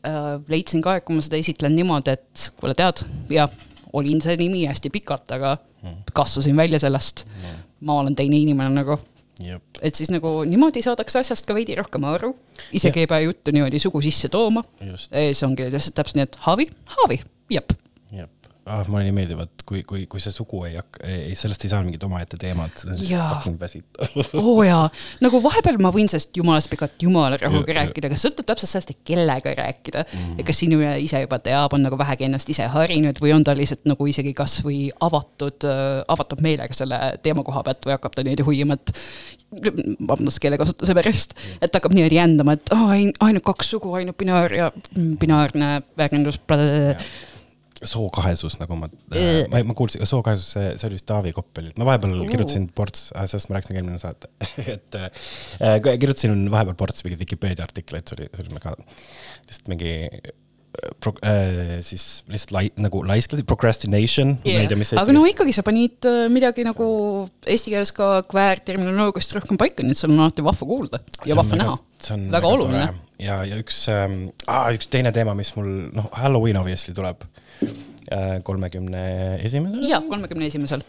äh, 0.07 0.32
leidsin 0.48 0.82
ka, 0.84 0.96
et 0.98 1.07
kui 1.07 1.16
ma 1.16 1.24
seda 1.24 1.40
esitlen 1.40 1.76
niimoodi, 1.76 2.16
et 2.16 2.48
kuule, 2.61 2.74
tead, 2.78 3.05
jah, 3.32 3.53
olin 3.92 4.22
see 4.24 4.36
nimi 4.40 4.64
hästi 4.68 4.92
pikalt, 4.92 5.30
aga 5.36 5.57
kasvasin 6.14 6.57
välja 6.57 6.78
sellest. 6.82 7.26
ma 7.82 7.98
olen 7.98 8.14
teine 8.14 8.38
inimene 8.38 8.70
nagu, 8.70 8.94
jep, 9.42 9.62
et 9.82 9.98
siis 9.98 10.11
nagu 10.14 10.44
niimoodi 10.46 10.84
saadakse 10.84 11.18
asjast 11.18 11.46
ka 11.48 11.55
veidi 11.57 11.74
rohkem 11.74 12.05
aru, 12.07 12.30
isegi 12.72 13.03
ei 13.03 13.09
pea 13.11 13.24
juttu 13.24 13.50
niimoodi 13.50 13.80
sugu 13.82 14.00
sisse 14.05 14.28
tooma. 14.30 14.62
see 15.11 15.46
ongi 15.46 15.66
lihtsalt 15.66 15.96
täpselt 15.98 16.20
nii, 16.20 16.28
et 16.28 16.38
Haavi, 16.46 16.68
Haavi, 16.96 17.18
jep. 17.50 17.74
ah,. 18.66 18.82
mulle 18.88 19.04
nii 19.06 19.14
meeldib, 19.16 19.42
et 19.44 19.64
kui, 19.66 19.82
kui, 19.86 20.04
kui 20.10 20.22
see 20.22 20.32
sugu 20.34 20.62
ei 20.68 20.76
hakka, 20.78 21.02
ei, 21.08 21.34
sellest 21.38 21.66
ei 21.66 21.72
saa 21.72 21.82
mingit 21.84 22.04
omaette 22.06 22.38
teemat, 22.40 22.82
see 22.82 22.92
on 22.92 23.02
Jaa. 23.08 23.26
fucking 23.34 23.58
väsitav. 23.60 24.16
oo 24.38 24.56
oh 24.56 24.62
jaa, 24.66 24.84
nagu 25.24 25.40
vahepeal 25.44 25.80
ma 25.82 25.92
võin 25.94 26.10
sellest 26.12 26.36
jumalast 26.38 26.70
pikalt 26.72 27.02
jumala 27.02 27.38
rahuga 27.40 27.76
rääkida, 27.80 28.10
aga 28.10 28.20
sõltub 28.20 28.48
täpselt 28.48 28.72
sellest, 28.72 28.94
et 28.94 29.02
kellega 29.08 29.54
rääkida 29.58 30.04
mm.. 30.06 30.38
ja 30.40 30.48
kas 30.48 30.62
inimene 30.66 30.96
ise 31.02 31.24
juba 31.24 31.40
teab, 31.42 31.74
on 31.76 31.86
nagu 31.86 31.98
vähegi 32.00 32.28
ennast 32.28 32.50
ise 32.52 32.68
harinud 32.72 33.20
või 33.22 33.34
on 33.36 33.46
ta 33.46 33.56
lihtsalt 33.58 33.86
nagu 33.90 34.08
isegi 34.10 34.34
kasvõi 34.36 34.80
avatud, 35.02 35.68
avatud 36.12 36.44
meelega 36.44 36.76
selle 36.76 37.00
teema 37.22 37.44
koha 37.46 37.64
pealt 37.66 37.88
või 37.88 37.96
hakkab 37.96 38.16
ta 38.16 38.26
niimoodi 38.26 38.46
hoiama, 38.46 38.78
et 38.78 38.94
vabandust 39.52 40.40
keelekasutuse 40.42 40.94
pärast, 40.96 41.34
et 41.60 41.74
hakkab 41.74 41.94
niimoodi 41.96 42.16
jändama, 42.16 42.56
et 42.56 42.72
aa, 42.74 42.88
ain- 42.96 43.12
ainult 43.20 43.44
kaks 43.44 43.74
sugu, 43.74 43.92
ainult 43.98 44.16
binaar 44.20 44.54
ja 44.56 44.70
mm, 44.72 45.16
binaarne 45.20 45.74
väärindus. 45.98 46.40
sookahesus, 47.89 48.59
nagu 48.61 48.76
ma 48.78 48.89
äh,, 49.14 49.45
ma, 49.53 49.62
ma 49.70 49.76
kuulsin, 49.78 50.05
sookahesus, 50.09 50.55
see, 50.57 50.74
see 50.80 50.89
oli 50.89 50.99
vist 50.99 51.09
Taavi 51.09 51.33
Koppelilt, 51.37 51.78
ma 51.80 51.89
vahepeal 51.89 52.22
kirjutasin 52.30 52.68
ports, 52.76 53.11
sellest 53.12 53.51
ma 53.51 53.59
rääkisin 53.59 53.76
ka 53.76 53.83
eelmine 53.83 54.03
saate, 54.03 54.30
et 54.76 55.01
äh, 55.01 55.80
kirjutasin 55.89 56.47
vahepeal 56.53 56.78
ports 56.78 57.07
mingeid 57.07 57.22
Vikipeedia 57.24 57.66
artikleid, 57.66 58.07
see 58.09 58.20
oli, 58.20 58.30
see 58.33 58.47
oli 58.47 58.57
väga 58.59 58.76
lihtsalt 58.78 59.68
mingi 59.72 59.93
äh, 60.09 60.33
pro, 61.01 61.14
äh, 61.26 61.80
siis 61.85 62.24
lihtsalt 62.30 62.55
lai, 62.57 62.64
nagu 62.83 63.03
laisklesid, 63.07 63.47
procrastination 63.49 64.37
yeah., 64.47 64.61
ma 64.61 64.64
ei 64.64 64.70
tea, 64.70 64.80
mis 64.80 64.95
aga 65.03 65.14
no 65.14 65.24
ikkagi 65.28 65.55
sa 65.57 65.64
panid 65.66 66.09
äh, 66.09 66.24
midagi 66.33 66.66
nagu 66.66 66.89
eesti 67.47 67.74
keeles 67.74 67.95
ka 67.97 68.14
kväärterminoloogiast 68.30 69.37
rohkem 69.39 69.61
paika, 69.61 69.85
nii 69.85 69.97
et 69.97 70.03
seal 70.03 70.14
on 70.14 70.24
alati 70.24 70.47
vahva 70.47 70.68
kuulda 70.68 71.03
ja 71.28 71.39
vahva 71.39 71.61
näha. 71.61 71.78
see 72.03 72.16
on 72.18 72.26
väga 72.35 72.55
oluline. 72.57 72.89
ja, 73.22 73.43
ja 73.49 73.61
üks 73.61 73.85
ähm,, 73.93 74.24
üks 74.74 74.91
teine 74.93 75.14
teema, 75.14 75.37
mis 75.39 75.55
mul, 75.59 75.70
noh, 75.97 76.11
Halloween 76.16 76.61
obviously 76.62 76.95
tuleb 76.97 77.26
kolmekümne 78.44 79.02
esimesel. 79.40 79.84
ja 79.88 80.02
kolmekümne 80.04 80.46
esimesel, 80.50 80.82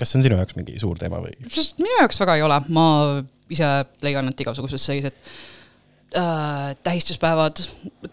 kas 0.00 0.12
see 0.12 0.20
on 0.20 0.24
sinu 0.24 0.38
jaoks 0.38 0.56
mingi 0.56 0.78
suur 0.80 0.96
teema 1.00 1.18
või? 1.20 1.34
minu 1.82 1.96
jaoks 1.98 2.20
väga 2.22 2.38
ei 2.38 2.44
ole, 2.46 2.60
ma 2.72 2.84
ise 3.52 3.70
leian, 4.04 4.30
et 4.30 4.40
igasugused 4.44 4.80
sellised 4.80 5.16
äh, 6.16 6.70
tähistuspäevad, 6.86 7.62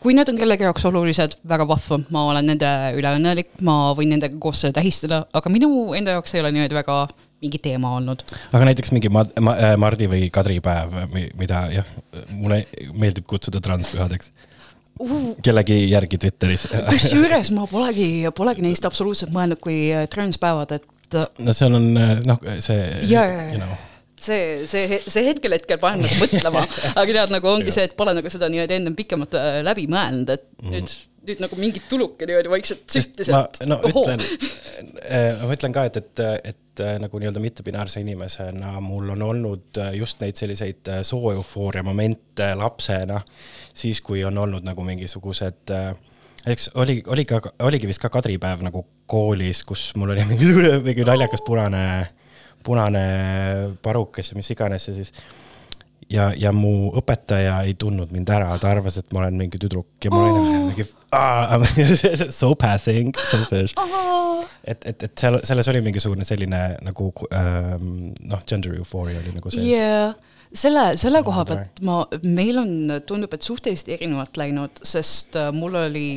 kui 0.01 0.15
need 0.17 0.29
on 0.31 0.39
kellegi 0.39 0.65
jaoks 0.67 0.85
olulised, 0.89 1.37
väga 1.49 1.67
vahva, 1.69 2.01
ma 2.13 2.25
olen 2.31 2.51
nende 2.51 2.73
üle 2.97 3.13
õnnelik, 3.19 3.53
ma 3.67 3.77
võin 3.97 4.15
nendega 4.15 4.39
koos 4.41 4.63
seda 4.65 4.79
tähistada, 4.79 5.23
aga 5.37 5.53
minu 5.53 5.93
enda 5.97 6.17
jaoks 6.17 6.35
ei 6.35 6.43
ole 6.43 6.53
niimoodi 6.55 6.77
väga 6.77 6.99
mingi 7.43 7.61
teema 7.61 7.93
olnud. 7.99 8.23
aga 8.53 8.69
näiteks 8.71 8.91
mingi 8.95 9.13
ma, 9.13 9.25
ma, 9.41 9.55
äh, 9.61 9.77
Mardi 9.79 10.09
või 10.09 10.29
Kadri 10.33 10.59
päev, 10.63 10.97
mida 11.37 11.67
jah, 11.73 11.95
mulle 12.33 12.63
meeldib 12.97 13.27
kutsuda 13.29 13.61
transpühadeks. 13.63 14.33
Kellegi 15.43 15.77
järgi 15.91 16.19
Twitteris. 16.21 16.67
kusjuures 16.91 17.51
ma 17.55 17.67
polegi, 17.69 18.09
polegi 18.35 18.65
neist 18.65 18.87
absoluutselt 18.87 19.33
mõelnud 19.35 19.61
kui 19.63 19.87
äh, 19.93 20.07
transpäevad, 20.11 20.77
et 20.79 21.19
äh, 21.19 21.27
no 21.43 21.55
seal 21.55 21.77
on 21.77 21.89
äh, 21.99 22.15
noh, 22.27 22.41
see 22.63 22.79
jaa. 23.09 23.25
you 23.53 23.61
know, 23.61 23.75
see, 24.19 24.67
see, 24.69 25.01
see 25.05 25.25
hetkel 25.29 25.55
hetkel 25.57 25.81
paneb 25.81 26.07
nagu 26.07 26.21
mõtlema, 26.23 26.65
aga 26.99 27.07
tead, 27.09 27.35
nagu 27.35 27.51
ongi 27.53 27.73
see, 27.75 27.87
et 27.89 27.97
pole 27.99 28.15
nagu 28.17 28.33
seda 28.33 28.49
niimoodi 28.53 28.79
ennem 28.79 28.97
pikemalt 28.97 29.37
läbi 29.67 29.87
mõelnud, 29.91 30.33
et 30.37 30.47
nüüd, 30.67 30.95
nüüd 31.27 31.43
nagu 31.43 31.59
mingit 31.59 31.89
tuluke 31.91 32.29
niimoodi 32.29 32.53
vaikselt 32.53 32.85
süttis, 32.91 33.33
ma 33.33 33.45
et 33.47 33.65
no 33.69 33.81
ütlen, 33.87 34.23
ma 35.43 35.51
ütlen 35.57 35.75
ka, 35.75 35.89
et, 35.91 36.01
et, 36.03 36.25
et 36.53 36.63
äh, 36.83 36.97
nagu 37.01 37.19
nii-öelda 37.19 37.41
mittebinaarse 37.43 38.01
inimesena 38.03 38.77
mul 38.83 39.09
on 39.15 39.21
olnud 39.21 39.79
äh, 39.81 39.93
just 39.97 40.21
neid 40.21 40.39
selliseid 40.39 40.91
äh, 40.91 41.01
sooeufooria 41.07 41.83
momente 41.83 42.51
lapsena, 42.55 43.21
siis 43.73 44.01
kui 44.01 44.23
on 44.25 44.37
olnud 44.37 44.67
nagu 44.67 44.85
mingisugused 44.85 45.73
eks 46.47 46.69
oli, 46.75 47.01
oli 47.07 47.25
ka, 47.27 47.41
oligi 47.65 47.89
vist 47.89 48.01
ka 48.03 48.11
kadripäev 48.13 48.63
nagu 48.65 48.85
koolis, 49.09 49.63
kus 49.67 49.89
mul 49.99 50.15
oli 50.15 50.25
mingi, 50.31 50.53
mingi 50.85 51.07
naljakas 51.07 51.43
punane, 51.47 51.83
punane 52.63 53.03
parukas 53.83 54.31
ja 54.31 54.39
mis 54.39 54.51
iganes 54.55 54.87
ja 54.89 54.95
siis 54.97 55.13
ja, 56.11 56.29
ja 56.37 56.51
mu 56.55 56.91
õpetaja 56.97 57.59
ei 57.67 57.75
tundnud 57.79 58.11
mind 58.15 58.29
ära, 58.33 58.53
ta 58.61 58.71
arvas, 58.71 58.99
et 59.01 59.11
ma 59.13 59.23
olen 59.23 59.37
mingi 59.39 59.59
tüdruk 59.61 60.03
ja 60.03 60.13
ma 60.13 60.21
olin 60.23 60.39
oh. 60.39 60.63
mingi 60.69 60.87
ah, 61.15 61.57
so 62.39 62.53
passing, 62.59 63.17
selfish. 63.31 63.75
et, 64.63 64.79
et, 64.85 65.03
et 65.03 65.11
seal, 65.19 65.39
selles 65.47 65.69
oli 65.73 65.83
mingisugune 65.85 66.27
selline 66.27 66.63
nagu 66.85 67.11
ähm, 67.31 67.91
noh, 68.23 68.41
gender 68.47 68.77
euphoria 68.79 69.21
oli 69.23 69.35
nagu 69.35 69.53
sees 69.53 69.67
yeah. 69.67 70.15
selle, 70.53 70.89
selle 70.99 71.23
koha 71.27 71.45
pealt 71.49 71.83
ma, 71.87 72.01
meil 72.23 72.63
on, 72.63 72.75
tundub, 73.07 73.35
et 73.35 73.47
suhteliselt 73.47 73.91
erinevalt 73.97 74.39
läinud, 74.39 74.83
sest 74.87 75.39
äh, 75.39 75.51
mul 75.55 75.79
oli 75.87 76.09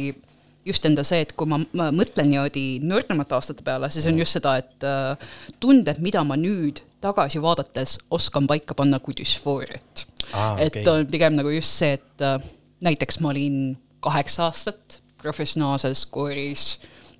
just 0.67 0.85
enda 0.87 1.05
see, 1.07 1.23
et 1.25 1.33
kui 1.39 1.49
ma, 1.49 1.61
ma 1.77 1.89
mõtlen 1.95 2.29
niimoodi 2.31 2.65
nõrgemate 2.85 3.37
aastate 3.37 3.65
peale, 3.67 3.91
siis 3.93 4.07
on 4.11 4.19
just 4.21 4.37
seda, 4.37 4.57
et 4.61 4.87
äh, 4.87 5.29
tunded, 5.63 6.01
mida 6.05 6.23
ma 6.27 6.37
nüüd 6.41 6.83
tagasi 7.01 7.41
vaadates 7.43 7.97
oskan 8.13 8.49
paika 8.51 8.77
panna 8.77 9.01
kui 9.01 9.17
düsfooriat. 9.17 10.07
Aa, 10.31 10.55
et 10.61 10.75
okei. 10.77 10.87
on 10.93 11.07
pigem 11.11 11.37
nagu 11.39 11.53
just 11.55 11.81
see, 11.81 11.97
et 11.97 12.25
äh, 12.25 12.39
näiteks 12.85 13.21
ma 13.25 13.33
olin 13.33 13.79
kaheksa 14.05 14.49
aastat 14.49 15.01
professionaalses 15.21 16.07
kooris, 16.13 16.79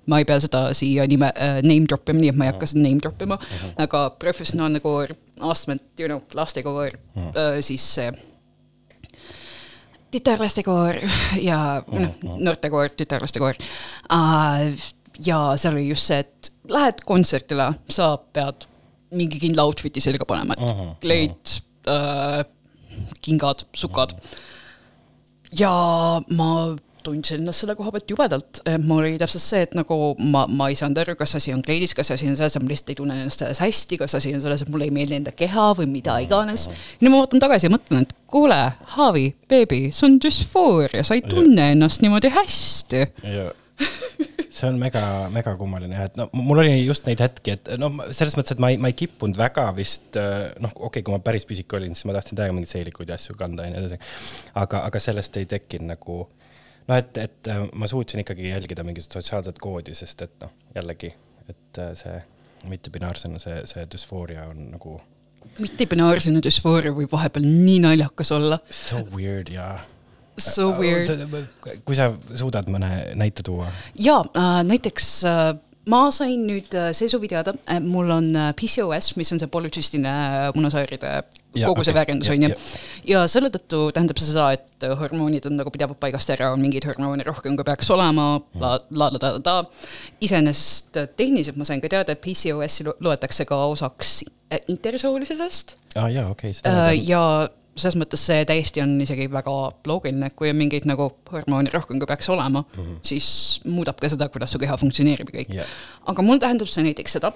ma 0.09 0.21
ei 0.21 0.25
pea 0.25 0.39
seda 0.41 0.63
siia 0.77 1.05
nime 1.09 1.29
äh, 1.33 1.59
name 1.65 1.89
drop 1.89 2.09
ima, 2.09 2.21
nii 2.21 2.33
et 2.33 2.39
ma 2.39 2.47
ei 2.47 2.53
hakka 2.53 2.69
seda 2.71 2.85
name 2.85 3.01
drop 3.01 3.21
ima, 3.25 3.37
aga 3.81 4.07
professionaalne 4.21 4.81
koor, 4.85 5.13
astmed, 5.51 5.81
you 5.99 6.09
know, 6.09 6.21
lastekoor 6.37 6.97
äh,, 7.17 7.57
siis 7.65 7.85
see 7.97 8.11
tütarlastekoor 10.11 10.99
ja 11.41 11.59
noh, 11.87 12.17
noortekoor, 12.37 12.91
tütarlastekoor 12.97 13.59
äh,. 14.11 14.89
ja 15.25 15.39
seal 15.59 15.77
oli 15.77 15.89
just 15.89 16.09
see, 16.09 16.21
et 16.23 16.51
lähed 16.71 17.03
kontserdile, 17.07 17.71
sa 17.91 18.13
pead 18.33 18.67
mingi 19.17 19.41
kindla 19.41 19.65
outfit'i 19.67 20.03
selga 20.03 20.27
panema, 20.27 20.55
et 20.55 21.03
kleit 21.03 21.57
äh,, 21.91 22.43
kingad, 23.23 23.65
sukad. 23.75 24.15
ja 25.57 25.73
ma 26.31 26.51
tundsin 27.05 27.41
ennast 27.41 27.63
selle 27.63 27.75
koha 27.79 27.93
pealt 27.93 28.11
jubedalt, 28.11 28.61
mul 28.83 29.03
oli 29.03 29.19
täpselt 29.21 29.43
see, 29.43 29.61
et 29.67 29.75
nagu 29.77 29.97
ma, 30.19 30.45
ma 30.47 30.69
ei 30.71 30.77
saanud 30.79 31.01
aru, 31.03 31.15
kas 31.19 31.35
asi 31.39 31.53
on 31.55 31.63
kleidis, 31.65 31.95
kas 31.97 32.13
asi 32.15 32.29
on 32.29 32.37
selles, 32.39 32.57
et 32.57 32.63
ma 32.63 32.71
lihtsalt 32.71 32.93
ei 32.93 32.99
tunne 32.99 33.17
ennast 33.17 33.43
selles 33.43 33.61
hästi, 33.63 34.01
kas 34.01 34.17
asi 34.19 34.33
on 34.35 34.43
selles, 34.43 34.63
et 34.63 34.73
mulle 34.73 34.89
ei 34.89 34.95
meeldi 34.95 35.19
enda 35.19 35.35
keha 35.35 35.71
või 35.79 35.89
mida 35.91 36.17
iganes. 36.23 36.67
ja 36.71 37.05
nüüd 37.05 37.13
ma 37.15 37.23
vaatan 37.23 37.43
tagasi 37.43 37.69
ja 37.69 37.75
mõtlen, 37.75 38.05
et 38.05 38.13
kuule, 38.31 38.59
Haavi, 38.97 39.25
beebi, 39.51 39.81
see 39.95 40.07
on 40.07 40.19
düsfooria, 40.23 41.03
sa 41.07 41.17
ei 41.17 41.25
tunne 41.25 41.71
ennast 41.75 42.05
niimoodi 42.05 42.31
hästi. 42.35 43.07
ja 43.27 43.49
see 44.51 44.67
on 44.67 44.77
mega, 44.79 45.03
mega 45.33 45.53
kummaline 45.59 45.95
jah, 45.95 46.09
et 46.09 46.17
no 46.19 46.27
mul 46.35 46.61
oli 46.63 46.73
just 46.83 47.07
neid 47.07 47.21
hetki, 47.23 47.55
et 47.55 47.71
noh, 47.81 48.01
selles 48.13 48.35
mõttes, 48.37 48.55
et 48.55 48.63
ma 48.63 48.71
ei, 48.73 48.79
ma 48.81 48.91
ei 48.91 48.97
kippunud 48.97 49.39
väga 49.39 49.67
vist 49.77 50.19
äh, 50.19 50.51
noh, 50.61 50.73
okei 50.75 50.89
okay,, 50.89 51.05
kui 51.07 51.15
ma 51.15 51.21
päris 51.23 51.47
pisike 51.49 51.79
olin, 51.79 51.95
siis 51.95 52.07
ma 52.09 52.15
tahtsin 52.17 52.39
täiega 52.39 52.55
mingeid 52.55 52.73
seelikuid 52.73 53.11
ja 53.11 53.17
asju 53.19 53.37
kanda 53.39 53.65
ja 53.65 53.73
nii 53.73 53.81
edasi. 53.81 53.99
aga, 54.61 54.83
aga 54.89 55.03
sellest 55.03 55.39
ei 55.39 55.47
tekkinud 55.49 55.93
nagu 55.93 56.19
noh, 56.87 56.97
et, 56.97 57.17
et 57.17 57.51
äh, 57.51 57.63
ma 57.73 57.89
suutsin 57.89 58.23
ikkagi 58.23 58.49
jälgida 58.49 58.85
mingit 58.87 59.07
sotsiaalset 59.07 59.59
koodi, 59.61 59.95
sest 59.97 60.21
et 60.27 60.35
noh, 60.43 60.53
jällegi, 60.75 61.13
et 61.49 61.81
äh, 61.81 61.95
see 61.99 62.19
mittebinaarsena 62.69 63.41
see, 63.41 63.63
see 63.69 63.87
düsfooria 63.89 64.45
on 64.51 64.69
nagu 64.75 64.99
mittebinaarsena 65.61 66.41
düsfooria 66.45 66.93
võib 66.93 67.09
vahepeal 67.11 67.47
nii 67.47 67.79
naljakas 67.87 68.31
olla. 68.35 68.61
so 68.69 69.01
weird 69.15 69.49
ja. 69.53 69.73
So 70.41 70.71
weird. 70.77 71.09
kui 71.85 71.97
sa 71.97 72.07
suudad 72.39 72.69
mõne 72.71 73.11
näite 73.19 73.43
tuua 73.45 73.67
ja 73.99 74.21
äh, 74.37 74.61
näiteks 74.65 75.09
äh, 75.27 75.41
ma 75.89 76.01
sain 76.13 76.45
nüüd 76.47 76.73
äh, 76.77 76.91
see 76.97 77.09
suvi 77.11 77.29
teada, 77.31 77.53
mul 77.83 78.11
on 78.13 78.29
äh, 78.35 78.51
PCOS, 78.57 79.15
mis 79.19 79.31
on 79.33 79.41
see 79.41 79.49
polütsüstiline 79.51 80.11
äh, 80.11 80.49
munasaaride 80.55 81.13
Ja, 81.51 81.67
kogu 81.67 81.83
see 81.83 81.91
okei, 81.91 81.99
väärindus 81.99 82.29
ja, 82.29 82.33
on 82.37 82.43
ju 82.45 82.49
ja.. 83.11 83.21
selle 83.27 83.49
tõttu 83.51 83.81
tähendab 83.91 84.19
see 84.21 84.29
seda, 84.29 84.45
et 84.55 84.85
äh, 84.87 84.93
hormoonid 84.95 85.43
on 85.49 85.57
nagu 85.59 85.71
pidevalt 85.73 85.99
paigast 85.99 86.31
ära, 86.31 86.53
on 86.55 86.61
mingeid 86.63 86.85
hormoone 86.87 87.25
rohkem, 87.27 87.57
kui 87.59 87.67
peaks 87.67 87.89
olema, 87.91 88.27
la, 88.61 88.77
la, 88.95 89.09
la, 89.11 89.19
la, 89.19 89.31
la. 89.43 89.55
iseenesest 90.23 91.01
äh, 91.01 91.09
tehniliselt 91.19 91.59
ma 91.59 91.67
sain 91.67 91.83
ka 91.83 91.91
teada, 91.91 92.15
et 92.15 92.23
PCOS-i 92.23 92.87
lo- 92.87 92.95
loetakse 93.03 93.43
ka 93.49 93.59
osaks 93.67 94.21
äh, 94.47 94.61
intersoolisusest 94.71 95.75
aa 95.97 96.05
ah, 96.05 96.13
jaa, 96.13 96.29
okei 96.31 96.53
okay,, 96.55 96.61
tean. 96.63 97.03
ja 97.09 97.23
selles 97.75 97.97
mõttes 97.99 98.23
see 98.27 98.43
täiesti 98.47 98.83
on 98.83 98.93
isegi 99.03 99.27
väga 99.31 99.53
loogiline, 99.87 100.27
et 100.31 100.35
kui 100.39 100.51
on 100.51 100.59
mingeid 100.59 100.87
nagu 100.87 101.09
hormoone 101.31 101.71
rohkem, 101.73 101.99
kui 101.99 102.07
peaks 102.07 102.29
olema 102.31 102.61
mm, 102.63 102.83
-hmm. 102.83 102.99
siis 103.07 103.61
muudab 103.65 103.99
ka 103.99 104.09
seda, 104.11 104.29
kuidas 104.31 104.51
su 104.51 104.59
keha 104.59 104.77
funktsioneerib 104.77 105.31
ja 105.33 105.39
kõik 105.39 105.55
Jah. 105.55 105.73
aga 106.07 106.21
mul 106.23 106.39
tähendab 106.39 106.71
see 106.71 106.83
näiteks 106.87 107.19
seda, 107.19 107.33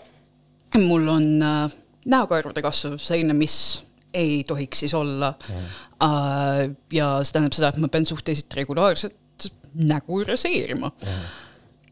mul 0.79 1.07
on 1.07 1.27
äh, 1.43 1.75
näokarvade 2.05 2.61
kasv 2.61 2.95
selline, 3.01 3.33
mis 3.33 3.83
ei 4.15 4.43
tohiks 4.47 4.83
siis 4.85 4.95
olla 4.97 5.33
mm.. 5.35 6.75
Ja 6.93 7.11
see 7.23 7.35
tähendab 7.35 7.55
seda, 7.55 7.71
et 7.71 7.79
ma 7.81 7.89
pean 7.91 8.07
suhteliselt 8.07 8.53
regulaarselt 8.57 9.49
nägu 9.75 10.23
raseerima 10.27 10.91
mm.. 10.91 11.23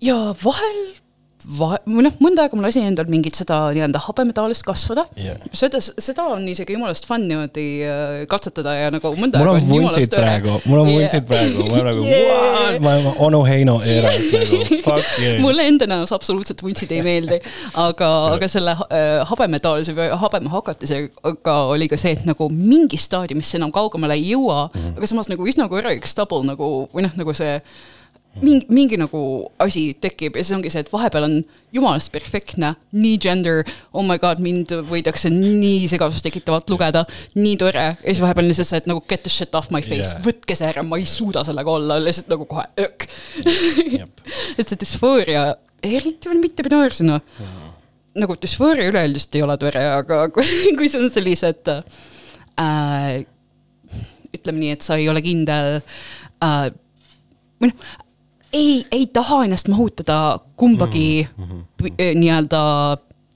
ja 0.03 0.17
vahel, 0.43 0.84
vahe-, 0.91 1.02
või 1.43 2.03
noh, 2.05 2.15
mõnda 2.23 2.45
aega 2.45 2.57
ma 2.57 2.65
lasin 2.67 2.87
endal 2.87 3.09
mingit 3.11 3.37
seda 3.37 3.57
nii-öelda 3.75 3.99
habemetaalist 4.05 4.63
kasvada 4.67 5.05
Jah. 5.19 5.39
seda, 5.55 5.81
seda 5.81 6.25
on 6.31 6.45
isegi 6.49 6.75
jumalast 6.77 7.07
fun 7.09 7.25
niimoodi 7.27 7.65
äh, 7.87 8.13
katsetada 8.31 8.75
ja 8.77 8.91
nagu 8.93 9.13
mõnda 9.19 9.41
mul 9.41 9.53
on 9.55 9.67
vuntsid 9.67 10.13
praegu, 10.13 10.59
mul 10.65 10.83
on 10.83 10.91
Yeah. 10.93 10.99
vuntsid 10.99 11.27
praegu, 11.27 11.65
ma 11.67 11.79
olen 11.79 11.87
nagu 11.89 12.03
Yeah. 12.03 12.21
yeah., 12.21 12.81
ma 12.83 12.95
olen 12.95 13.21
onu 13.27 13.41
Heino 13.47 13.77
eras 13.81 14.29
nagu 14.33 14.59
fuck 14.85 15.19
yeah. 15.19 15.39
mulle 15.45 15.67
enda 15.71 15.87
näos 15.89 16.13
absoluutselt 16.15 16.61
vuntsid 16.63 16.91
ei 16.95 17.01
meeldi, 17.05 17.39
aga, 17.81 18.09
aga 18.35 18.49
selle 18.51 18.75
äh, 18.87 19.23
habemetaalse 19.29 19.95
või 19.97 20.11
habemehakatisega 20.23 21.57
oli 21.73 21.89
ka 21.91 21.99
see, 21.99 22.15
et 22.17 22.27
nagu 22.29 22.49
mingi 22.51 22.99
staadiumisse 22.99 23.57
enam 23.59 23.73
kaugemale 23.73 24.17
ei 24.19 24.29
jõua 24.33 24.67
mm, 24.69 24.79
-hmm. 24.79 24.97
aga 24.97 25.09
samas 25.09 25.31
nagu 25.31 25.47
üsna 25.47 25.67
korralik 25.71 26.07
stubble 26.09 26.43
nagu 26.47 26.87
või 26.93 27.07
noh, 27.07 27.15
nagu 27.19 27.33
see 27.37 27.59
mingi, 28.41 28.65
mingi 28.73 28.97
nagu 28.97 29.19
asi 29.61 29.91
tekib 30.01 30.38
ja 30.38 30.43
siis 30.43 30.55
ongi 30.57 30.71
see, 30.73 30.81
et 30.84 30.91
vahepeal 30.93 31.27
on 31.27 31.36
jumalast 31.75 32.11
perfektne, 32.13 32.73
nii 32.95 33.17
gender, 33.21 33.63
oh 33.93 34.05
my 34.05 34.17
god, 34.21 34.41
mind 34.43 34.73
võidakse 34.89 35.29
nii 35.34 35.88
segadust 35.91 36.25
tekitavalt 36.25 36.69
lugeda, 36.73 37.05
nii 37.38 37.57
tore 37.61 37.86
ja 37.91 37.97
siis 38.07 38.21
vahepeal 38.23 38.47
on 38.47 38.51
lihtsalt 38.53 38.71
see, 38.71 38.81
et 38.84 38.89
nagu 38.89 39.03
get 39.09 39.25
the 39.25 39.34
shit 39.34 39.53
off 39.57 39.73
my 39.73 39.81
face 39.81 40.13
Yeah. 40.13 40.23
võtke 40.25 40.55
see 40.57 40.67
ära, 40.67 40.81
ma 40.84 40.97
ei 40.99 41.05
suuda 41.07 41.43
sellega 41.47 41.71
olla, 41.71 41.99
lihtsalt 42.01 42.31
nagu 42.34 42.47
kohe 42.49 42.65
öök. 42.81 43.05
Jep. 43.93 44.23
et 44.59 44.65
see 44.67 44.79
düsfooria, 44.81 45.45
eriti 45.86 46.31
veel 46.31 46.41
mitte 46.41 46.65
binaarsena 46.65 47.19
nagu 48.19 48.36
düsfooria 48.41 48.89
üleüldiselt 48.91 49.38
ei 49.38 49.45
ole 49.45 49.57
tore, 49.61 49.84
aga 49.99 50.23
kui, 50.34 50.73
kui 50.77 50.89
see 50.91 51.01
on 51.01 51.09
sellised 51.13 51.69
äh,, 51.69 53.23
ütleme 54.34 54.59
nii, 54.59 54.75
et 54.77 54.86
sa 54.86 54.97
ei 55.01 55.09
ole 55.09 55.21
kindel 55.25 55.79
äh, 56.43 56.67
või 57.61 57.71
noh, 57.71 57.91
ei, 58.53 58.85
ei 58.91 59.07
taha 59.07 59.43
ennast 59.45 59.67
mahutada 59.67 60.39
kumbagi 60.55 61.27
mm 61.37 61.43
-hmm. 61.43 61.91
nii-öelda 62.15 62.61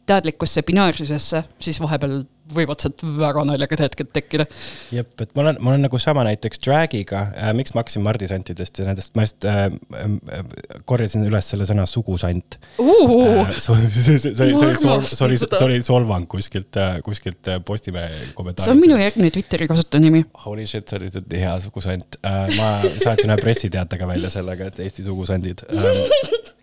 teadlikkusse 0.05 0.63
binaarsusesse, 0.63 1.43
siis 1.59 1.81
vahepeal 1.81 2.23
võivad 2.53 2.83
sealt 2.83 3.03
väga 3.17 3.43
naljakad 3.47 3.83
hetked 3.85 4.11
tekkida 4.15 4.45
jep, 4.93 5.13
et 5.23 5.33
ma 5.35 5.43
olen, 5.45 5.59
ma 5.61 5.73
olen 5.73 5.85
nagu 5.87 5.99
sama 6.01 6.23
näiteks 6.27 6.61
drag'iga 6.63 7.23
äh,, 7.33 7.51
miks 7.57 7.73
ma 7.75 7.83
hakkasin 7.83 8.05
mardisantidest 8.05 8.81
ja 8.81 8.87
nendest, 8.89 9.13
ma 9.17 9.25
just 9.25 9.47
äh, 9.47 9.67
äh, 9.67 10.43
korjasin 10.89 11.25
üles 11.27 11.49
selle 11.51 11.67
sõna 11.69 11.87
sugusant 11.89 12.59
uh,. 12.81 13.45
äh,. 13.45 13.53
see 13.63 13.73
oli, 13.75 13.91
see 13.93 14.33
oli, 14.47 14.57
see 14.57 15.27
oli, 15.27 15.39
see 15.43 15.65
oli 15.67 15.79
solvang 15.85 16.27
kuskilt, 16.31 16.79
kuskilt 17.05 17.51
äh, 17.51 17.61
Postimehe 17.67 18.31
kommentaarist. 18.37 18.67
see 18.67 18.75
on 18.75 18.83
minu 18.83 18.99
järgmine 18.99 19.31
Twitteri 19.33 19.67
kasutajanimi. 19.69 20.23
Holy 20.45 20.67
shit, 20.69 20.87
see 20.87 21.01
oli 21.01 21.11
tõesti 21.13 21.41
hea 21.43 21.55
sugusant 21.63 22.19
uh,. 22.21 22.45
ma 22.57 22.73
saatsin 22.97 23.31
ühe 23.33 23.39
pressiteatega 23.41 24.09
välja 24.09 24.31
sellega, 24.33 24.71
et 24.71 24.85
Eesti 24.87 25.07
sugusandid 25.07 25.65
um. 25.71 26.05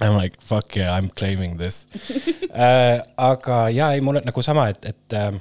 I 0.00 0.06
m 0.06 0.18
like 0.18 0.40
fuck 0.40 0.76
yeah, 0.76 0.94
I 0.94 1.02
m 1.02 1.08
claiming 1.10 1.58
this 1.58 1.86
uh. 2.50 3.00
aga 3.30 3.68
ja 3.74 3.92
ei, 3.92 4.00
mul 4.04 4.20
on 4.20 4.28
nagu 4.28 4.42
sama, 4.42 4.68
et, 4.72 4.84
et 4.92 5.18
uh, 5.18 5.38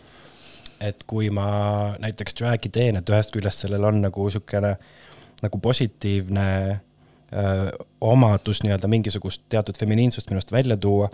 et 0.83 1.03
kui 1.09 1.29
ma 1.33 1.47
näiteks 2.01 2.35
drag'i 2.37 2.69
teen, 2.73 2.99
et 2.99 3.09
ühest 3.09 3.33
küljest 3.33 3.63
sellel 3.63 3.85
on 3.87 4.01
nagu 4.03 4.27
siukene 4.33 4.75
nagu 5.41 5.59
positiivne 5.61 6.49
öö, 7.33 7.71
omadus 8.01 8.63
nii-öelda 8.63 8.89
mingisugust 8.89 9.43
teatud 9.49 9.77
feminiinsust 9.77 10.29
minust 10.33 10.51
välja 10.51 10.77
tuua, 10.77 11.09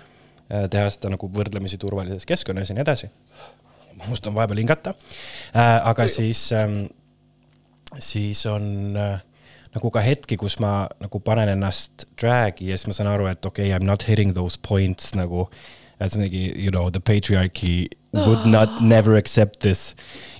teha 0.47 0.89
seda 0.91 1.11
nagu 1.13 1.27
võrdlemisi 1.31 1.79
turvalises 1.79 2.27
keskkonnas 2.29 2.71
ja 2.71 2.77
nii 2.77 2.83
edasi. 2.85 3.09
ma 3.97 4.07
unustan 4.07 4.35
vahepeal 4.35 4.57
hingata 4.63 4.93
äh,, 5.55 5.79
aga 5.89 6.07
siis 6.07 6.51
ähm,, 6.51 6.85
siis 7.99 8.45
on 8.49 8.97
äh, 8.97 9.21
nagu 9.73 9.91
ka 9.93 10.03
hetki, 10.05 10.37
kus 10.39 10.59
ma 10.61 10.87
nagu 11.01 11.21
panen 11.25 11.51
ennast 11.55 12.05
drag'i 12.19 12.69
ja 12.69 12.77
siis 12.77 12.89
ma 12.89 12.97
saan 12.97 13.11
aru, 13.13 13.29
et 13.31 13.45
okei 13.45 13.69
okay,, 13.69 13.73
I 13.73 13.81
m 13.81 13.87
not 13.89 14.05
hitting 14.07 14.35
those 14.37 14.59
points 14.59 15.13
nagu. 15.17 15.49
et 16.01 16.11
see 16.11 16.19
mingi, 16.19 16.41
you 16.59 16.71
know, 16.71 16.89
the 16.89 16.99
patriarchy 16.99 17.87
would 18.11 18.45
not 18.45 18.81
never 18.81 19.15
accept 19.15 19.59
this. 19.59 19.95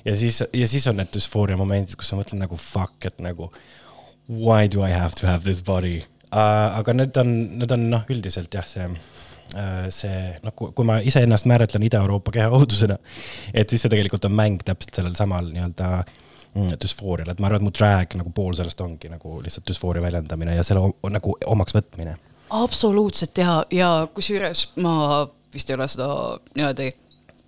ja 0.05 0.17
siis, 0.17 0.43
ja 0.53 0.67
siis 0.67 0.87
on 0.87 0.97
need 0.99 1.13
düsfooria 1.15 1.57
momendid, 1.57 1.95
kus 1.95 2.11
ma 2.11 2.21
mõtlen 2.21 2.43
nagu 2.43 2.57
fuck, 2.59 2.97
et 3.05 3.21
nagu 3.23 3.51
why 4.27 4.67
do 4.67 4.83
I 4.83 4.91
have 4.91 5.15
to 5.21 5.27
have 5.27 5.43
this 5.43 5.61
body 5.63 6.03
uh,. 6.31 6.79
aga 6.79 6.93
need 6.93 7.17
on, 7.17 7.33
need 7.61 7.71
on 7.71 7.87
noh, 7.93 8.03
üldiselt 8.11 8.53
jah, 8.53 8.67
see 8.67 8.89
uh, 8.89 9.87
see 9.93 10.19
noh, 10.43 10.55
kui 10.57 10.87
ma 10.87 10.99
iseennast 11.05 11.47
määratlen 11.49 11.85
Ida-Euroopa 11.87 12.33
kehaohutusena, 12.35 12.99
et 13.59 13.69
siis 13.69 13.85
see 13.85 13.93
tegelikult 13.93 14.27
on 14.29 14.35
mäng 14.37 14.61
täpselt 14.65 15.01
sellel 15.01 15.17
samal 15.19 15.49
nii-öelda 15.53 15.89
mm, 16.03 16.22
düsfoorial, 16.53 17.31
et 17.33 17.39
ma 17.41 17.47
arvan, 17.49 17.61
et 17.63 17.65
mu 17.65 17.71
drag 17.73 18.13
nagu 18.19 18.29
pool 18.35 18.53
sellest 18.57 18.81
ongi 18.85 19.09
nagu 19.09 19.39
lihtsalt 19.41 19.65
düsfooria 19.69 20.03
väljendamine 20.05 20.55
ja 20.59 20.63
selle 20.67 20.83
o- 20.89 21.09
nagu 21.09 21.33
omaks 21.49 21.73
võtmine. 21.75 22.17
absoluutselt 22.53 23.37
ja, 23.41 23.63
ja 23.73 24.07
kusjuures 24.13 24.67
ma 24.83 25.25
vist 25.53 25.69
ei 25.69 25.75
ole 25.77 25.87
seda 25.89 26.07
niimoodi 26.55 26.91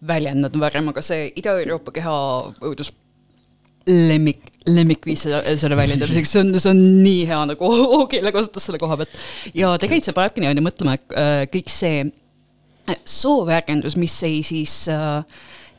väljendanud 0.06 0.60
varem, 0.62 0.90
aga 0.90 1.02
see 1.06 1.28
Ida-Euroopa 1.38 1.92
kehaõudus 1.96 2.92
lemmik, 3.88 4.42
lemmikviis 4.66 5.24
selle, 5.28 5.40
selle 5.62 5.78
väljendamiseks, 5.78 6.32
see 6.34 6.42
on, 6.42 6.54
see 6.60 6.72
on 6.74 6.80
nii 7.06 7.26
hea 7.30 7.42
nagu 7.52 7.70
keelekasutus 8.12 8.66
selle 8.70 8.82
koha 8.82 8.98
pealt. 8.98 9.14
ja 9.54 9.76
tegelikult 9.82 10.10
see 10.10 10.18
panebki 10.18 10.42
niimoodi 10.42 10.66
mõtlema, 10.66 10.98
et 10.98 11.18
äh, 11.18 11.42
kõik 11.54 11.70
see 11.74 12.06
soovärgendus, 13.06 13.96
mis 13.98 14.16
ei 14.26 14.42
siis 14.46 14.76
äh, 14.94 15.24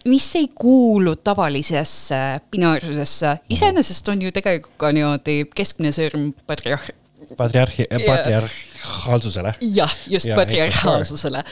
mis 0.06 0.28
ei 0.38 0.48
kuulu 0.54 1.16
tavalisesse 1.16 2.20
binaarsusesse, 2.50 3.38
iseenesest 3.50 4.08
on 4.12 4.22
ju 4.22 4.32
tegelikult 4.34 4.78
ka 4.80 4.92
niimoodi 4.94 5.42
keskmine 5.56 5.92
sõrm 5.94 6.30
patriarh-, 6.48 6.92
patriarhi, 7.36 7.86
Jaa. 7.90 8.00
patriarhaalsusele. 8.06 9.54
jah, 9.74 9.96
just 10.10 10.26
Jaa, 10.26 10.36
patriarhaalsusele. 10.36 11.44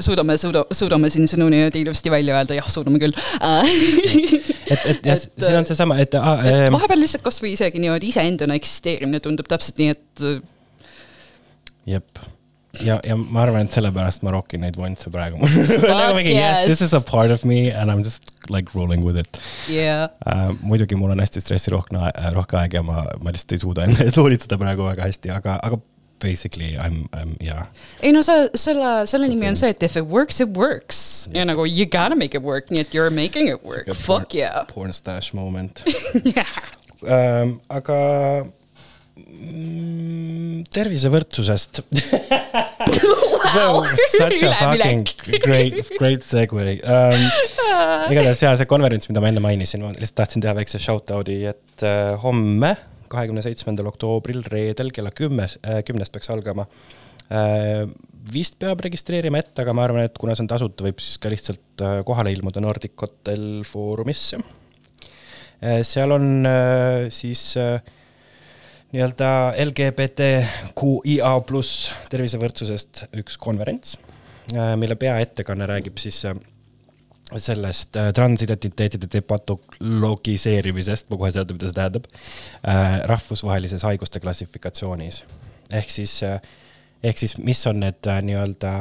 suudame, 0.00 0.36
suuda-, 0.40 0.66
suudame 0.72 1.10
siin 1.12 1.28
sõnu 1.30 1.48
niimoodi 1.52 1.84
ilusti 1.84 2.12
välja 2.12 2.38
öelda, 2.38 2.58
jah, 2.58 2.68
suudame 2.72 3.00
küll. 3.02 3.16
et, 4.72 4.86
et 4.94 5.10
jah, 5.10 5.18
siin 5.20 5.60
on 5.60 5.68
seesama, 5.68 5.98
et, 6.02 6.14
et 6.14 6.20
ähm, 6.20 6.72
vahepeal 6.74 7.04
lihtsalt 7.04 7.26
kasvõi 7.26 7.54
isegi 7.58 7.82
niimoodi 7.84 8.12
iseendana 8.14 8.56
eksisteerimine 8.60 9.20
tundub 9.24 9.50
täpselt 9.50 9.82
nii, 9.82 9.96
et 9.96 10.28
äh, 10.30 10.40
jep. 11.96 12.24
ja, 12.80 12.98
ja 13.06 13.16
ma 13.16 13.44
arvan, 13.44 13.68
et 13.68 13.76
sellepärast 13.76 14.24
ma 14.26 14.34
rokin 14.34 14.64
neid 14.64 14.78
vontse 14.80 15.10
praegu. 15.14 15.38
nagu 15.88 16.14
mingi 16.18 16.34
yes, 16.34 16.66
this 16.66 16.80
is 16.80 16.92
a 16.92 17.00
yes. 17.02 17.08
part 17.10 17.30
of 17.34 17.44
me 17.44 17.70
and 17.70 17.90
I 17.90 17.94
m 17.94 18.02
just 18.02 18.30
like 18.50 18.74
rolling 18.74 19.04
with 19.04 19.16
it 19.16 19.40
yeah. 19.68 20.08
uh,. 20.26 20.52
muidugi 20.62 20.96
mul 20.98 21.14
on 21.14 21.22
hästi 21.22 21.42
stressirohke, 21.44 22.12
rohke 22.34 22.58
aeg 22.60 22.78
ja 22.78 22.82
ma, 22.82 23.04
ma 23.22 23.34
lihtsalt 23.34 23.56
ei 23.56 23.64
suuda 23.64 23.88
enda 23.88 24.04
eest 24.06 24.20
hoolitseda 24.20 24.58
praegu 24.60 24.88
väga 24.88 25.08
hästi, 25.08 25.32
aga, 25.34 25.58
aga 25.62 25.80
basically 26.24 26.74
I 26.76 26.88
m, 26.88 27.04
I 27.12 27.22
m 27.24 27.36
jaa. 27.44 27.66
ei 28.02 28.12
no 28.12 28.22
see, 28.26 28.48
selle, 28.58 28.92
selle 29.10 29.28
nimi 29.28 29.48
on 29.50 29.58
see, 29.60 29.70
et 29.74 29.82
if 29.82 29.96
it 30.00 30.08
works, 30.10 30.40
it 30.40 30.56
works. 30.56 31.28
ja 31.34 31.44
nagu 31.44 31.66
you 31.68 31.86
gotta 31.86 32.16
make 32.16 32.36
it 32.36 32.42
work, 32.42 32.70
nii 32.70 32.84
et 32.86 32.94
you 32.94 33.04
are 33.04 33.14
making 33.14 33.50
it 33.52 33.64
work, 33.64 33.90
fuck 33.94 34.34
yeah. 34.34 34.64
Porn 34.74 34.92
stash 34.92 35.34
moment 35.34 35.84
yeah.. 36.34 36.58
um,. 37.02 37.58
aga 37.68 37.98
mm, 38.44 38.52
tervisevõrdsusest 40.74 41.84
wow,. 43.54 43.84
Such 44.10 44.42
a 44.42 44.50
fucking 44.58 45.04
great, 45.44 45.78
great 45.98 46.24
segue 46.26 46.64
um,. 46.82 47.26
igatahes 48.10 48.42
jaa, 48.42 48.56
see 48.58 48.68
konverents, 48.70 49.08
mida 49.10 49.22
ma 49.22 49.30
enne 49.30 49.42
mainisin, 49.44 49.84
ma 49.84 49.92
lihtsalt 49.94 50.18
tahtsin 50.22 50.44
teha 50.44 50.54
väikse 50.58 50.80
shout 50.82 51.12
out'i, 51.14 51.38
et 51.50 51.86
uh, 51.86 52.14
homme, 52.24 52.74
kahekümne 53.12 53.44
seitsmendal 53.44 53.88
oktoobril, 53.92 54.42
reedel 54.50 54.90
kella 54.94 55.14
kümnes 55.14 55.58
uh,, 55.62 55.80
kümnest 55.86 56.14
peaks 56.14 56.32
algama 56.34 56.66
uh,. 56.66 57.86
vist 58.34 58.58
peab 58.58 58.82
registreerima 58.82 59.42
ette, 59.44 59.56
aga 59.62 59.76
ma 59.76 59.86
arvan, 59.86 60.08
et 60.08 60.18
kuna 60.18 60.34
see 60.34 60.46
on 60.46 60.50
tasuta, 60.50 60.86
võib 60.86 61.02
siis 61.02 61.22
ka 61.22 61.30
lihtsalt 61.32 61.86
uh, 61.86 61.98
kohale 62.08 62.34
ilmuda 62.34 62.62
Nordic 62.64 62.98
Hotel 63.06 63.62
Foorumisse 63.68 64.42
uh,. 64.42 65.82
seal 65.86 66.18
on 66.18 66.32
uh, 66.42 67.12
siis 67.14 67.52
uh, 67.62 67.78
nii-öelda 68.94 69.28
LGBTQIA 69.58 71.30
pluss 71.48 71.88
tervisevõrdsusest 72.12 73.06
üks 73.18 73.38
konverents, 73.42 73.96
mille 74.78 74.94
peaettekanne 75.00 75.66
räägib 75.66 75.98
siis 75.98 76.20
äh, 76.28 76.36
sellest 77.36 77.96
äh, 77.98 78.12
transidentiteetide 78.14 79.08
depatologiseerimisest, 79.16 81.08
ma 81.10 81.18
kohe 81.18 81.32
seletan, 81.34 81.58
mida 81.58 81.70
see 81.70 81.78
tähendab, 81.78 82.06
rahvusvahelises 83.10 83.86
haiguste 83.88 84.22
klassifikatsioonis. 84.22 85.24
ehk 85.72 85.90
siis, 85.90 86.20
ehk 87.02 87.18
siis 87.18 87.38
mis 87.42 87.66
on 87.66 87.82
need 87.82 88.10
äh, 88.12 88.20
nii-öelda, 88.22 88.76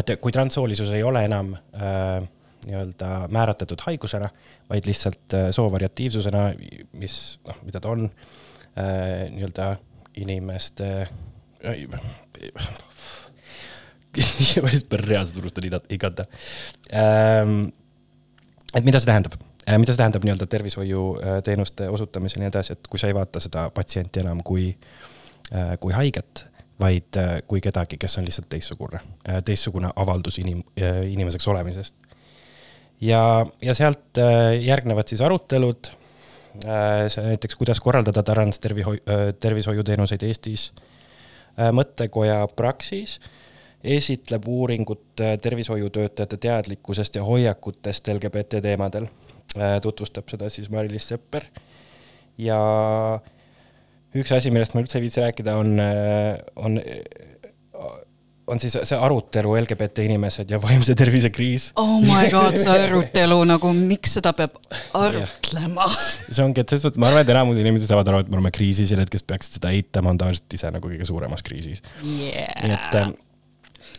et 0.00 0.14
kui 0.22 0.32
transsoolisus 0.32 0.94
ei 0.96 1.04
ole 1.04 1.26
enam 1.28 1.52
äh, 1.76 2.24
nii-öelda 2.66 3.12
määratletud 3.34 3.84
haigusena, 3.84 4.32
vaid 4.70 4.88
lihtsalt 4.88 5.34
äh, 5.34 5.50
soovariatiivsusena, 5.50 6.48
mis 6.96 7.20
noh, 7.44 7.62
mida 7.68 7.82
ta 7.82 7.92
on 7.92 8.08
äh, 8.08 8.34
nii-öelda 8.76 9.76
inimeste. 10.20 11.08
ma 14.62 14.72
just 14.72 14.92
reaalselt 14.92 15.40
unustan 15.42 15.64
iga- 15.68 15.84
igata 15.92 16.24
ähm,. 16.92 17.68
et 18.74 18.84
mida 18.84 19.00
see 19.00 19.10
tähendab, 19.10 19.36
mida 19.76 19.92
see 19.92 20.00
tähendab 20.00 20.24
nii-öelda 20.24 20.46
tervishoiuteenuste 20.52 21.88
osutamisel 21.92 22.40
ja 22.40 22.44
nii 22.44 22.52
edasi, 22.52 22.76
et 22.76 22.88
kui 22.92 23.00
sa 23.00 23.10
ei 23.10 23.16
vaata 23.16 23.42
seda 23.42 23.68
patsienti 23.74 24.22
enam 24.24 24.40
kui, 24.46 24.70
kui 25.80 25.92
haiget, 25.96 26.46
vaid 26.80 27.16
äh, 27.20 27.36
kui 27.48 27.60
kedagi, 27.64 27.98
kes 28.00 28.18
on 28.20 28.26
lihtsalt 28.26 28.48
teistsugune, 28.52 29.00
teistsugune 29.44 29.90
avaldus 29.96 30.40
inim-, 30.42 30.64
inimeseks 31.10 31.48
olemisest. 31.48 31.94
ja, 33.00 33.46
ja 33.62 33.74
sealt 33.74 34.20
äh, 34.20 34.56
järgnevad 34.60 35.08
siis 35.08 35.20
arutelud, 35.20 35.90
näiteks 36.64 37.54
kuidas 37.54 37.80
korraldada 37.80 38.22
trans-tervishoiu, 38.22 39.00
tervishoiuteenuseid 39.40 40.22
Eestis. 40.22 40.72
mõttekoja 41.72 42.48
Praxis 42.56 43.20
esitleb 43.86 44.48
uuringut 44.48 45.20
äh, 45.20 45.38
tervishoiutöötajate 45.42 46.36
teadlikkusest 46.36 47.14
ja 47.14 47.24
hoiakutest 47.24 48.08
LGBT 48.08 48.62
teemadel. 48.62 49.06
tutvustab 49.82 50.28
seda 50.28 50.48
siis 50.52 50.66
Mari-Liis 50.70 51.06
Sepper 51.08 51.44
ja 52.38 52.58
üks 54.14 54.32
asi, 54.36 54.50
millest 54.52 54.74
ma 54.74 54.82
üldse 54.82 54.98
ei 54.98 55.04
viitsi 55.06 55.22
rääkida, 55.22 55.54
on, 55.56 55.78
on, 56.56 56.76
on 58.46 58.60
siis 58.62 58.76
see 58.86 58.98
arutelu 58.98 59.56
LGBT 59.60 60.04
inimesed 60.06 60.50
ja 60.50 60.58
vaimse 60.62 60.94
tervise 60.98 61.30
kriis. 61.34 61.70
oh 61.80 61.98
my 62.04 62.30
god, 62.30 62.56
see 62.60 62.72
arutelu 62.86 63.38
nagu, 63.48 63.72
miks 63.74 64.16
seda 64.18 64.32
peab 64.38 64.56
arutlema? 64.94 65.88
see 66.28 66.44
ongi, 66.44 66.62
et 66.62 66.72
selles 66.72 66.86
mõttes 66.86 67.02
ma 67.02 67.10
arvan, 67.10 67.26
et 67.26 67.32
enamus 67.34 67.60
inimesed 67.62 67.90
saavad 67.90 68.10
aru, 68.12 68.22
et 68.24 68.32
me 68.32 68.38
oleme 68.38 68.52
kriisis 68.54 68.92
ja 68.92 68.98
need, 69.00 69.10
kes 69.12 69.26
peaksid 69.26 69.58
seda 69.58 69.72
eitama, 69.74 70.14
on 70.14 70.20
tavaliselt 70.22 70.58
ise 70.58 70.70
nagu 70.74 70.90
kõige 70.90 71.08
suuremas 71.08 71.42
kriisis. 71.46 71.82
nii 72.02 72.34
et, 72.36 72.98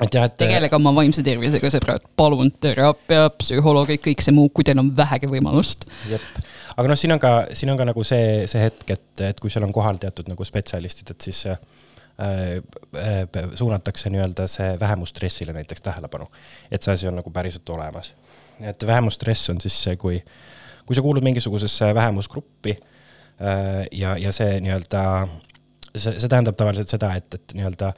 et 0.05 0.19
jah, 0.19 0.27
et. 0.27 0.37
tegelege 0.39 0.79
oma 0.79 0.93
vaimse 0.95 1.25
tervisega, 1.25 1.73
sõbrad, 1.73 2.05
palun, 2.19 2.53
teraapia, 2.63 3.27
psühholoogid, 3.41 4.03
kõik 4.05 4.23
see 4.23 4.35
muu, 4.35 4.51
kui 4.53 4.67
teil 4.67 4.79
on 4.79 4.93
vähegi 4.95 5.27
võimalust. 5.31 5.83
jep, 6.07 6.39
aga 6.77 6.87
noh, 6.93 6.99
siin 6.99 7.17
on 7.17 7.23
ka, 7.23 7.33
siin 7.57 7.73
on 7.73 7.81
ka 7.81 7.89
nagu 7.91 8.07
see, 8.07 8.47
see 8.47 8.63
hetk, 8.63 8.95
et, 8.95 9.27
et 9.33 9.43
kui 9.43 9.51
seal 9.51 9.67
on 9.67 9.75
kohal 9.75 9.99
teatud 9.99 10.31
nagu 10.31 10.47
spetsialistid, 10.47 11.11
et 11.15 11.27
siis 11.29 11.43
äh, 11.51 11.59
äh, 11.59 11.85
suunatakse 13.53 14.09
nii-öelda 14.09 14.47
see 14.49 14.71
vähemusstressile 14.79 15.53
näiteks 15.53 15.81
tähelepanu. 15.85 16.25
et 16.71 16.83
see 16.83 16.93
asi 16.93 17.07
on 17.07 17.15
nagu 17.15 17.29
päriselt 17.29 17.69
olemas. 17.69 18.13
et 18.61 18.87
vähemusstress 18.87 19.49
on 19.49 19.61
siis 19.61 19.83
see, 19.83 19.95
kui, 19.95 20.23
kui 20.85 20.95
sa 20.95 21.01
kuulud 21.01 21.23
mingisugusesse 21.23 21.93
vähemusgruppi 21.95 22.77
äh, 22.79 23.85
ja, 23.91 24.17
ja 24.17 24.31
see 24.31 24.59
nii-öelda, 24.61 25.27
see, 25.95 26.17
see 26.19 26.29
tähendab 26.29 26.57
tavaliselt 26.57 26.89
seda, 26.89 27.13
et, 27.15 27.33
et 27.33 27.53
nii-öelda 27.53 27.93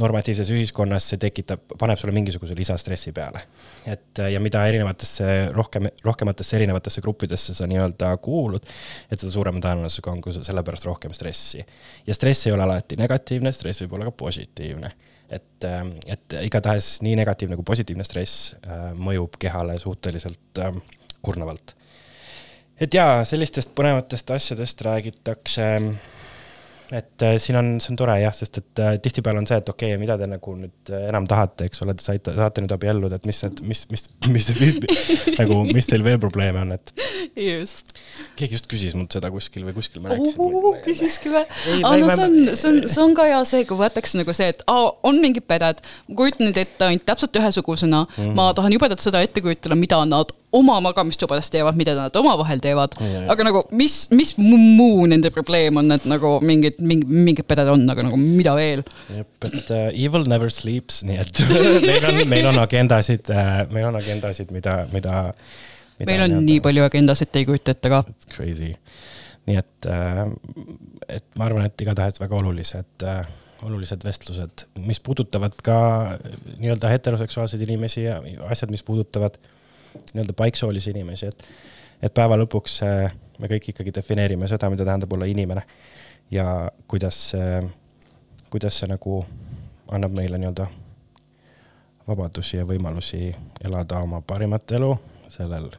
normatiivses 0.00 0.50
ühiskonnas 0.54 1.06
see 1.12 1.20
tekitab, 1.20 1.62
paneb 1.78 2.00
sulle 2.00 2.14
mingisuguse 2.16 2.56
lisastressi 2.56 3.12
peale. 3.16 3.42
et 3.86 4.20
ja 4.32 4.40
mida 4.40 4.64
erinevatesse, 4.68 5.48
rohkem, 5.56 5.88
rohkematesse 6.04 6.56
erinevatesse 6.56 7.00
gruppidesse 7.04 7.54
sa 7.54 7.68
nii-öelda 7.70 8.12
kuulud, 8.24 8.66
et 9.10 9.20
seda 9.20 9.32
suurema 9.32 9.62
tõenäosusega 9.64 10.12
on 10.12 10.22
ka 10.24 10.34
sellepärast 10.38 10.88
rohkem 10.88 11.14
stressi. 11.16 11.64
ja 12.06 12.14
stress 12.16 12.46
ei 12.46 12.56
ole 12.56 12.66
alati 12.66 12.98
negatiivne, 13.00 13.52
stress 13.52 13.84
võib 13.84 13.98
olla 13.98 14.10
ka 14.10 14.16
positiivne. 14.24 14.92
et, 15.30 15.68
et 16.06 16.38
igatahes 16.42 16.96
nii 17.06 17.18
negatiivne 17.20 17.58
kui 17.58 17.66
positiivne 17.66 18.04
stress 18.04 18.54
äh, 18.54 18.90
mõjub 18.96 19.38
kehale 19.38 19.78
suhteliselt 19.78 20.64
äh, 20.64 20.80
kurnavalt. 21.22 21.76
et 22.80 22.94
jaa, 22.94 23.24
sellistest 23.24 23.74
põnevatest 23.76 24.34
asjadest 24.34 24.82
räägitakse 24.88 25.70
et 26.90 27.22
äh, 27.22 27.36
siin 27.38 27.58
on, 27.58 27.68
see 27.82 27.92
on 27.92 27.98
tore 28.00 28.16
jah, 28.18 28.34
sest 28.34 28.58
et 28.58 28.80
äh, 28.82 28.96
tihtipeale 29.02 29.38
on 29.38 29.46
see, 29.46 29.58
et 29.60 29.68
okei 29.70 29.92
okay,, 29.92 30.00
mida 30.00 30.16
te 30.18 30.26
nagu 30.30 30.54
nüüd 30.58 30.90
äh, 30.90 31.04
enam 31.10 31.26
tahate, 31.30 31.68
eks 31.70 31.84
ole, 31.84 31.94
te 31.94 32.02
saite, 32.02 32.34
saate 32.34 32.64
nüüd 32.64 32.74
abielluda, 32.74 33.20
et 33.20 33.28
mis 33.30 33.42
need, 33.44 33.62
mis, 33.70 33.84
mis, 33.92 34.06
mis, 34.26 34.48
mis, 34.58 34.80
nagu, 35.40 35.60
mis 35.70 35.90
teil 35.90 36.02
veel 36.06 36.18
probleeme 36.22 36.64
on, 36.64 36.74
et 36.74 36.92
just. 37.38 37.94
keegi 38.38 38.58
just 38.58 38.66
küsis 38.70 38.96
mult 38.98 39.14
seda 39.14 39.30
kuskil 39.30 39.68
või 39.68 39.76
kuskil 39.76 40.02
ma 40.02 40.14
rääkisin. 40.14 40.82
küsiski 40.88 41.34
või? 41.36 41.44
Aa, 41.46 41.94
ei- 41.94 42.02
no 42.02 42.10
see 42.10 42.26
on, 42.26 42.36
see 42.54 42.72
on, 42.72 42.82
see 42.96 43.04
on 43.04 43.16
ka 43.18 43.28
hea 43.30 43.40
see, 43.52 43.62
kui 43.70 43.78
võetakse 43.78 44.18
nagu 44.18 44.34
see, 44.36 44.50
et 44.56 44.66
aa, 44.70 44.90
on 45.06 45.22
mingid 45.22 45.46
peded, 45.50 45.84
ma 46.10 46.18
kujutan 46.24 46.48
neid 46.48 46.58
ette 46.64 46.88
ainult 46.90 47.06
täpselt 47.06 47.38
ühesugusena 47.38 48.02
mm, 48.08 48.18
-hmm. 48.18 48.36
ma 48.38 48.50
tahan 48.56 48.74
jubedalt 48.74 49.06
seda 49.06 49.22
ette 49.22 49.44
kujutada, 49.44 49.78
mida 49.78 50.02
nad 50.10 50.34
oma 50.52 50.80
magamistubades 50.82 51.50
teevad, 51.50 51.76
mida 51.78 51.94
nad 51.94 52.16
omavahel 52.18 52.58
teevad, 52.62 52.96
aga 53.30 53.46
nagu 53.46 53.62
mis, 53.76 54.08
mis 54.10 54.32
mu- 54.38 54.58
muu 54.58 55.06
nende 55.10 55.30
probleem 55.30 55.78
on, 55.78 55.92
et 55.94 56.06
nagu 56.10 56.32
mingid, 56.42 56.79
mingid, 56.84 57.10
mingid 57.10 57.46
peded 57.48 57.70
on, 57.72 57.84
aga 57.92 58.04
nagu 58.06 58.18
mida 58.20 58.54
veel? 58.58 58.82
jep, 59.14 59.32
et 59.48 59.72
uh, 59.74 59.88
evil 59.90 60.26
never 60.30 60.52
sleeps, 60.52 61.02
nii 61.06 61.18
et 61.22 61.42
meil 61.88 62.08
on, 62.08 62.20
meil 62.30 62.48
on 62.52 62.60
agendasid 62.62 63.30
uh,, 63.34 63.60
meil 63.74 63.88
on 63.90 63.98
agendasid, 64.00 64.52
mida, 64.54 64.80
mida, 64.94 65.22
mida. 66.00 66.08
meil 66.10 66.26
on 66.26 66.38
nii 66.46 66.62
palju 66.64 66.86
agendasid, 66.86 67.32
te 67.32 67.42
ei 67.42 67.48
kujuta 67.48 67.76
ette 67.76 67.92
ka. 67.92 68.02
crazy. 68.34 68.72
nii 69.48 69.60
et, 69.60 69.90
et 71.08 71.26
ma 71.40 71.48
arvan, 71.48 71.64
et 71.66 71.86
igatahes 71.86 72.20
väga 72.20 72.36
olulised, 72.38 73.06
olulised 73.66 74.04
vestlused, 74.06 74.66
mis 74.84 75.00
puudutavad 75.04 75.56
ka 75.64 75.78
nii-öelda 76.60 76.92
heteroseksuaalseid 76.92 77.64
inimesi 77.66 78.04
ja 78.04 78.20
asjad, 78.48 78.70
mis 78.72 78.84
puudutavad 78.86 79.40
nii-öelda 80.12 80.36
paiksoolisi 80.38 80.92
inimesi, 80.94 81.32
et, 81.32 81.48
et 82.04 82.14
päeva 82.14 82.38
lõpuks 82.40 82.78
me 83.40 83.48
kõik 83.50 83.72
ikkagi 83.72 83.94
defineerime 83.96 84.48
seda, 84.50 84.70
mida 84.72 84.86
tähendab 84.86 85.16
olla 85.16 85.28
inimene 85.28 85.64
ja 86.30 86.70
kuidas, 86.88 87.32
kuidas 88.50 88.78
see 88.78 88.88
nagu 88.90 89.24
annab 89.90 90.14
meile 90.14 90.38
nii-öelda 90.38 90.66
vabadusi 92.08 92.58
ja 92.60 92.66
võimalusi 92.66 93.30
elada 93.64 94.02
oma 94.04 94.20
parimat 94.26 94.72
elu 94.78 94.92
sellel 95.30 95.70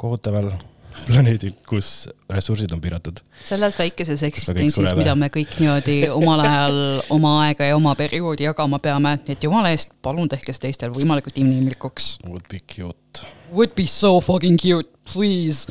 kohutaval 0.00 0.50
planeedil, 1.06 1.52
kus 1.68 2.08
ressursid 2.30 2.72
on 2.74 2.80
piiratud. 2.82 3.20
selles 3.46 3.76
väikeses 3.78 4.22
eksistentsis, 4.26 4.94
mida 4.98 5.14
me 5.14 5.30
kõik 5.32 5.52
niimoodi 5.60 5.96
omal 6.10 6.42
ajal 6.44 6.78
oma 7.14 7.34
aega 7.46 7.70
ja 7.70 7.76
oma 7.78 7.94
perioodi 7.98 8.48
jagama 8.48 8.80
peame, 8.82 9.16
nii 9.24 9.36
et 9.36 9.46
jumala 9.46 9.70
eest, 9.74 9.94
palun 10.02 10.28
tehke 10.28 10.54
see 10.56 10.66
teistel 10.66 10.94
võimalikult 10.94 11.38
inimlikuks. 11.40 12.16
Would 12.26 12.48
be 12.50 12.62
cute. 12.66 13.26
Would 13.52 13.76
be 13.78 13.86
so 13.86 14.18
fucking 14.24 14.58
cute, 14.60 14.90
please. 15.12 15.70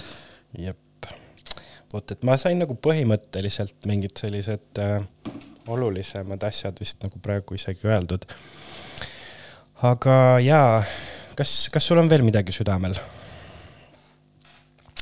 jep. 0.58 0.80
vot, 1.94 2.12
et 2.14 2.26
ma 2.28 2.38
sain 2.40 2.60
nagu 2.62 2.76
põhimõtteliselt 2.78 3.88
mingid 3.90 4.18
sellised 4.20 4.82
äh, 4.82 5.00
olulisemad 5.70 6.44
asjad 6.48 6.78
vist 6.82 7.02
nagu 7.06 7.22
praegu 7.24 7.58
isegi 7.58 7.90
öeldud. 7.90 8.26
aga 9.90 10.16
jaa, 10.44 10.84
kas, 11.38 11.56
kas 11.74 11.90
sul 11.90 12.02
on 12.02 12.12
veel 12.12 12.26
midagi 12.26 12.56
südamel? 12.56 12.98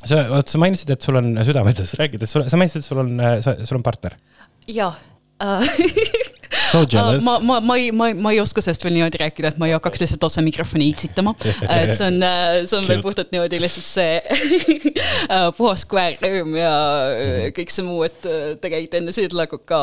sa, 0.03 0.23
vot 0.31 0.47
sa 0.47 0.61
mainisid, 0.61 0.93
et 0.93 1.03
sul 1.03 1.19
on 1.19 1.33
südametes, 1.43 1.95
rääkides, 1.99 2.37
sa 2.37 2.59
mainisid, 2.59 2.83
et 2.83 2.87
sul 2.87 3.03
on, 3.03 3.13
sul 3.41 3.79
on 3.79 3.85
partner. 3.85 4.17
jah 4.67 4.99
äh. 5.43 6.25
So 6.71 6.83
jealous. 6.85 7.23
ma, 7.23 7.39
ma, 7.39 7.59
ma 7.59 7.77
ei, 7.77 7.91
ma 7.91 8.09
ei, 8.09 8.13
ma 8.13 8.31
ei 8.35 8.39
oska 8.41 8.61
sellest 8.63 8.83
veel 8.83 8.97
niimoodi 8.97 9.21
rääkida, 9.21 9.53
et 9.53 9.59
ma 9.61 9.69
ei 9.69 9.75
hakkaks 9.75 10.01
lihtsalt 10.03 10.25
otse 10.27 10.43
mikrofoni 10.43 10.89
itsitama. 10.91 11.33
et 11.77 11.93
see 11.97 12.07
on, 12.09 12.25
see 12.67 12.79
on 12.79 12.87
veel 12.89 13.03
puhtalt 13.05 13.31
niimoodi 13.33 13.59
lihtsalt 13.63 13.87
see 13.87 14.17
äh, 15.35 15.47
puhas 15.57 15.85
koerrõõm 15.89 16.57
ja 16.59 16.73
äh, 17.13 17.47
kõik 17.55 17.71
see 17.73 17.87
muu, 17.87 18.03
et 18.07 18.27
äh, 18.27 18.49
te 18.61 18.71
käite 18.73 19.01
enne 19.01 19.15
siia 19.15 19.31
tulekut 19.31 19.65
ka. 19.67 19.81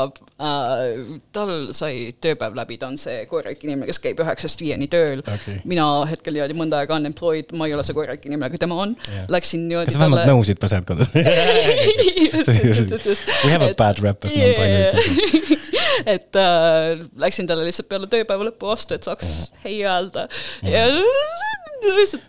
tal 1.35 1.51
sai 1.77 2.11
tööpäev 2.23 2.57
läbi, 2.59 2.77
ta 2.81 2.89
on 2.91 2.99
see 3.01 3.23
korralik 3.31 3.63
inimene, 3.65 3.87
kes 3.89 4.01
käib 4.03 4.21
üheksast 4.21 4.61
viieni 4.61 4.89
tööl 4.91 5.23
Okei. 5.23 5.61
mina 5.69 5.87
hetkel 6.11 6.35
niimoodi 6.37 6.57
mõnda 6.59 6.83
aega 6.83 6.99
unemployed, 6.99 7.55
ma 7.57 7.69
ei 7.69 7.77
ole 7.77 7.85
see 7.87 7.97
korralik 7.97 8.27
inimene, 8.27 8.51
aga 8.51 8.61
tema 8.61 8.81
on 8.83 8.97
Jah. 9.07 9.29
Läksin 9.33 9.69
niimoodi 9.71 9.89
kas 9.89 9.97
sa 9.97 10.03
vähemalt 10.05 10.29
nõusid 10.29 10.61
pesed 10.61 10.89
kodus? 10.89 11.13
just, 11.15 12.51
just, 12.51 12.91
just, 12.91 13.11
just. 13.15 13.35
We 13.45 13.55
have 13.55 13.65
a 13.65 13.73
bad 13.79 14.03
rep 14.05 14.27
as 14.27 14.35
non-binary 14.35 15.63
et 16.05 16.37
äh, 16.37 16.74
läksin 17.21 17.49
talle 17.51 17.67
lihtsalt 17.67 17.91
peale 17.91 18.09
tööpäeva 18.11 18.51
lõppu 18.51 18.71
vastu, 18.71 18.97
et 18.97 19.07
saaks 19.07 19.35
hei 19.65 19.81
öelda 19.87 20.29
ja 20.67 20.87
lihtsalt 20.89 22.23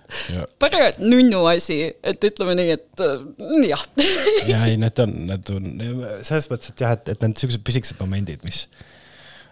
päris 0.60 1.00
nunnu 1.00 1.44
asi, 1.50 1.78
et 2.04 2.28
ütleme 2.28 2.56
nii, 2.60 2.76
et 2.76 3.04
äh, 3.04 3.70
jah. 3.70 3.86
ja 4.52 4.64
ei, 4.68 4.78
need 4.82 5.02
on, 5.04 5.16
need 5.30 5.52
on 5.54 5.70
selles 6.26 6.50
mõttes, 6.52 6.74
et 6.74 6.86
jah, 6.86 6.96
et, 6.98 7.14
et 7.14 7.26
need 7.26 7.42
siuksed 7.42 7.64
pisikesed 7.68 8.02
momendid, 8.02 8.44
mis 8.48 8.66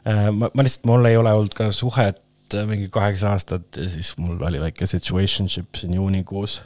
äh, 0.08 0.30
ma, 0.34 0.50
ma 0.50 0.66
lihtsalt, 0.66 0.88
mul 0.90 1.10
ei 1.10 1.20
ole 1.20 1.34
olnud 1.36 1.56
ka 1.58 1.70
suhet 1.76 2.22
äh, 2.56 2.66
mingi 2.70 2.90
kaheksa 2.94 3.34
aastat 3.34 3.80
ja 3.80 3.88
siis 3.92 4.14
mul 4.22 4.42
oli 4.44 4.62
väike 4.64 4.90
situationship 4.90 5.80
siin 5.80 5.96
juunikuus. 6.00 6.62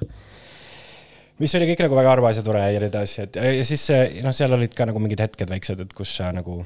mis 1.42 1.54
oli 1.58 1.70
kõik 1.70 1.86
nagu 1.86 2.00
väga 2.00 2.16
armas 2.18 2.40
ja 2.40 2.46
tore 2.46 2.64
ja 2.66 2.82
nii 2.82 2.90
edasi, 2.90 3.22
et 3.28 3.38
ja 3.38 3.68
siis 3.68 3.86
noh, 4.26 4.36
seal 4.36 4.58
olid 4.58 4.74
ka 4.78 4.90
nagu 4.90 5.02
mingid 5.04 5.22
hetked 5.26 5.54
väiksed, 5.54 5.86
et 5.86 5.94
kus 5.98 6.18
sa 6.20 6.32
nagu 6.36 6.64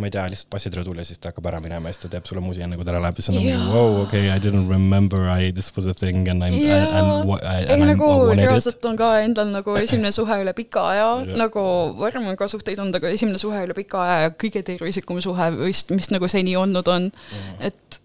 ma 0.00 0.08
ei 0.08 0.12
tea, 0.14 0.24
lihtsalt 0.32 0.50
bassitruudul 0.52 1.00
ja 1.00 1.04
siis 1.06 1.20
ta 1.22 1.30
hakkab 1.30 1.48
ära 1.50 1.60
minema 1.64 1.90
ja 1.90 1.96
siis 1.96 2.04
ta 2.04 2.10
teeb 2.14 2.28
sulle 2.28 2.42
musi 2.44 2.62
enne 2.64 2.78
kui 2.78 2.86
ta 2.86 2.94
ära 2.94 3.02
läheb 3.04 3.18
ja 3.20 3.24
siis 3.24 3.32
on 3.32 3.38
nagu 3.40 3.72
wow, 3.74 3.98
okay, 4.02 4.28
I 4.32 4.38
didn't 4.42 4.70
remember 4.70 5.26
I 5.32 5.50
this 5.52 5.72
was 5.76 5.88
a 5.90 5.94
thing 5.94 6.28
and 6.32 6.44
I 6.46 6.50
m 6.50 6.58
Jaa. 6.58 6.78
and, 7.00 7.32
ei 7.40 7.66
and 7.74 7.86
nagu 7.92 8.08
I 8.08 8.18
wanted 8.28 8.44
it. 8.44 8.50
reaalselt 8.50 8.88
on 8.90 9.00
ka 9.00 9.10
endal 9.24 9.50
nagu 9.54 9.76
esimene 9.80 10.12
suhe 10.14 10.38
üle 10.44 10.54
pika 10.56 10.86
aja 10.92 11.08
Jah. 11.26 11.34
nagu 11.44 11.64
varem 11.98 12.30
on 12.32 12.38
ka 12.38 12.48
suhteid 12.52 12.80
olnud, 12.82 13.00
aga 13.00 13.12
esimene 13.16 13.40
suhe 13.42 13.64
üle 13.66 13.76
pika 13.78 14.04
aja 14.06 14.20
ja 14.26 14.36
kõige 14.44 14.64
tervislikum 14.66 15.20
suhe 15.24 15.50
vist, 15.62 15.92
mis 15.94 16.12
nagu 16.14 16.30
seni 16.30 16.56
olnud 16.60 16.88
on 16.92 17.10
mm.. 17.12 17.60
et, 17.60 18.00
et 18.00 18.01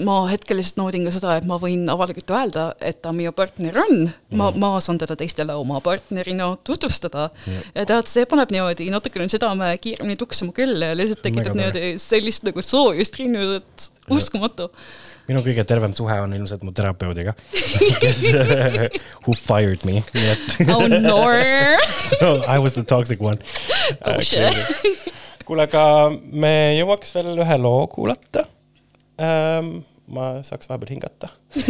ma 0.00 0.22
hetkel 0.30 0.56
lihtsalt 0.56 0.78
naudin 0.80 1.04
ka 1.04 1.12
seda, 1.12 1.34
et 1.36 1.46
ma 1.48 1.58
võin 1.60 1.84
avalikult 1.92 2.30
öelda, 2.32 2.64
et 2.80 3.02
ta 3.04 3.12
minu 3.12 3.32
partner 3.36 3.76
on. 3.82 3.96
Mm. 4.08 4.38
ma, 4.40 4.48
ma 4.56 4.70
saan 4.80 5.00
teda 5.00 5.16
teistele 5.20 5.54
oma 5.58 5.82
partnerina 5.84 6.52
tutvustada. 6.64 7.28
Ja 7.74 7.84
tead, 7.88 8.08
see 8.08 8.24
paneb 8.28 8.52
niimoodi 8.54 8.88
natukene 8.92 9.28
südame 9.32 9.68
kiiremini 9.82 10.16
tuksuma 10.20 10.54
küll 10.56 10.80
ja 10.80 10.94
lihtsalt 10.96 11.24
tekitab 11.26 11.58
niimoodi 11.58 11.96
sellist 12.00 12.46
nagu 12.48 12.64
soojust 12.64 13.18
rinnu, 13.20 13.58
et 13.60 13.90
uskumatu. 14.12 14.70
minu 15.28 15.42
kõige 15.44 15.64
tervem 15.68 15.92
suhe 15.94 16.16
on 16.20 16.32
ilmselt 16.34 16.64
mu 16.66 16.72
terapeudiga, 16.74 17.36
kes 18.02 18.24
who 19.24 19.36
fired 19.36 19.84
me, 19.84 20.00
oh 20.72 20.88
no. 20.88 21.20
So 22.18 22.42
I 22.46 22.58
was 22.58 22.74
the 22.74 22.82
toxic 22.82 23.20
one. 23.20 23.38
Shit. 24.20 24.56
kuule, 25.44 25.68
aga 25.68 25.84
me 26.12 26.74
jõuaks 26.78 27.14
veel 27.14 27.38
ühe 27.44 27.60
loo 27.60 27.86
kuulata 27.92 28.46
ähm,. 29.20 29.82
ma 30.12 30.42
saaks 30.44 30.68
vahepeal 30.68 30.90
hingata 30.92 31.28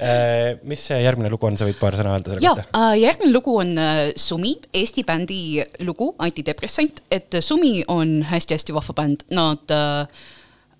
äh,. 0.00 0.56
mis 0.66 0.86
see 0.88 0.98
järgmine 1.02 1.30
lugu 1.30 1.46
on, 1.46 1.58
sa 1.58 1.66
võid 1.68 1.78
paar 1.80 1.94
sõna 1.98 2.14
öelda 2.16 2.32
selle 2.32 2.42
kohta? 2.42 2.64
äh, 2.78 2.94
järgmine 3.02 3.32
lugu 3.34 3.58
on 3.62 3.76
äh, 3.78 4.00
Sumi, 4.16 4.56
Eesti 4.74 5.04
bändi 5.06 5.42
lugu 5.86 6.14
Antidepressant, 6.18 7.02
et 7.10 7.36
Sumi 7.40 7.84
on 7.92 8.18
hästi-hästi 8.30 8.74
vahva 8.76 8.96
bänd, 9.02 9.26
nad 9.36 9.74
äh, 9.74 10.24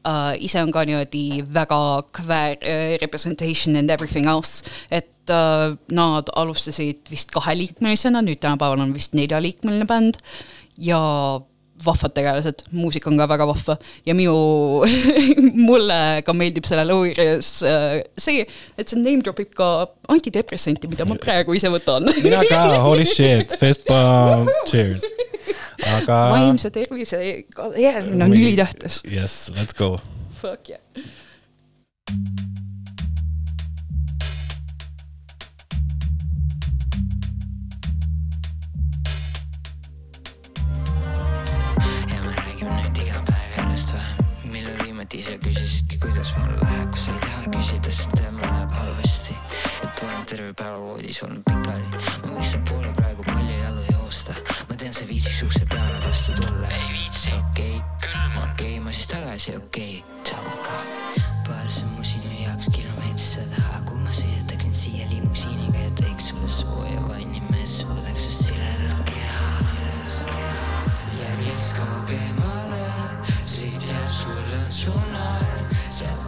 äh, 0.07 0.35
ise 0.45 0.63
on 0.63 0.73
ka 0.75 0.85
niimoodi 0.87 1.43
väga 1.55 1.81
queer 2.17 2.57
äh, 2.63 2.97
representation 3.03 3.77
and 3.77 3.91
everything 3.91 4.27
else, 4.31 4.65
et 4.91 5.31
äh, 5.31 5.75
nad 5.91 6.31
alustasid 6.37 7.11
vist 7.11 7.35
kaheliikmelisena, 7.35 8.23
nüüd 8.25 8.41
tänapäeval 8.43 8.85
on 8.87 8.95
vist 8.97 9.17
neljaliikmeline 9.19 9.89
bänd 9.89 10.21
ja 10.77 11.01
vahvad 11.85 12.15
tegelased, 12.17 12.65
muusika 12.73 13.11
on 13.11 13.19
ka 13.21 13.27
väga 13.29 13.47
vahva 13.49 13.77
ja 14.07 14.15
minu, 14.17 14.37
mulle 15.69 15.99
ka 16.27 16.35
meeldib 16.37 16.69
selle 16.69 16.87
loo 16.89 17.05
juures 17.09 17.51
äh, 17.67 17.99
see, 18.21 18.47
et 18.77 18.89
see 18.89 19.01
name 19.01 19.25
drop 19.25 19.41
ib 19.45 19.53
ka 19.57 19.71
antidepressanti, 20.13 20.91
mida 20.93 21.09
ma 21.09 21.19
praegu 21.27 21.57
ise 21.57 21.71
võtan. 21.73 22.09
mina 22.25 22.43
ka, 22.49 22.63
holy 22.85 23.07
shit, 23.15 23.57
fist 23.61 23.87
bump, 23.89 24.53
cheers. 24.71 25.07
aga. 25.97 26.23
vaimse 26.37 26.73
tervise 26.75 27.21
järgmine 27.23 28.31
on 28.31 28.37
ülitähtis. 28.37 29.03
Yes, 29.11 29.47
let's 29.57 29.77
go. 29.77 29.97
Fuck 30.37 30.73
yeah. 30.73 32.65
Kuidas 46.17 46.37
mul 46.37 46.57
läheb, 46.63 46.91
kas 46.95 47.09
ei 47.13 47.19
taha 47.21 47.51
küsida, 47.53 47.91
sest 47.93 48.21
mul 48.33 48.47
läheb 48.49 48.71
halvasti. 48.73 49.35
et 49.85 50.03
olen 50.05 50.25
terve 50.25 50.55
päeva 50.57 50.79
voodis 50.81 51.19
olnud 51.27 51.43
pikali, 51.45 51.89
ma 52.25 52.31
võiks 52.39 52.53
su 52.55 52.61
poole 52.71 52.93
praegu 52.97 53.27
palju 53.27 53.59
jalu 53.61 53.85
joosta. 53.91 54.33
ma 54.71 54.79
tean, 54.81 54.97
sa 54.97 55.05
viitsiks 55.11 55.43
ukse 55.45 55.67
peale 55.69 56.01
vastu 56.07 56.33
tulla. 56.41 56.73
ei 56.73 56.89
viitsi. 56.95 57.37
okei 57.37 57.77
okay., 57.77 58.17
okei 58.47 58.49
okay,, 58.49 58.81
ma 58.81 58.97
siis 58.97 59.13
tagasi, 59.13 59.57
okei 59.61 59.96
okay.. 59.96 59.96
Jack. 75.99 76.26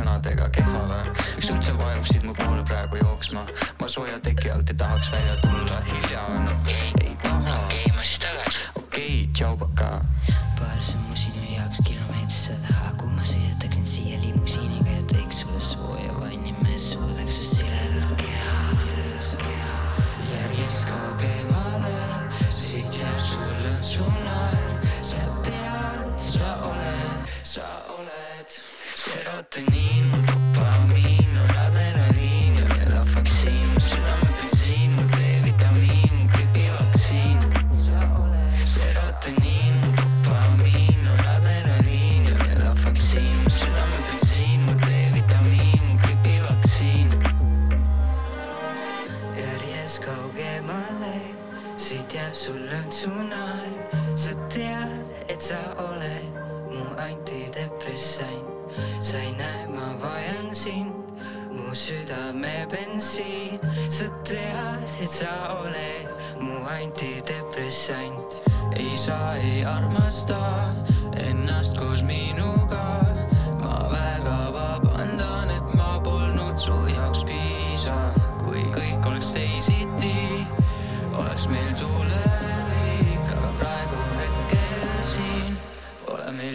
Sõnadega 0.00 0.48
kehva 0.54 0.80
või? 0.88 1.12
miks 1.36 1.50
üldse 1.52 1.76
vajuksid 1.76 2.24
mu 2.24 2.32
poole 2.38 2.64
praegu 2.68 3.00
jooksma? 3.02 3.19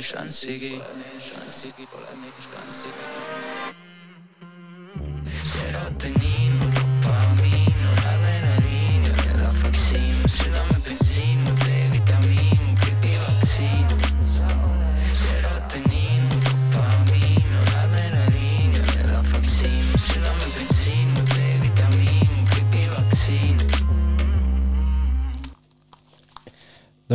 Pole 0.05 0.77
meil 0.99 1.19
šanssigi, 1.19 1.87
pole 1.91 2.05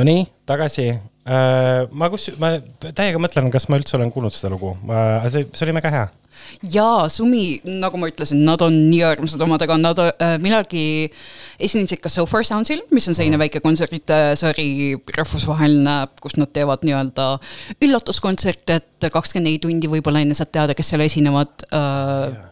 Nonii, 0.00 0.24
tagasi. 0.48 0.94
ma 1.92 2.06
kus, 2.08 2.30
ma 2.40 2.54
täiega 2.80 3.20
mõtlen, 3.20 3.50
kas 3.52 3.66
ma 3.68 3.76
üldse 3.76 3.98
olen 3.98 4.08
kuulnud 4.10 4.32
seda 4.32 4.48
lugu, 4.50 4.72
see, 5.28 5.44
see 5.52 5.66
oli 5.66 5.74
väga 5.76 5.90
hea. 5.92 6.06
jaa, 6.72 7.04
Sumi, 7.12 7.60
nagu 7.68 8.00
ma 8.00 8.08
ütlesin, 8.08 8.40
nad 8.46 8.64
on 8.64 8.78
nii 8.88 9.02
armsad 9.04 9.44
omadega, 9.44 9.76
nad 9.78 10.00
äh, 10.06 10.38
millalgi 10.40 10.82
esinesid 11.60 12.00
ka 12.00 12.08
So 12.08 12.24
Far 12.26 12.48
Soundsil, 12.48 12.80
mis 12.94 13.06
on 13.12 13.18
selline 13.18 13.38
väike 13.42 13.60
kontsertide 13.60 14.38
sari, 14.40 14.96
rahvusvaheline, 15.18 15.98
kus 16.24 16.38
nad 16.40 16.50
teevad 16.56 16.86
nii-öelda 16.88 17.28
üllatuskontserti, 17.84 18.80
et 18.80 19.10
kakskümmend 19.12 19.50
neli 19.50 19.60
tundi 19.62 19.92
võib-olla 19.92 20.24
enne 20.24 20.38
saad 20.38 20.54
teada, 20.56 20.78
kes 20.78 20.94
seal 20.94 21.04
esinevad. 21.04 21.68
Äh, 21.68 22.49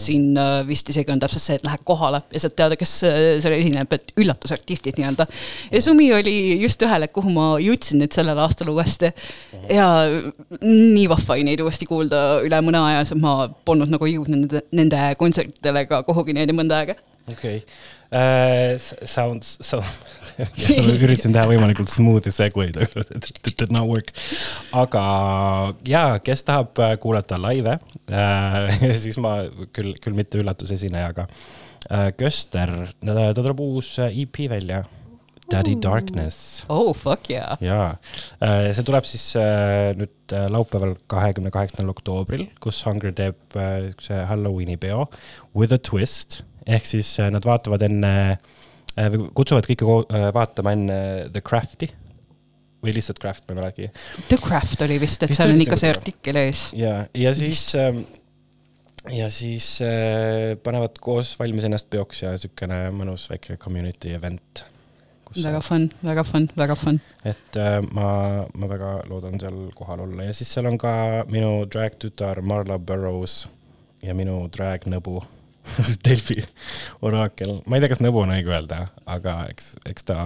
siin 0.00 0.36
äh, 0.38 0.62
vist 0.68 0.88
isegi 0.92 1.12
on 1.12 1.20
täpselt 1.22 1.44
see, 1.44 1.58
et 1.58 1.66
lähed 1.66 1.84
kohale 1.88 2.22
ja 2.32 2.42
saad 2.42 2.56
teada, 2.58 2.78
kes 2.80 2.94
äh, 3.08 3.18
seal 3.42 3.56
esineb, 3.58 3.92
et 3.96 4.12
üllatusartistid 4.20 4.98
nii-öelda. 5.00 5.26
ja 5.72 5.82
Sumi 5.84 6.08
oli 6.16 6.36
just 6.62 6.82
ühele, 6.82 7.08
kuhu 7.12 7.32
ma 7.34 7.48
jõudsin 7.62 8.02
nüüd 8.02 8.14
sellel 8.14 8.38
aastal 8.42 8.72
uuesti. 8.72 9.12
ja 9.70 9.88
nii 10.62 11.06
vahva 11.12 11.36
oli 11.36 11.46
neid 11.50 11.62
uuesti 11.64 11.88
kuulda 11.88 12.42
üle 12.46 12.60
mõne 12.64 12.82
aja, 12.90 13.06
sest 13.06 13.20
ma 13.22 13.48
polnud 13.66 13.92
nagu 13.92 14.08
jõudnud 14.08 14.46
nende, 14.46 14.66
nende 14.72 15.00
kontsertidele 15.20 15.86
ka 15.90 16.02
kuhugi 16.08 16.36
niimoodi 16.36 16.56
mõnda 16.56 16.82
aega. 16.82 16.98
Okei 17.30 17.56
okay. 17.56 17.64
uh,. 18.12 18.78
Sounds, 19.08 19.56
sound, 19.64 19.86
üritasin 21.02 21.34
teha 21.34 21.46
võimalikult 21.48 21.92
smooth'i 21.92 22.32
segway'd, 22.34 22.78
aga 22.82 23.04
it 23.16 23.52
did 23.58 23.72
not 23.74 23.88
work. 23.88 24.12
aga 24.76 25.02
jaa, 25.88 26.18
kes 26.24 26.44
tahab 26.48 26.78
äh, 26.82 26.96
kuulata 27.02 27.40
laive 27.40 27.78
uh, 27.78 28.72
siis 29.04 29.18
ma 29.22 29.38
küll, 29.74 29.94
küll 30.02 30.18
mitte 30.18 30.40
üllatusesinejaga 30.42 31.28
uh,. 31.28 32.10
Köster, 32.18 32.74
ta 33.04 33.30
tuleb 33.36 33.62
uus 33.64 33.94
äh, 34.02 34.22
EP 34.24 34.44
välja, 34.52 34.84
Daddy 35.52 35.74
Darkness 35.76 36.64
oh 36.68 36.92
fuck 36.94 37.28
yeah. 37.30 37.58
jaa, 37.60 37.96
see 38.72 38.84
tuleb 38.86 39.06
siis 39.08 39.24
äh, 39.36 39.90
nüüd 39.98 40.34
äh, 40.34 40.46
laupäeval, 40.52 40.94
kahekümne 41.12 41.52
kaheksandal 41.54 41.92
oktoobril, 41.92 42.46
kus 42.62 42.80
Hunger 42.86 43.12
teeb 43.16 43.58
äh, 43.58 43.90
siukse 43.90 44.22
Halloweeni 44.30 44.78
peo 44.80 45.08
with 45.54 45.74
a 45.74 45.80
twist 45.80 46.42
ehk 46.66 46.86
siis 46.86 47.14
äh, 47.20 47.30
nad 47.34 47.44
vaatavad 47.46 47.82
enne 47.88 48.12
äh, 48.32 49.10
või 49.12 49.28
kutsuvad 49.34 49.68
kõike 49.68 49.88
äh, 49.88 50.30
vaatama 50.34 50.76
enne 50.76 51.02
The 51.32 51.44
Crafti 51.44 51.90
või 52.82 52.96
lihtsalt 52.96 53.20
Craft, 53.22 53.46
ma 53.46 53.54
ei 53.54 53.60
mäletagi. 53.60 53.90
The 54.26 54.38
Craft 54.42 54.82
oli 54.82 54.96
vist, 54.98 55.22
et 55.22 55.30
Vist 55.30 55.38
seal 55.38 55.52
on 55.54 55.62
ikka 55.62 55.78
see 55.78 55.92
artikkel 55.92 56.40
ees. 56.40 56.64
ja, 56.74 57.04
ja 57.14 57.30
siis 57.38 57.68
ähm, 57.78 58.02
ja 59.10 59.30
siis 59.30 59.80
äh, 59.82 60.58
panevad 60.62 60.98
koos 61.00 61.34
valmis 61.38 61.66
ennast 61.66 61.90
peoks 61.90 62.22
ja 62.22 62.36
siukene 62.38 62.84
mõnus 62.94 63.28
väike 63.30 63.56
community 63.62 64.14
event. 64.14 64.64
väga 65.32 65.60
fun, 65.64 65.88
väga 66.04 66.24
fun, 66.28 66.48
väga 66.56 66.76
fun. 66.76 67.00
et 67.24 67.56
äh, 67.58 67.78
ma, 67.90 68.46
ma 68.54 68.68
väga 68.70 68.92
loodan 69.10 69.40
seal 69.40 69.70
kohal 69.74 70.04
olla 70.06 70.28
ja 70.28 70.34
siis 70.34 70.52
seal 70.54 70.66
on 70.70 70.78
ka 70.78 71.24
minu 71.30 71.64
drag 71.66 71.98
tütar 71.98 72.42
Marla 72.42 72.78
Burrows 72.78 73.46
ja 74.02 74.14
minu 74.14 74.44
drag 74.54 74.86
nõbu 74.86 75.22
Delfi 76.04 76.40
oraakel, 77.04 77.60
ma 77.66 77.78
ei 77.78 77.84
tea, 77.84 77.92
kas 77.92 78.02
nõbu 78.04 78.24
on 78.24 78.34
õige 78.34 78.52
öelda, 78.52 78.86
aga 79.10 79.42
eks, 79.52 79.72
eks 79.88 80.08
ta, 80.08 80.18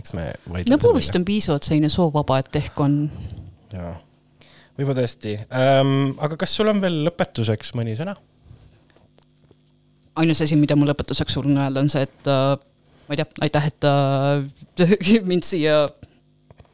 eks 0.00 0.16
me 0.16 0.30
vaidleme 0.46 0.78
nõbu 0.78 0.94
vist 0.96 1.16
on 1.18 1.26
piisavalt 1.28 1.68
selline 1.68 1.92
soovaba, 1.92 2.40
et 2.42 2.60
ehk 2.62 2.80
on 2.82 2.98
jaa, 3.74 3.94
võib-olla 4.78 5.02
tõesti 5.02 5.36
ähm,. 5.48 6.12
aga 6.22 6.40
kas 6.40 6.56
sul 6.56 6.72
on 6.72 6.80
veel 6.84 7.02
lõpetuseks 7.06 7.74
mõni 7.78 7.96
sõna? 7.98 8.16
ainus 10.20 10.42
asi, 10.44 10.58
mida 10.60 10.76
mul 10.76 10.90
lõpetuseks 10.92 11.38
sulle 11.38 11.54
öelda, 11.56 11.84
on 11.84 11.92
see, 11.92 12.04
et 12.08 12.30
äh, 12.30 12.56
ma 13.08 13.16
ei 13.16 13.20
tea, 13.20 13.28
aitäh, 13.48 13.68
et 13.72 13.88
äh, 13.88 15.22
mind 15.30 15.46
siia 15.48 15.84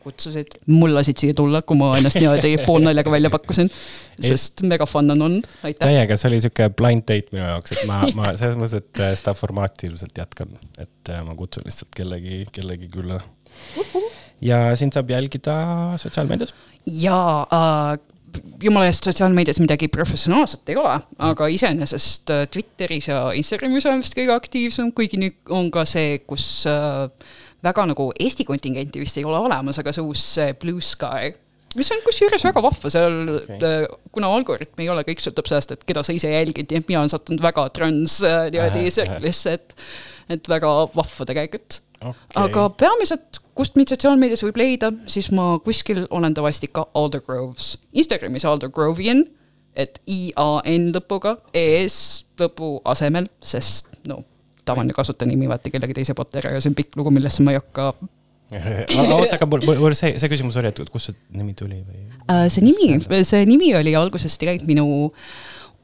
kutsusid, 0.05 0.59
mul 0.71 0.95
lasid 0.97 1.21
siia 1.21 1.37
tulla, 1.37 1.63
kui 1.67 1.79
ma 1.79 1.93
ennast 1.99 2.19
niimoodi 2.21 2.55
poolnaljaga 2.69 3.13
välja 3.13 3.31
pakkusin. 3.35 3.71
sest 4.19 4.65
mega 4.67 4.87
fun 4.89 5.11
on 5.15 5.23
olnud, 5.29 5.49
aitäh. 5.63 5.87
täiega, 5.87 6.17
see 6.19 6.31
oli 6.31 6.41
sihuke 6.43 6.71
blind 6.79 7.07
date 7.07 7.35
minu 7.35 7.45
jaoks, 7.45 7.75
et 7.77 7.85
ma, 7.91 8.01
ma 8.19 8.33
selles 8.39 8.59
mõttes, 8.59 8.83
et 8.83 9.03
äh, 9.05 9.15
seda 9.19 9.35
formaati 9.39 9.91
ilmselt 9.91 10.19
jätkan, 10.19 10.57
et 10.79 11.13
äh, 11.13 11.23
ma 11.27 11.37
kutsun 11.39 11.67
lihtsalt 11.69 11.93
kellegi, 11.97 12.45
kellegi 12.55 12.91
külla. 12.93 13.21
ja 14.43 14.63
sind 14.79 14.97
saab 14.97 15.11
jälgida 15.15 15.59
sotsiaalmeedias. 16.03 16.55
ja 16.87 17.19
äh, 17.47 17.99
jumala 18.63 18.89
eest 18.89 19.07
sotsiaalmeedias 19.07 19.61
midagi 19.63 19.89
professionaalset 19.93 20.73
ei 20.73 20.77
ole, 20.81 20.95
aga 21.31 21.49
iseenesest 21.53 22.33
äh, 22.35 22.47
Twitteris 22.53 23.09
ja 23.11 23.21
Instagramis 23.37 23.87
olen 23.87 24.03
vist 24.03 24.17
kõige 24.19 24.35
aktiivsem, 24.35 24.93
kuigi 24.97 25.21
nüüd 25.21 25.55
on 25.55 25.71
ka 25.75 25.85
see, 25.89 26.19
kus 26.27 26.49
äh, 26.71 27.07
väga 27.65 27.85
nagu 27.91 28.09
Eesti 28.21 28.47
kontingenti 28.49 29.03
vist 29.03 29.19
ei 29.19 29.27
ole 29.27 29.39
olemas, 29.41 29.81
aga 29.81 29.95
see 29.95 30.05
uus 30.05 30.25
äh, 30.43 30.55
Blue 30.59 30.83
Sky, 30.85 31.33
mis 31.77 31.91
on 31.93 32.01
kusjuures 32.05 32.45
väga 32.49 32.63
vahva, 32.65 32.93
seal 32.93 33.19
okay., 33.35 33.89
kuna 34.15 34.31
algoritm 34.37 34.85
ei 34.85 34.89
ole, 34.93 35.05
kõik 35.09 35.23
sõltub 35.23 35.51
sellest, 35.51 35.75
et 35.75 35.85
keda 35.89 36.05
sa 36.07 36.15
ise 36.17 36.31
jälgid, 36.33 36.71
nii 36.71 36.83
et 36.83 36.89
mina 36.91 37.03
olen 37.03 37.13
sattunud 37.13 37.43
väga 37.45 37.69
trans 37.77 38.21
äh, 38.27 38.47
niimoodi 38.55 38.87
Ahah, 38.87 38.95
circle'isse, 39.01 39.59
et, 39.59 39.77
et 40.39 40.51
väga 40.51 40.73
vahva 40.95 41.29
tegelikult 41.29 41.81
Okei. 41.99 42.39
aga 42.45 42.69
peamiselt, 42.79 43.41
kust 43.59 43.77
mind 43.79 43.91
sotsiaalmeedias 43.93 44.45
võib 44.47 44.61
leida, 44.61 44.93
siis 45.11 45.33
ma 45.35 45.57
kuskil 45.65 46.05
olen 46.15 46.37
tavalisti 46.37 46.71
ka 46.71 46.87
Alder 46.99 47.25
Groves, 47.27 47.75
Instagramis 47.93 48.47
Alder 48.49 48.71
Grovian, 48.73 49.25
et 49.79 50.01
I-A-N 50.11 50.91
lõpuga, 50.95 51.37
E-S 51.55 52.25
lõpu 52.39 52.79
asemel, 52.89 53.29
sest 53.43 53.93
tavaline 54.69 54.95
kasutajanimi 54.97 55.49
vaata 55.51 55.73
kellegi 55.75 55.97
teise 56.01 56.15
poolt 56.19 56.37
ära 56.41 56.55
ja 56.57 56.63
see 56.63 56.71
on 56.73 56.79
pikk 56.79 56.97
lugu, 57.01 57.13
millesse 57.15 57.45
ma 57.47 57.55
ei 57.57 57.61
hakka 57.61 57.93
oota, 58.53 59.37
aga 59.37 59.47
mul, 59.51 59.65
mul 59.83 59.95
see, 59.99 60.15
see 60.21 60.31
küsimus 60.33 60.57
oli, 60.61 60.71
et 60.73 60.93
kust 60.93 61.11
see 61.11 61.17
nimi 61.37 61.55
tuli 61.59 61.81
või? 61.83 62.05
Äh, 62.33 62.47
see 62.53 62.65
nimi, 62.65 62.99
see 63.29 63.45
nimi 63.49 63.73
oli 63.77 63.93
alguses 63.99 64.39
tegelikult 64.41 64.71
minu, 64.71 64.87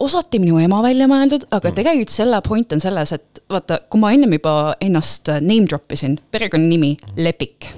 osati 0.04 0.40
minu 0.42 0.58
ema 0.62 0.80
välja 0.84 1.08
mõeldud, 1.10 1.44
aga 1.50 1.70
Mm. 1.70 1.76
tegelikult 1.80 2.14
selle 2.14 2.40
point 2.46 2.72
on 2.76 2.80
selles, 2.82 3.12
et 3.12 3.42
vaata, 3.52 3.80
kui 3.90 4.00
ma 4.00 4.12
ennem 4.16 4.32
juba 4.38 4.74
ennast 4.80 5.28
name 5.40 5.66
drop 5.68 5.92
isin, 5.92 6.18
perekonnanimi 6.34 6.94
Lepik, 7.20 7.68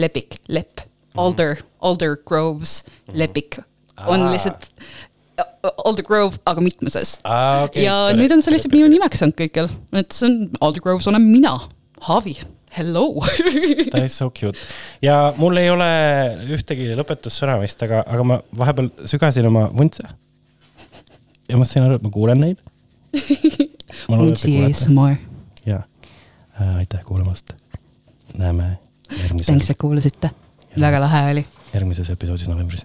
Lepik, 0.00 0.38
Lepp, 0.48 0.84
Alder, 1.18 1.58
Alder 1.82 2.16
Groves, 2.24 2.84
Lepik 3.12 3.58
on 4.06 4.28
lihtsalt 4.30 4.68
Alder 5.84 6.04
Grove, 6.06 6.38
aga 6.48 6.62
mitmeses. 6.64 7.18
Aa, 7.24 7.64
okei. 7.66 7.84
ja 7.84 7.96
Tore. 8.08 8.18
nüüd 8.20 8.34
on 8.34 8.44
see 8.44 8.54
lihtsalt 8.54 8.74
minu 8.74 8.88
nimeks 8.90 9.22
saanud 9.22 9.36
kõikjal, 9.38 9.68
et 9.98 10.14
see 10.14 10.28
on 10.28 10.38
Alder 10.64 10.82
Groves 10.84 11.08
olen 11.10 11.24
mina, 11.24 11.54
Haavi, 12.08 12.36
hello 12.76 13.22
ta 13.92 14.02
is 14.04 14.16
so 14.20 14.28
cute 14.30 14.58
ja 15.02 15.32
mul 15.40 15.56
ei 15.58 15.70
ole 15.72 15.88
ühtegi 16.54 16.90
lõpetussõna 16.98 17.56
vist, 17.62 17.80
aga, 17.86 18.02
aga 18.06 18.26
ma 18.28 18.40
vahepeal 18.60 18.90
sügasin 19.08 19.48
oma 19.48 19.66
vuntse. 19.74 20.04
ja 21.48 21.60
ma 21.60 21.68
sain 21.68 21.86
aru, 21.86 21.98
et 21.98 22.04
ma 22.04 22.12
kuulen 22.12 22.42
neid. 22.44 22.60
Untsi 24.12 24.52
ASMR, 24.66 25.16
ja 25.66 25.80
äh, 26.60 26.76
aitäh 26.82 27.00
kuulamast. 27.06 27.54
näeme 28.36 28.76
järgmisel 29.16 29.54
thanks, 29.54 29.70
et 29.72 29.80
kuulasite, 29.80 30.30
väga 30.78 31.00
lahe 31.02 31.24
oli 31.32 31.46
järgmises 31.72 32.10
episoodis 32.14 32.48
novembris 32.50 32.84